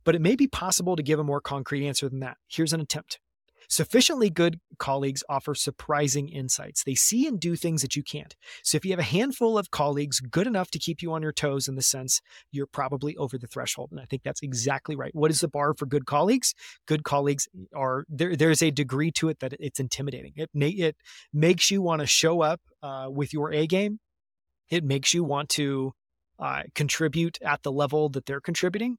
[0.07, 2.39] But it may be possible to give a more concrete answer than that.
[2.49, 3.19] Here's an attempt.
[3.69, 6.85] Sufficiently good colleagues offer surprising insights.
[6.85, 8.37] They see and do things that you can't.
[8.63, 11.33] So if you have a handful of colleagues good enough to keep you on your
[11.33, 12.21] toes in the sense
[12.53, 13.89] you're probably over the threshold.
[13.91, 15.13] And I think that's exactly right.
[15.13, 16.55] What is the bar for good colleagues?
[16.87, 18.37] Good colleagues are there.
[18.37, 20.35] There's a degree to it that it's intimidating.
[20.37, 20.97] It may, it
[21.33, 23.99] makes you want to show up uh, with your A game.
[24.71, 25.93] It makes you want to
[26.39, 28.99] uh, contribute at the level that they're contributing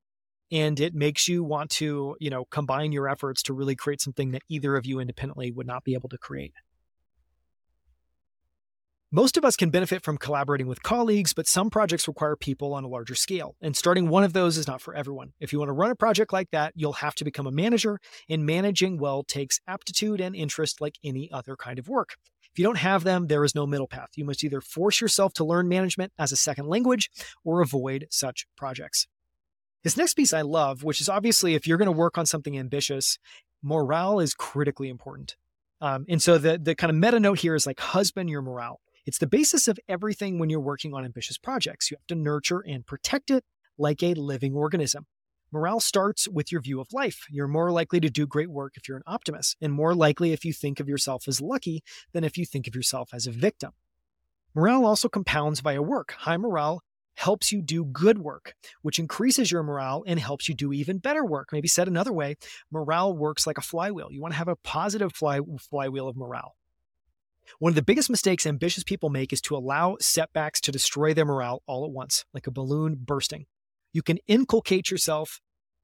[0.51, 4.31] and it makes you want to you know combine your efforts to really create something
[4.31, 6.53] that either of you independently would not be able to create
[9.11, 12.83] most of us can benefit from collaborating with colleagues, but some projects require people on
[12.83, 13.55] a larger scale.
[13.61, 15.31] And starting one of those is not for everyone.
[15.39, 17.99] If you want to run a project like that, you'll have to become a manager,
[18.27, 22.15] and managing well takes aptitude and interest like any other kind of work.
[22.51, 24.09] If you don't have them, there is no middle path.
[24.15, 27.09] You must either force yourself to learn management as a second language
[27.45, 29.07] or avoid such projects.
[29.83, 32.57] This next piece I love, which is obviously if you're going to work on something
[32.57, 33.19] ambitious,
[33.61, 35.35] morale is critically important.
[35.79, 38.81] Um, and so the the kind of meta note here is like husband your morale.
[39.05, 41.89] It's the basis of everything when you're working on ambitious projects.
[41.89, 43.45] You have to nurture and protect it
[43.77, 45.05] like a living organism.
[45.51, 47.25] Morale starts with your view of life.
[47.29, 50.43] You're more likely to do great work if you're an optimist, and more likely if
[50.43, 53.71] you think of yourself as lucky than if you think of yourself as a victim.
[54.53, 56.13] Morale also compounds via work.
[56.19, 56.81] High morale
[57.17, 58.53] helps you do good work,
[58.83, 61.49] which increases your morale and helps you do even better work.
[61.51, 62.35] Maybe said another way,
[62.71, 64.09] morale works like a flywheel.
[64.11, 66.55] You want to have a positive fly, flywheel of morale.
[67.57, 71.25] One of the biggest mistakes ambitious people make is to allow setbacks to destroy their
[71.25, 73.45] morale all at once, like a balloon bursting.
[73.93, 75.39] You can inculcate yourself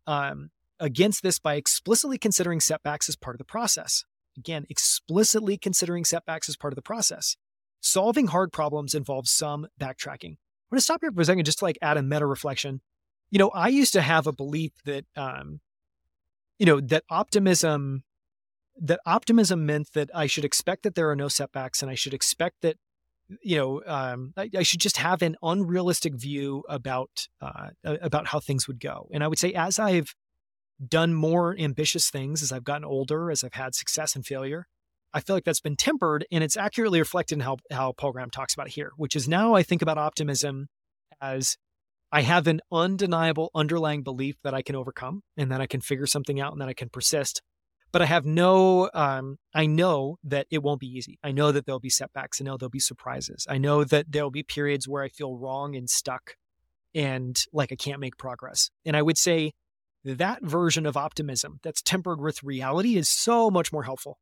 [0.06, 4.06] um, against this by explicitly considering setbacks as part of the process.
[4.38, 7.38] Again, explicitly considering setbacks as part of the process.
[7.82, 10.36] Solving hard problems involves some backtracking.
[10.74, 12.82] Going to stop here for a second just to like add a meta reflection.
[13.30, 15.60] You know, I used to have a belief that, um,
[16.58, 18.04] you know, that optimism,
[18.82, 22.16] that optimism meant that I should expect that there are no setbacks and I should
[22.16, 22.78] expect that,
[23.44, 28.40] you know, um, I, I, should just have an unrealistic view about, uh, about how
[28.40, 29.08] things would go.
[29.14, 30.16] And I would say as I've
[30.84, 34.66] done more ambitious things, as I've gotten older, as I've had success and failure,
[35.14, 38.30] I feel like that's been tempered and it's accurately reflected in how, how Paul Graham
[38.30, 40.68] talks about it here, which is now I think about optimism
[41.22, 41.58] as
[42.12, 46.08] I have an undeniable underlying belief that I can overcome and that I can figure
[46.08, 47.42] something out and that I can persist.
[47.92, 51.20] But I have no, um, I know that it won't be easy.
[51.24, 52.42] I know that there'll be setbacks.
[52.42, 53.46] I know there'll be surprises.
[53.48, 56.36] I know that there'll be periods where I feel wrong and stuck
[56.96, 58.70] and like I can't make progress.
[58.84, 59.54] And I would say
[60.04, 64.18] that version of optimism that's tempered with reality is so much more helpful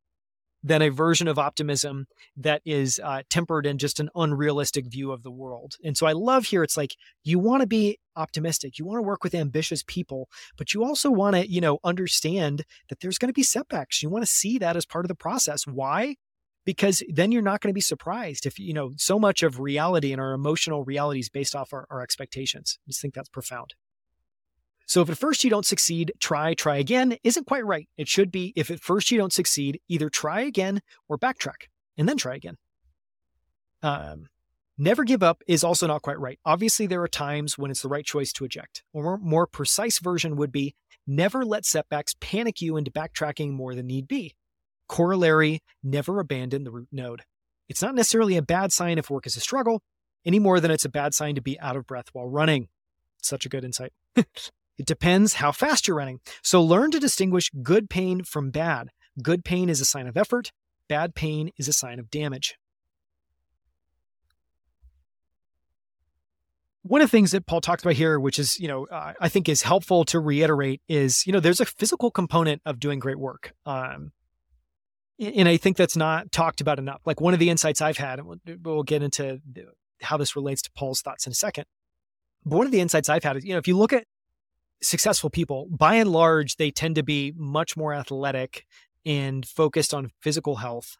[0.62, 2.06] than a version of optimism
[2.36, 5.74] that is uh, tempered in just an unrealistic view of the world.
[5.84, 6.94] And so I love here it's like
[7.24, 11.10] you want to be optimistic, you want to work with ambitious people, but you also
[11.10, 14.02] want to, you know, understand that there's going to be setbacks.
[14.02, 15.66] You want to see that as part of the process.
[15.66, 16.16] Why?
[16.64, 20.12] Because then you're not going to be surprised if, you know, so much of reality
[20.12, 22.78] and our emotional reality is based off our, our expectations.
[22.86, 23.74] I just think that's profound.
[24.92, 27.88] So if at first you don't succeed, try, try again isn't quite right.
[27.96, 32.06] It should be if at first you don't succeed, either try again or backtrack and
[32.06, 32.58] then try again.
[33.82, 34.28] Um,
[34.76, 36.38] never give up is also not quite right.
[36.44, 38.82] Obviously, there are times when it's the right choice to eject.
[38.94, 40.74] A more, more precise version would be
[41.06, 44.34] never let setbacks panic you into backtracking more than need be.
[44.88, 47.22] Corollary, never abandon the root node.
[47.66, 49.80] It's not necessarily a bad sign if work is a struggle,
[50.26, 52.68] any more than it's a bad sign to be out of breath while running.
[53.22, 53.94] Such a good insight.
[54.78, 56.20] It depends how fast you're running.
[56.42, 58.88] So learn to distinguish good pain from bad.
[59.22, 60.52] Good pain is a sign of effort,
[60.88, 62.56] bad pain is a sign of damage.
[66.84, 69.28] One of the things that Paul talks about here, which is, you know, uh, I
[69.28, 73.18] think is helpful to reiterate, is, you know, there's a physical component of doing great
[73.20, 73.52] work.
[73.64, 74.10] Um,
[75.20, 77.00] and I think that's not talked about enough.
[77.04, 79.40] Like one of the insights I've had, and we'll, we'll get into
[80.00, 81.66] how this relates to Paul's thoughts in a second.
[82.44, 84.04] But one of the insights I've had is, you know, if you look at
[84.82, 88.66] successful people, by and large, they tend to be much more athletic
[89.04, 90.96] and focused on physical health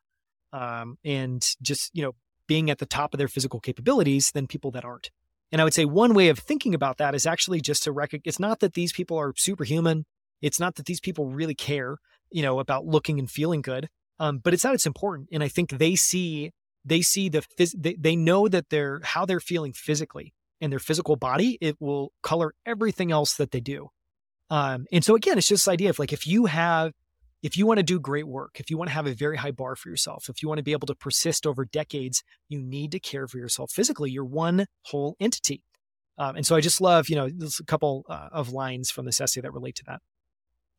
[0.52, 2.14] um, and just, you know,
[2.46, 5.10] being at the top of their physical capabilities than people that aren't.
[5.50, 8.22] And I would say one way of thinking about that is actually just to recognize
[8.24, 10.06] it's not that these people are superhuman.
[10.40, 11.98] It's not that these people really care,
[12.30, 13.88] you know, about looking and feeling good.
[14.18, 15.28] Um, but it's that it's important.
[15.32, 16.52] And I think they see
[16.84, 20.32] they see the phys- they, they know that they're how they're feeling physically
[20.62, 23.89] in their physical body, it will color everything else that they do.
[24.48, 26.93] Um, and so again, it's just this idea of like if you have,
[27.43, 29.51] if you want to do great work, if you want to have a very high
[29.51, 32.93] bar for yourself, if you want to be able to persist over decades, you need
[32.93, 34.10] to care for yourself physically.
[34.10, 35.64] You're one whole entity.
[36.16, 39.05] Um, and so I just love, you know, there's a couple uh, of lines from
[39.05, 40.01] this essay that relate to that.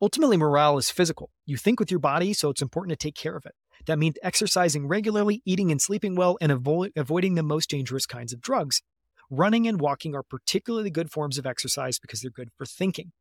[0.00, 1.30] Ultimately, morale is physical.
[1.44, 3.54] You think with your body, so it's important to take care of it.
[3.86, 8.32] That means exercising regularly, eating and sleeping well, and avo- avoiding the most dangerous kinds
[8.32, 8.80] of drugs.
[9.30, 13.12] Running and walking are particularly good forms of exercise because they're good for thinking.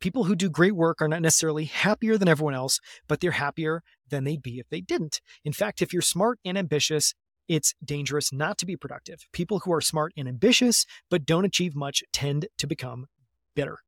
[0.00, 3.82] People who do great work are not necessarily happier than everyone else, but they're happier
[4.08, 5.20] than they'd be if they didn't.
[5.44, 7.14] In fact, if you're smart and ambitious,
[7.48, 9.26] it's dangerous not to be productive.
[9.32, 13.06] People who are smart and ambitious but don't achieve much tend to become
[13.54, 13.78] bitter.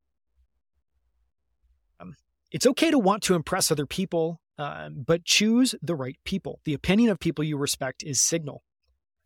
[1.98, 2.14] Um,
[2.52, 6.60] it's okay to want to impress other people, uh, but choose the right people.
[6.64, 8.62] The opinion of people you respect is signal.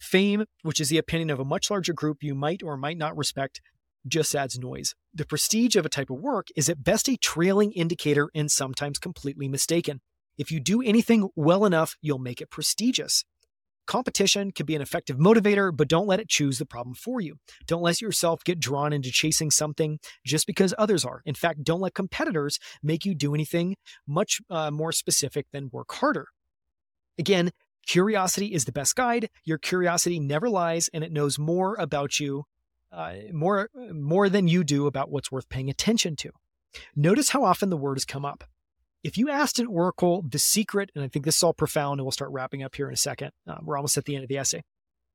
[0.00, 3.16] Fame, which is the opinion of a much larger group you might or might not
[3.16, 3.60] respect,
[4.06, 4.94] just adds noise.
[5.12, 8.98] The prestige of a type of work is at best a trailing indicator and sometimes
[8.98, 10.00] completely mistaken.
[10.36, 13.24] If you do anything well enough, you'll make it prestigious.
[13.88, 17.36] Competition can be an effective motivator, but don't let it choose the problem for you.
[17.66, 21.22] Don't let yourself get drawn into chasing something just because others are.
[21.24, 23.76] In fact, don't let competitors make you do anything
[24.06, 26.26] much uh, more specific than work harder.
[27.18, 27.50] Again,
[27.88, 29.30] Curiosity is the best guide.
[29.44, 32.44] Your curiosity never lies, and it knows more about you,
[32.92, 36.30] uh, more more than you do about what's worth paying attention to.
[36.94, 38.44] Notice how often the word has come up.
[39.02, 42.04] If you asked an oracle the secret, and I think this is all profound, and
[42.04, 43.30] we'll start wrapping up here in a second.
[43.46, 44.64] Uh, we're almost at the end of the essay.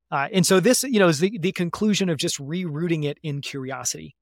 [0.10, 3.42] Uh, and so this, you know, is the, the conclusion of just rerouting it in
[3.42, 4.16] curiosity.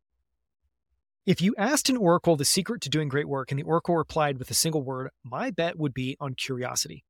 [1.26, 4.40] If you asked an oracle the secret to doing great work and the oracle replied
[4.40, 7.06] with a single word, my bet would be on curiosity.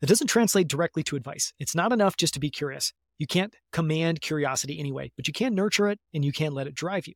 [0.00, 1.52] That doesn't translate directly to advice.
[1.58, 2.92] It's not enough just to be curious.
[3.18, 6.74] You can't command curiosity anyway, but you can nurture it and you can let it
[6.74, 7.14] drive you.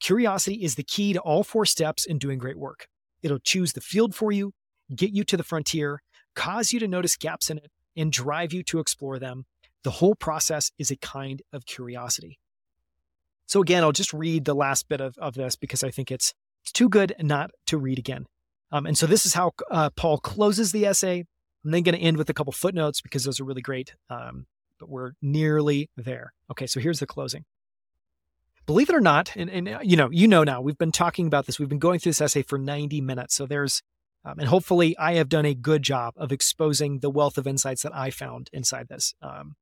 [0.00, 2.86] Curiosity is the key to all four steps in doing great work.
[3.22, 4.52] It'll choose the field for you,
[4.94, 6.02] get you to the frontier,
[6.34, 9.46] cause you to notice gaps in it, and drive you to explore them.
[9.82, 12.38] The whole process is a kind of curiosity.
[13.46, 16.34] So, again, I'll just read the last bit of, of this because I think it's,
[16.62, 18.26] it's too good not to read again.
[18.70, 21.24] Um, and so, this is how uh, Paul closes the essay.
[21.64, 24.46] I'm then going to end with a couple footnotes because those are really great, um,
[24.78, 26.32] but we're nearly there.
[26.50, 27.44] Okay, so here's the closing
[28.68, 31.26] believe it or not, and, and uh, you know, you know now, we've been talking
[31.26, 31.58] about this.
[31.58, 33.34] We've been going through this essay for 90 minutes.
[33.34, 33.82] So there's,
[34.26, 37.82] um, and hopefully I have done a good job of exposing the wealth of insights
[37.82, 39.14] that I found inside this.
[39.22, 39.56] Um,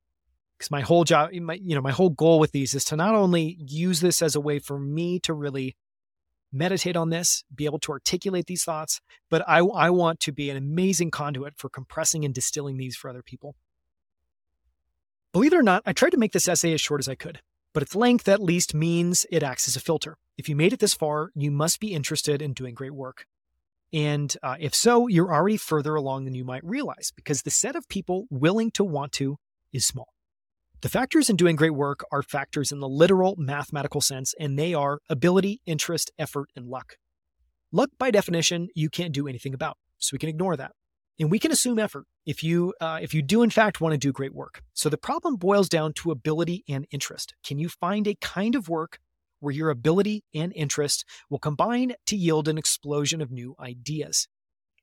[0.59, 3.15] because my whole job, my, you know, my whole goal with these is to not
[3.15, 5.77] only use this as a way for me to really
[6.57, 9.01] meditate on this, be able to articulate these thoughts,
[9.31, 13.09] but I, I want to be an amazing conduit for compressing and distilling these for
[13.09, 13.55] other people.
[15.33, 17.41] Believe it or not, I tried to make this essay as short as I could
[17.77, 20.17] but its length at least means it acts as a filter.
[20.39, 23.27] If you made it this far, you must be interested in doing great work.
[23.93, 27.77] And uh, if so, you're already further along than you might realize because the set
[27.77, 29.37] of people willing to want to
[29.75, 30.09] is small.
[30.83, 34.75] The factors in doing great work are factors in the literal mathematical sense, and they
[34.75, 36.97] are ability, interest, effort, and luck.
[37.73, 40.73] Luck, by definition, you can't do anything about, so we can ignore that.
[41.19, 43.99] And we can assume effort if you uh, if you do in fact want to
[43.99, 44.63] do great work.
[44.75, 47.35] So the problem boils down to ability and interest.
[47.43, 48.99] Can you find a kind of work
[49.41, 54.29] where your ability and interest will combine to yield an explosion of new ideas?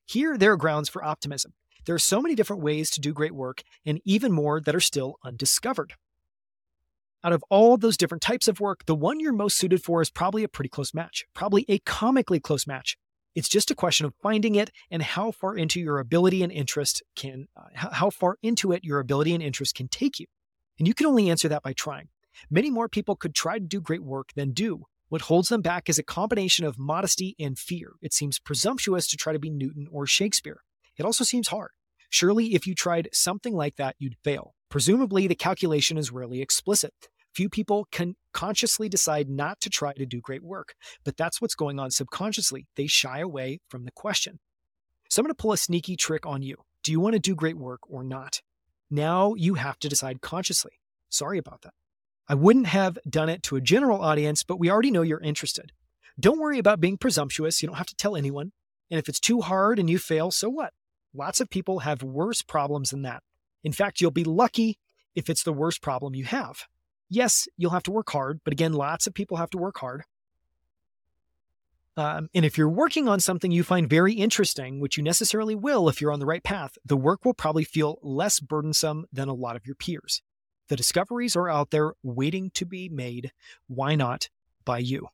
[0.06, 1.54] Here there are grounds for optimism
[1.86, 4.80] there are so many different ways to do great work and even more that are
[4.80, 5.94] still undiscovered
[7.24, 10.10] out of all those different types of work, the one you're most suited for is
[10.10, 12.98] probably a pretty close match, probably a comically close match.
[13.34, 17.02] It's just a question of finding it and how far into your ability and interest
[17.16, 20.28] can, uh, how far into it your ability and interest can take you.
[20.78, 22.10] And you can only answer that by trying.
[22.52, 24.84] Many more people could try to do great work than do.
[25.10, 27.94] What holds them back is a combination of modesty and fear.
[28.02, 30.62] It seems presumptuous to try to be Newton or Shakespeare.
[30.98, 31.72] It also seems hard.
[32.10, 34.54] Surely, if you tried something like that, you'd fail.
[34.70, 36.94] Presumably, the calculation is rarely explicit.
[37.34, 41.56] Few people can consciously decide not to try to do great work, but that's what's
[41.56, 42.68] going on subconsciously.
[42.76, 44.40] They shy away from the question.
[45.10, 46.58] So I'm going to pull a sneaky trick on you.
[46.84, 48.42] Do you want to do great work or not?
[48.92, 50.74] Now you have to decide consciously.
[51.10, 51.74] Sorry about that.
[52.28, 55.72] I wouldn't have done it to a general audience, but we already know you're interested.
[56.20, 57.62] Don't worry about being presumptuous.
[57.62, 58.52] You don't have to tell anyone.
[58.92, 60.74] And if it's too hard and you fail, so what?
[61.14, 63.24] Lots of people have worse problems than that.
[63.64, 64.78] In fact, you'll be lucky
[65.16, 66.64] if it's the worst problem you have.
[67.10, 70.04] Yes, you'll have to work hard, but again, lots of people have to work hard.
[71.96, 75.88] Um, and if you're working on something you find very interesting, which you necessarily will
[75.88, 79.34] if you're on the right path, the work will probably feel less burdensome than a
[79.34, 80.24] lot of your peers.
[80.70, 83.32] The discoveries are out there waiting to be made.
[83.68, 84.30] Why not
[84.66, 85.10] by you?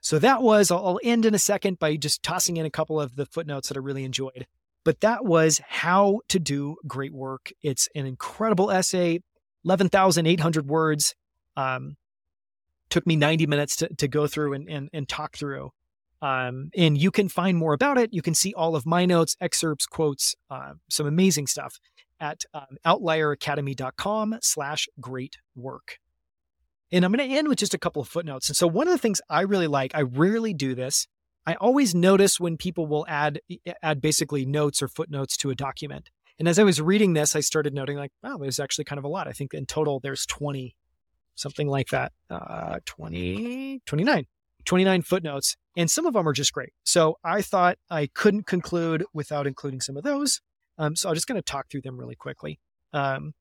[0.00, 3.16] So that was, I'll end in a second by just tossing in a couple of
[3.16, 4.46] the footnotes that I really enjoyed.
[4.84, 7.50] But that was how to do great work.
[7.62, 9.20] It's an incredible essay.
[9.64, 11.14] 11,800 words.
[11.56, 11.96] Um,
[12.90, 15.70] took me 90 minutes to, to go through and, and, and talk through.
[16.22, 18.12] Um, and you can find more about it.
[18.12, 21.78] You can see all of my notes, excerpts, quotes, uh, some amazing stuff
[22.20, 25.98] at um, outlieracademy.com slash great work.
[26.92, 28.48] And I'm going to end with just a couple of footnotes.
[28.48, 31.06] And so one of the things I really like, I rarely do this.
[31.46, 33.40] I always notice when people will add
[33.82, 36.10] add basically notes or footnotes to a document.
[36.38, 39.04] And as I was reading this, I started noting like, wow, there's actually kind of
[39.04, 39.28] a lot.
[39.28, 40.74] I think in total there's 20,
[41.36, 44.26] something like that, uh, 20, 29,
[44.64, 45.56] 29 footnotes.
[45.76, 46.72] And some of them are just great.
[46.82, 50.40] So I thought I couldn't conclude without including some of those.
[50.78, 52.58] Um, so I'm just going to talk through them really quickly.
[52.92, 53.34] Um,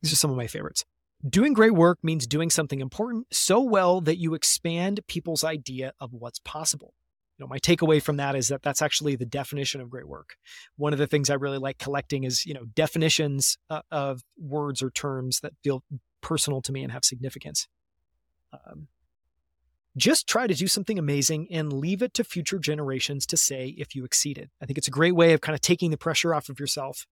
[0.00, 0.84] these are some of my favorites.
[1.28, 6.12] Doing great work means doing something important so well that you expand people's idea of
[6.12, 6.94] what's possible
[7.42, 10.36] know, my takeaway from that is that that's actually the definition of great work.
[10.76, 14.82] One of the things I really like collecting is, you know, definitions uh, of words
[14.82, 15.82] or terms that feel
[16.20, 17.68] personal to me and have significance.
[18.52, 18.88] Um,
[19.96, 23.94] just try to do something amazing and leave it to future generations to say if
[23.94, 24.50] you exceeded.
[24.62, 27.06] I think it's a great way of kind of taking the pressure off of yourself.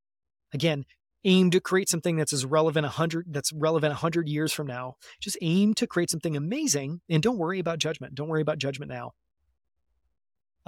[0.54, 0.84] Again,
[1.24, 4.94] aim to create something that's as relevant 100 that's relevant 100 years from now.
[5.20, 8.14] Just aim to create something amazing and don't worry about judgment.
[8.14, 9.12] Don't worry about judgment now.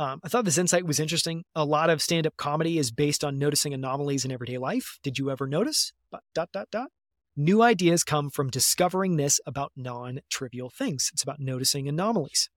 [0.02, 1.44] Um, I thought this insight was interesting.
[1.54, 4.98] A lot of stand up comedy is based on noticing anomalies in everyday life.
[5.04, 5.92] Did you ever notice?
[6.34, 6.88] Dot, dot, dot.
[7.36, 11.10] New ideas come from discovering this about non trivial things.
[11.12, 12.50] It's about noticing anomalies.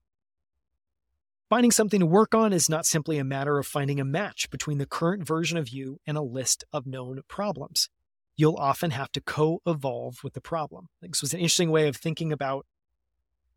[1.48, 4.78] Finding something to work on is not simply a matter of finding a match between
[4.78, 7.88] the current version of you and a list of known problems.
[8.36, 10.88] You'll often have to co evolve with the problem.
[11.00, 12.66] This was an interesting way of thinking about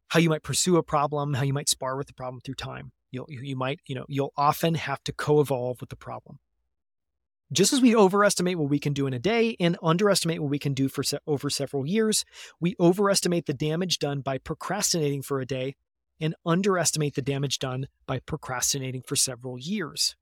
[0.09, 2.91] how you might pursue a problem, how you might spar with the problem through time.
[3.11, 6.39] You'll, you might, you know, you'll often have to co evolve with the problem.
[7.51, 10.59] Just as we overestimate what we can do in a day and underestimate what we
[10.59, 12.23] can do for se- over several years,
[12.59, 15.75] we overestimate the damage done by procrastinating for a day
[16.21, 20.15] and underestimate the damage done by procrastinating for several years.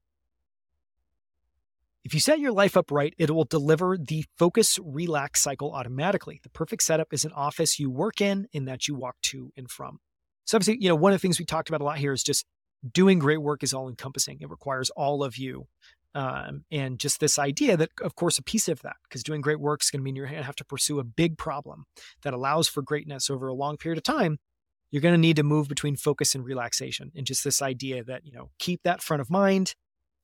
[2.05, 6.39] If you set your life up right, it will deliver the focus relax cycle automatically.
[6.41, 9.69] The perfect setup is an office you work in and that you walk to and
[9.69, 9.99] from.
[10.45, 12.23] So obviously, you know, one of the things we talked about a lot here is
[12.23, 12.45] just
[12.93, 14.37] doing great work is all encompassing.
[14.41, 15.67] It requires all of you.
[16.15, 19.59] Um, and just this idea that, of course, a piece of that, because doing great
[19.59, 21.85] work is going to mean you're going to have to pursue a big problem
[22.23, 24.39] that allows for greatness over a long period of time
[24.91, 28.25] you're going to need to move between focus and relaxation and just this idea that
[28.25, 29.73] you know keep that front of mind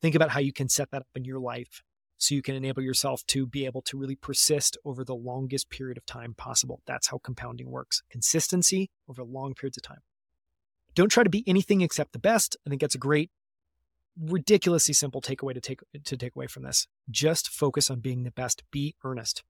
[0.02, 1.82] think about how you can set that up in your life
[2.18, 5.98] so you can enable yourself to be able to really persist over the longest period
[5.98, 10.00] of time possible that's how compounding works consistency over long periods of time
[10.96, 13.32] don't try to be anything except the best i think that's a great
[14.20, 18.32] ridiculously simple takeaway to take to take away from this just focus on being the
[18.32, 19.44] best be earnest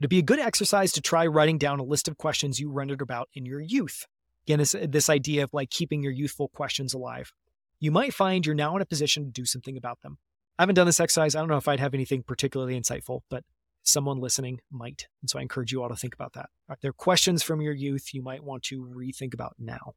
[0.00, 3.02] It'd be a good exercise to try writing down a list of questions you wondered
[3.02, 4.06] about in your youth.
[4.46, 7.34] Again, this, this idea of like keeping your youthful questions alive.
[7.80, 10.16] You might find you're now in a position to do something about them.
[10.58, 11.34] I haven't done this exercise.
[11.34, 13.44] I don't know if I'd have anything particularly insightful, but
[13.82, 15.06] someone listening might.
[15.20, 16.48] And so I encourage you all to think about that.
[16.70, 19.92] Are there questions from your youth you might want to rethink about now?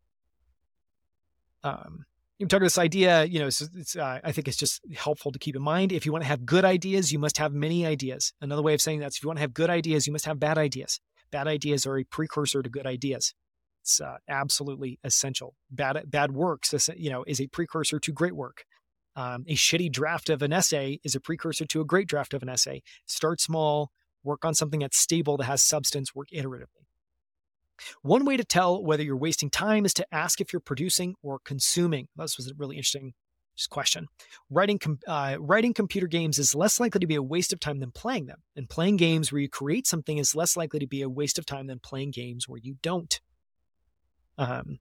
[1.63, 2.05] Um,
[2.39, 5.31] you talk about this idea, you know, it's, it's uh, I think it's just helpful
[5.31, 5.91] to keep in mind.
[5.91, 8.33] If you want to have good ideas, you must have many ideas.
[8.41, 10.25] Another way of saying that is if you want to have good ideas, you must
[10.25, 10.99] have bad ideas.
[11.31, 13.33] Bad ideas are a precursor to good ideas.
[13.81, 15.55] It's uh, absolutely essential.
[15.69, 18.65] Bad bad works, you know, is a precursor to great work.
[19.15, 22.41] Um, a shitty draft of an essay is a precursor to a great draft of
[22.41, 22.81] an essay.
[23.05, 23.91] Start small,
[24.23, 26.82] work on something that's stable, that has substance, work iteratively.
[28.01, 31.39] One way to tell whether you're wasting time is to ask if you're producing or
[31.43, 32.07] consuming.
[32.15, 33.13] This was a really interesting
[33.69, 34.07] question.
[34.49, 37.91] Writing, uh, writing computer games is less likely to be a waste of time than
[37.91, 38.41] playing them.
[38.55, 41.45] And playing games where you create something is less likely to be a waste of
[41.45, 43.19] time than playing games where you don't.
[44.37, 44.79] Um,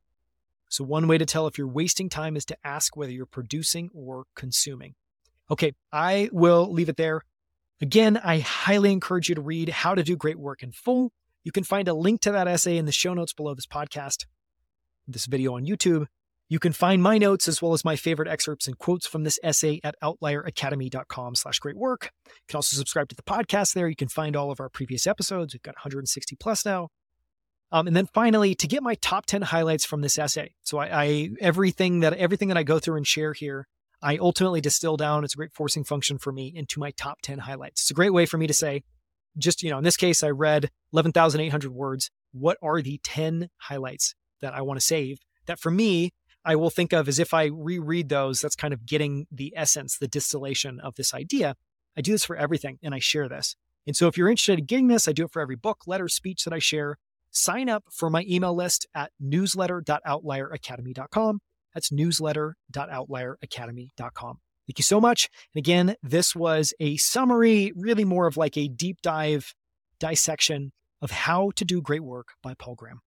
[0.68, 3.90] so, one way to tell if you're wasting time is to ask whether you're producing
[3.92, 4.94] or consuming.
[5.50, 7.22] Okay, I will leave it there.
[7.82, 11.12] Again, I highly encourage you to read How to Do Great Work in Full
[11.44, 14.26] you can find a link to that essay in the show notes below this podcast,
[15.06, 16.06] this video on YouTube.
[16.48, 19.38] You can find my notes as well as my favorite excerpts and quotes from this
[19.42, 22.10] essay at outlieracademy.com slash great work.
[22.26, 23.88] You can also subscribe to the podcast there.
[23.88, 25.54] You can find all of our previous episodes.
[25.54, 26.88] We've got 160 plus now.
[27.72, 30.52] Um, and then finally, to get my top 10 highlights from this essay.
[30.62, 33.66] So I, I everything that everything that I go through and share here,
[34.02, 35.24] I ultimately distill down.
[35.24, 37.80] It's a great forcing function for me into my top 10 highlights.
[37.80, 38.82] It's a great way for me to say,
[39.38, 42.10] just, you know, in this case, I read 11,800 words.
[42.32, 46.12] What are the 10 highlights that I want to save that for me,
[46.44, 49.98] I will think of as if I reread those, that's kind of getting the essence,
[49.98, 51.54] the distillation of this idea.
[51.96, 53.54] I do this for everything and I share this.
[53.86, 56.08] And so if you're interested in getting this, I do it for every book, letter,
[56.08, 56.98] speech that I share.
[57.30, 61.40] Sign up for my email list at newsletter.outlieracademy.com.
[61.74, 64.38] That's newsletter.outlieracademy.com.
[64.66, 65.28] Thank you so much.
[65.54, 69.54] And again, this was a summary, really more of like a deep dive
[69.98, 73.00] dissection of how to do great work by Paul Graham.